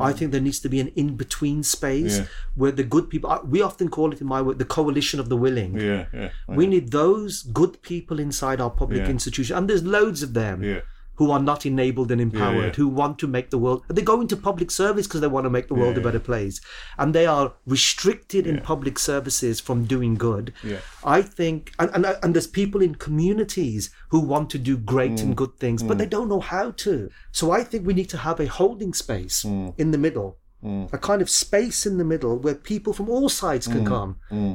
I 0.00 0.12
mm. 0.12 0.16
think 0.16 0.32
there 0.32 0.40
needs 0.40 0.60
to 0.60 0.68
be 0.68 0.80
an 0.80 0.88
in-between 0.88 1.62
space 1.62 2.18
Yeah. 2.18 2.26
where 2.54 2.72
the 2.72 2.82
good 2.82 3.08
people. 3.08 3.40
We 3.44 3.62
often 3.62 3.88
call 3.88 4.12
it 4.12 4.20
in 4.20 4.26
my 4.26 4.42
work 4.42 4.58
the 4.58 4.64
coalition 4.64 5.20
of 5.20 5.28
the 5.28 5.36
willing. 5.36 5.78
Yeah, 5.78 6.06
yeah. 6.12 6.30
We 6.48 6.66
need 6.66 6.90
those 6.90 7.42
good 7.42 7.80
people 7.82 8.18
inside 8.18 8.60
our 8.60 8.70
public 8.70 9.08
institution, 9.08 9.56
and 9.56 9.68
there's 9.68 9.84
loads 9.84 10.22
of 10.22 10.34
them 10.34 10.62
Yeah. 10.62 10.80
Who 11.16 11.30
are 11.30 11.40
not 11.40 11.64
enabled 11.64 12.10
and 12.10 12.20
empowered, 12.20 12.64
yeah. 12.72 12.72
who 12.80 12.88
want 12.88 13.18
to 13.20 13.26
make 13.26 13.50
the 13.50 13.58
world. 13.58 13.82
They 13.88 14.02
go 14.02 14.20
into 14.20 14.36
public 14.36 14.70
service 14.70 15.06
because 15.06 15.20
they 15.20 15.28
want 15.28 15.44
to 15.44 15.50
make 15.50 15.68
the 15.68 15.74
world 15.74 15.96
a 15.96 16.00
Yeah. 16.00 16.04
better 16.04 16.18
place, 16.20 16.60
and 16.98 17.14
they 17.14 17.26
are 17.26 17.52
restricted 17.66 18.46
in 18.46 18.60
public 18.60 18.98
services 18.98 19.60
from 19.60 19.84
doing 19.84 20.14
good. 20.14 20.52
Yeah. 20.62 20.78
I 21.04 21.22
think, 21.22 21.72
and, 21.78 21.90
and 21.94 22.04
and 22.22 22.34
there's 22.34 22.46
people 22.62 22.80
in 22.82 22.94
communities 22.96 23.90
who 24.10 24.20
want 24.20 24.50
to 24.50 24.58
do 24.58 24.76
great 24.76 25.12
Mm. 25.18 25.22
and 25.24 25.36
good 25.36 25.54
things, 25.58 25.82
but 25.82 25.98
they 25.98 26.06
don't 26.06 26.28
know 26.28 26.40
how 26.40 26.66
to. 26.86 26.94
So 27.32 27.44
I 27.58 27.62
think 27.68 27.86
we 27.86 27.94
need 27.94 28.10
to 28.10 28.18
have 28.18 28.38
a 28.40 28.46
holding 28.60 28.92
space 28.94 29.36
Mm. 29.44 29.74
in 29.78 29.90
the 29.92 29.98
middle. 30.06 30.30
A 30.96 30.96
kind 31.10 31.20
of 31.20 31.28
space 31.28 31.84
in 31.84 31.98
the 31.98 32.04
middle 32.12 32.38
where 32.44 32.54
people 32.54 32.92
from 32.98 33.08
all 33.14 33.28
sides 33.28 33.66
Mm. 33.68 33.72
can 33.74 33.84
come. 33.94 34.10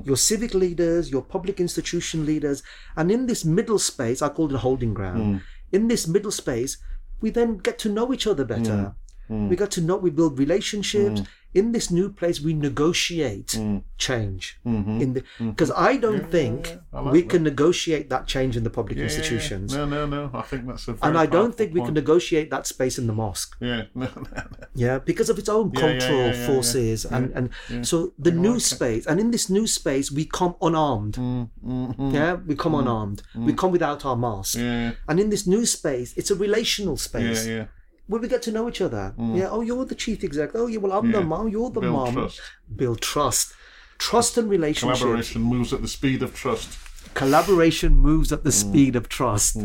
Your 0.09 0.17
civic 0.17 0.53
leaders, 0.63 1.11
your 1.15 1.21
public 1.35 1.59
institution 1.59 2.25
leaders. 2.25 2.63
And 2.97 3.11
in 3.11 3.27
this 3.27 3.45
middle 3.45 3.77
space, 3.91 4.19
I 4.25 4.29
call 4.29 4.47
it 4.49 4.55
a 4.55 4.63
holding 4.67 4.93
ground. 4.95 5.41
Mm. 5.71 5.75
In 5.75 5.87
this 5.87 6.07
middle 6.07 6.31
space, 6.31 6.77
we 7.21 7.29
then 7.29 7.57
get 7.57 7.79
to 7.79 7.89
know 7.89 8.13
each 8.13 8.27
other 8.27 8.45
better. 8.45 8.95
Mm. 9.29 9.49
We 9.49 9.55
get 9.55 9.71
to 9.71 9.81
know, 9.81 9.97
we 9.97 10.09
build 10.09 10.39
relationships. 10.39 11.21
In 11.53 11.71
this 11.71 11.89
new 11.89 12.09
place, 12.09 12.39
we 12.39 12.53
negotiate 12.53 13.47
Mm. 13.57 13.81
change. 13.97 14.59
Mm-hmm. 14.65 15.01
In 15.01 15.13
the 15.15 15.23
because 15.39 15.71
I 15.75 15.97
don't 15.97 16.29
think 16.29 16.77
I 16.93 16.99
like 17.01 17.13
we 17.13 17.21
that. 17.21 17.29
can 17.29 17.43
negotiate 17.43 18.09
that 18.09 18.27
change 18.27 18.55
in 18.55 18.63
the 18.63 18.69
public 18.69 18.97
Yeah, 18.97 19.05
yeah, 19.05 19.09
yeah. 19.11 19.17
institutions. 19.17 19.73
No, 19.73 19.85
no, 19.85 20.05
no. 20.05 20.29
I 20.33 20.43
think 20.43 20.67
that's 20.67 20.87
a. 20.87 20.93
Very 20.93 21.07
And 21.09 21.17
I 21.17 21.25
don't 21.25 21.31
powerful 21.31 21.57
think 21.57 21.73
we 21.73 21.81
can 21.81 21.95
negotiate 21.95 22.49
that 22.51 22.67
space 22.67 22.99
in 23.01 23.07
the 23.07 23.13
mosque. 23.13 23.55
Yeah, 23.59 23.83
no, 23.95 24.05
no, 24.15 24.21
no. 24.31 24.43
Yeah, 24.75 24.99
because 24.99 25.29
of 25.31 25.37
its 25.39 25.49
own 25.49 25.71
Yeah, 25.73 25.79
yeah, 25.79 25.85
cultural 25.99 26.19
yeah, 26.27 26.35
yeah, 26.35 26.47
forces, 26.47 27.05
and 27.05 27.25
and 27.37 27.85
so 27.89 28.13
the 28.19 28.31
new 28.31 28.59
space, 28.59 29.03
and 29.09 29.19
in 29.19 29.31
this 29.31 29.49
new 29.49 29.65
space, 29.65 30.11
we 30.11 30.25
come 30.25 30.53
unarmed. 30.61 31.15
Mm-hmm. 31.15 32.11
Yeah, 32.17 32.33
we 32.49 32.55
come 32.55 32.75
unarmed. 32.75 33.21
We 33.35 33.53
come 33.53 33.71
without 33.71 34.05
our 34.05 34.15
mask. 34.15 34.57
Yeah, 34.57 34.91
And 35.07 35.19
in 35.19 35.29
this 35.29 35.45
new 35.47 35.65
space, 35.65 36.13
it's 36.19 36.31
a 36.31 36.35
relational 36.35 36.97
space 36.97 37.23
yeah, 37.23 37.33
space 37.33 37.47
yeah. 37.47 37.65
Where 38.09 38.19
we 38.19 38.27
get 38.27 38.41
to 38.41 38.51
know 38.51 38.67
each 38.67 38.81
other. 38.81 39.13
Yeah. 39.17 39.49
Oh, 39.51 39.61
you're 39.61 39.85
the 39.85 39.95
chief 39.95 40.23
exec. 40.23 40.49
Oh, 40.55 40.67
yeah. 40.67 40.79
Well, 40.79 40.91
I'm 40.97 41.11
the 41.11 41.19
Yeah. 41.19 41.23
mom. 41.33 41.47
You're 41.47 41.69
the 41.69 41.79
Build 41.81 41.93
mom. 41.93 42.13
trust. 42.13 42.41
Build 42.75 43.01
trust. 43.01 43.53
Trust 43.99 44.37
and 44.37 44.49
relationships. 44.49 44.99
Collaboration 44.99 45.41
moves 45.43 45.71
at 45.73 45.81
the 45.81 45.87
speed 45.87 46.23
of 46.23 46.33
trust. 46.33 46.77
Collaboration 47.13 47.95
moves 47.95 48.31
at 48.31 48.43
the 48.43 48.49
Mm. 48.49 48.53
speed 48.63 48.95
of 48.95 49.09
trust. 49.09 49.57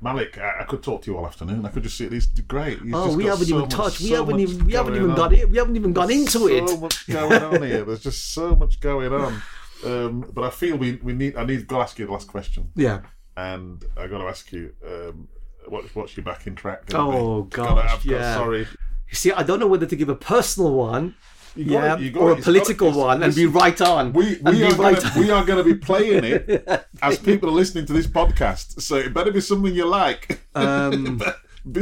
Malik, 0.00 0.36
I, 0.38 0.60
I 0.62 0.64
could 0.64 0.82
talk 0.82 1.02
to 1.02 1.10
you 1.10 1.16
all 1.16 1.26
afternoon. 1.26 1.64
I 1.64 1.68
could 1.70 1.82
just 1.84 1.96
see 1.96 2.04
it. 2.06 2.12
He's 2.12 2.26
great. 2.26 2.80
He's 2.82 2.92
Oh, 2.94 3.16
we 3.16 3.24
haven't 3.24 3.46
so 3.46 3.54
even 3.54 3.60
much- 3.62 3.70
touched. 3.70 4.00
We 4.00 4.08
so 4.08 4.16
haven't 4.24 4.40
even. 4.40 4.66
We 4.66 4.72
haven't 4.72 4.96
even 4.96 5.10
on. 5.10 5.16
got 5.16 5.32
it. 5.32 5.48
We 5.50 5.58
haven't 5.58 5.76
even 5.76 5.92
gone 5.92 6.10
into 6.10 6.30
so 6.30 6.46
it. 6.48 6.80
much 6.80 7.06
going 7.08 7.42
on 7.42 7.62
here. 7.62 7.84
There's 7.84 8.02
just 8.02 8.32
so 8.32 8.54
much 8.56 8.80
going 8.80 9.12
on. 9.12 9.42
Um, 9.84 10.24
but 10.32 10.44
I 10.44 10.50
feel 10.50 10.76
we, 10.76 10.98
we 11.02 11.12
need. 11.12 11.36
I 11.36 11.44
need 11.44 11.68
to 11.68 11.76
ask 11.80 11.98
you 11.98 12.06
the 12.06 12.12
last 12.12 12.28
question, 12.28 12.70
Yeah. 12.76 13.00
and 13.36 13.84
I 13.96 14.06
got 14.08 14.18
to 14.18 14.24
ask 14.28 14.50
you, 14.52 14.72
um, 14.86 15.28
what, 15.68 15.84
what's 15.94 16.16
your 16.16 16.24
backing 16.24 16.54
track? 16.54 16.82
Oh, 16.94 17.42
gosh, 17.42 18.04
yeah. 18.04 18.34
Sorry. 18.34 18.60
You 18.60 19.14
see, 19.14 19.32
I 19.32 19.42
don't 19.42 19.60
know 19.60 19.66
whether 19.66 19.86
to 19.86 19.96
give 19.96 20.08
a 20.08 20.14
personal 20.14 20.72
one 20.72 21.14
You 21.54 21.72
yeah, 21.72 21.96
it, 21.96 22.00
you 22.00 22.18
or 22.18 22.32
it. 22.32 22.38
a 22.38 22.42
political 22.42 22.90
got 22.90 22.96
it. 22.96 23.00
one, 23.00 23.22
and 23.22 23.34
be 23.34 23.46
right 23.46 23.78
on. 23.80 24.12
We, 24.14 24.38
we, 24.42 24.62
are 24.64 24.74
right 24.74 24.98
gonna, 24.98 25.20
we 25.20 25.30
are 25.30 25.44
going 25.44 25.58
to 25.58 25.64
be 25.64 25.74
playing 25.74 26.24
it 26.24 26.66
as 27.02 27.18
people 27.18 27.50
are 27.50 27.52
listening 27.52 27.84
to 27.86 27.92
this 27.92 28.06
podcast. 28.06 28.80
So 28.80 28.96
it 28.96 29.12
better 29.12 29.30
be 29.30 29.42
something 29.42 29.74
you 29.74 29.86
like. 29.86 30.40
Um, 30.54 31.20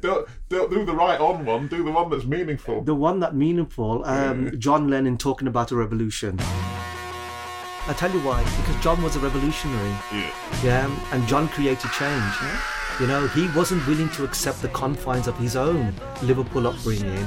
don't, 0.00 0.28
don't 0.48 0.70
do 0.70 0.84
the 0.84 0.94
right 0.94 1.20
on 1.20 1.44
one. 1.44 1.68
Do 1.68 1.84
the 1.84 1.92
one 1.92 2.10
that's 2.10 2.24
meaningful. 2.24 2.82
the 2.82 2.94
one 2.94 3.20
that 3.20 3.34
meaningful, 3.34 4.04
um, 4.04 4.58
John 4.58 4.88
Lennon 4.88 5.18
talking 5.18 5.46
about 5.46 5.70
a 5.70 5.76
revolution. 5.76 6.40
I 7.88 7.92
tell 7.94 8.12
you 8.12 8.20
why, 8.20 8.44
because 8.58 8.80
John 8.82 9.02
was 9.02 9.16
a 9.16 9.18
revolutionary. 9.18 9.90
Yeah. 10.12 10.30
Yeah, 10.62 10.96
and 11.12 11.26
John 11.26 11.48
created 11.48 11.90
change. 11.90 12.34
You 13.00 13.06
know, 13.06 13.26
he 13.28 13.48
wasn't 13.56 13.84
willing 13.86 14.08
to 14.10 14.24
accept 14.24 14.62
the 14.62 14.68
confines 14.68 15.26
of 15.26 15.36
his 15.38 15.56
own 15.56 15.94
Liverpool 16.22 16.68
upbringing 16.68 17.26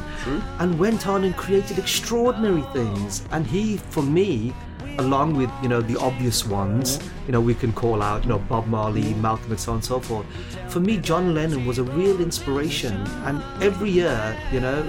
and 0.59 0.79
went 0.79 1.07
on 1.07 1.23
and 1.23 1.35
created 1.35 1.79
extraordinary 1.79 2.61
things. 2.71 3.25
And 3.31 3.45
he, 3.45 3.77
for 3.77 4.03
me, 4.03 4.53
along 4.97 5.35
with, 5.35 5.49
you 5.61 5.69
know, 5.69 5.81
the 5.81 5.97
obvious 5.99 6.45
ones, 6.45 6.99
you 7.25 7.31
know, 7.31 7.41
we 7.41 7.53
can 7.53 7.71
call 7.73 8.01
out, 8.01 8.23
you 8.23 8.29
know, 8.29 8.39
Bob 8.39 8.67
Marley, 8.67 9.13
Malcolm, 9.15 9.51
and 9.51 9.59
so 9.59 9.71
on 9.71 9.77
and 9.77 9.85
so 9.85 9.99
forth. 9.99 10.25
For 10.67 10.79
me, 10.79 10.97
John 10.97 11.33
Lennon 11.33 11.65
was 11.65 11.77
a 11.79 11.83
real 11.83 12.21
inspiration. 12.21 12.93
And 13.25 13.41
every 13.63 13.89
year, 13.89 14.37
you 14.51 14.59
know, 14.59 14.83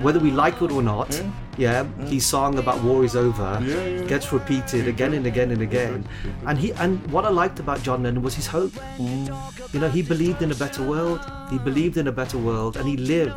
whether 0.00 0.18
we 0.18 0.30
like 0.30 0.60
it 0.60 0.70
or 0.70 0.82
not, 0.82 1.20
yeah, 1.56 1.84
his 2.06 2.26
song 2.26 2.58
about 2.58 2.82
war 2.82 3.02
is 3.02 3.16
over 3.16 3.58
Yeah, 3.62 3.82
yeah. 3.82 4.02
gets 4.04 4.30
repeated 4.30 4.88
again 4.88 5.14
and 5.14 5.26
again 5.26 5.50
and 5.52 5.62
again. 5.62 6.06
And 6.46 6.58
he 6.58 6.72
and 6.72 7.00
what 7.10 7.24
I 7.24 7.30
liked 7.30 7.60
about 7.60 7.82
John 7.82 8.02
Lennon 8.02 8.22
was 8.22 8.34
his 8.34 8.46
hope. 8.46 8.74
You 8.98 9.80
know, 9.80 9.88
he 9.88 10.02
believed 10.02 10.42
in 10.42 10.50
a 10.52 10.54
better 10.54 10.82
world. 10.82 11.20
He 11.50 11.58
believed 11.58 11.96
in 11.96 12.08
a 12.08 12.12
better 12.12 12.36
world, 12.36 12.76
and 12.76 12.86
he 12.86 12.98
lived 12.98 13.32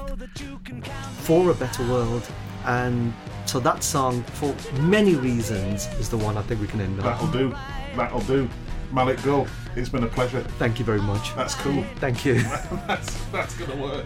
for 1.22 1.50
a 1.50 1.54
better 1.54 1.84
world. 1.88 2.24
And 2.66 3.14
so 3.50 3.60
that 3.60 3.84
song, 3.84 4.22
for 4.22 4.56
many 4.80 5.16
reasons, 5.16 5.88
is 6.00 6.08
the 6.08 6.18
one 6.18 6.38
I 6.38 6.44
think 6.44 6.62
we 6.62 6.68
can 6.68 6.82
end 6.82 7.00
on. 7.00 7.06
That'll 7.06 7.32
do. 7.32 7.56
That'll 7.96 8.20
do. 8.22 8.48
Malik, 8.92 9.24
go. 9.24 9.48
It's 9.76 9.90
been 9.90 10.04
a 10.04 10.08
pleasure. 10.08 10.42
Thank 10.60 10.78
you 10.78 10.86
very 10.86 11.02
much. 11.02 11.36
That's 11.36 11.56
cool. 11.56 11.84
Thank 11.96 12.26
you. 12.26 12.36
that's 12.88 13.24
that's 13.32 13.56
going 13.58 13.72
to 13.72 13.78
work. 13.78 14.06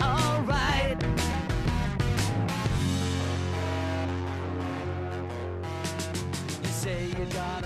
alright. 0.00 1.02
You 6.62 6.68
say 6.70 7.08
you 7.08 7.26
got 7.26 7.62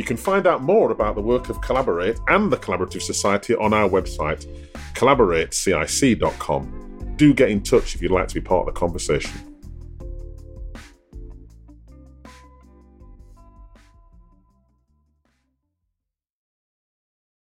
You 0.00 0.06
can 0.06 0.16
find 0.16 0.46
out 0.46 0.62
more 0.62 0.90
about 0.92 1.14
the 1.14 1.20
work 1.20 1.50
of 1.50 1.60
Collaborate 1.60 2.18
and 2.26 2.50
the 2.50 2.56
Collaborative 2.56 3.02
Society 3.02 3.54
on 3.54 3.74
our 3.74 3.86
website, 3.86 4.46
collaboratecic.com. 4.94 7.16
Do 7.16 7.34
get 7.34 7.50
in 7.50 7.62
touch 7.62 7.94
if 7.94 8.00
you'd 8.00 8.10
like 8.10 8.28
to 8.28 8.34
be 8.34 8.40
part 8.40 8.66
of 8.66 8.74
the 8.74 8.80
conversation. 8.80 9.49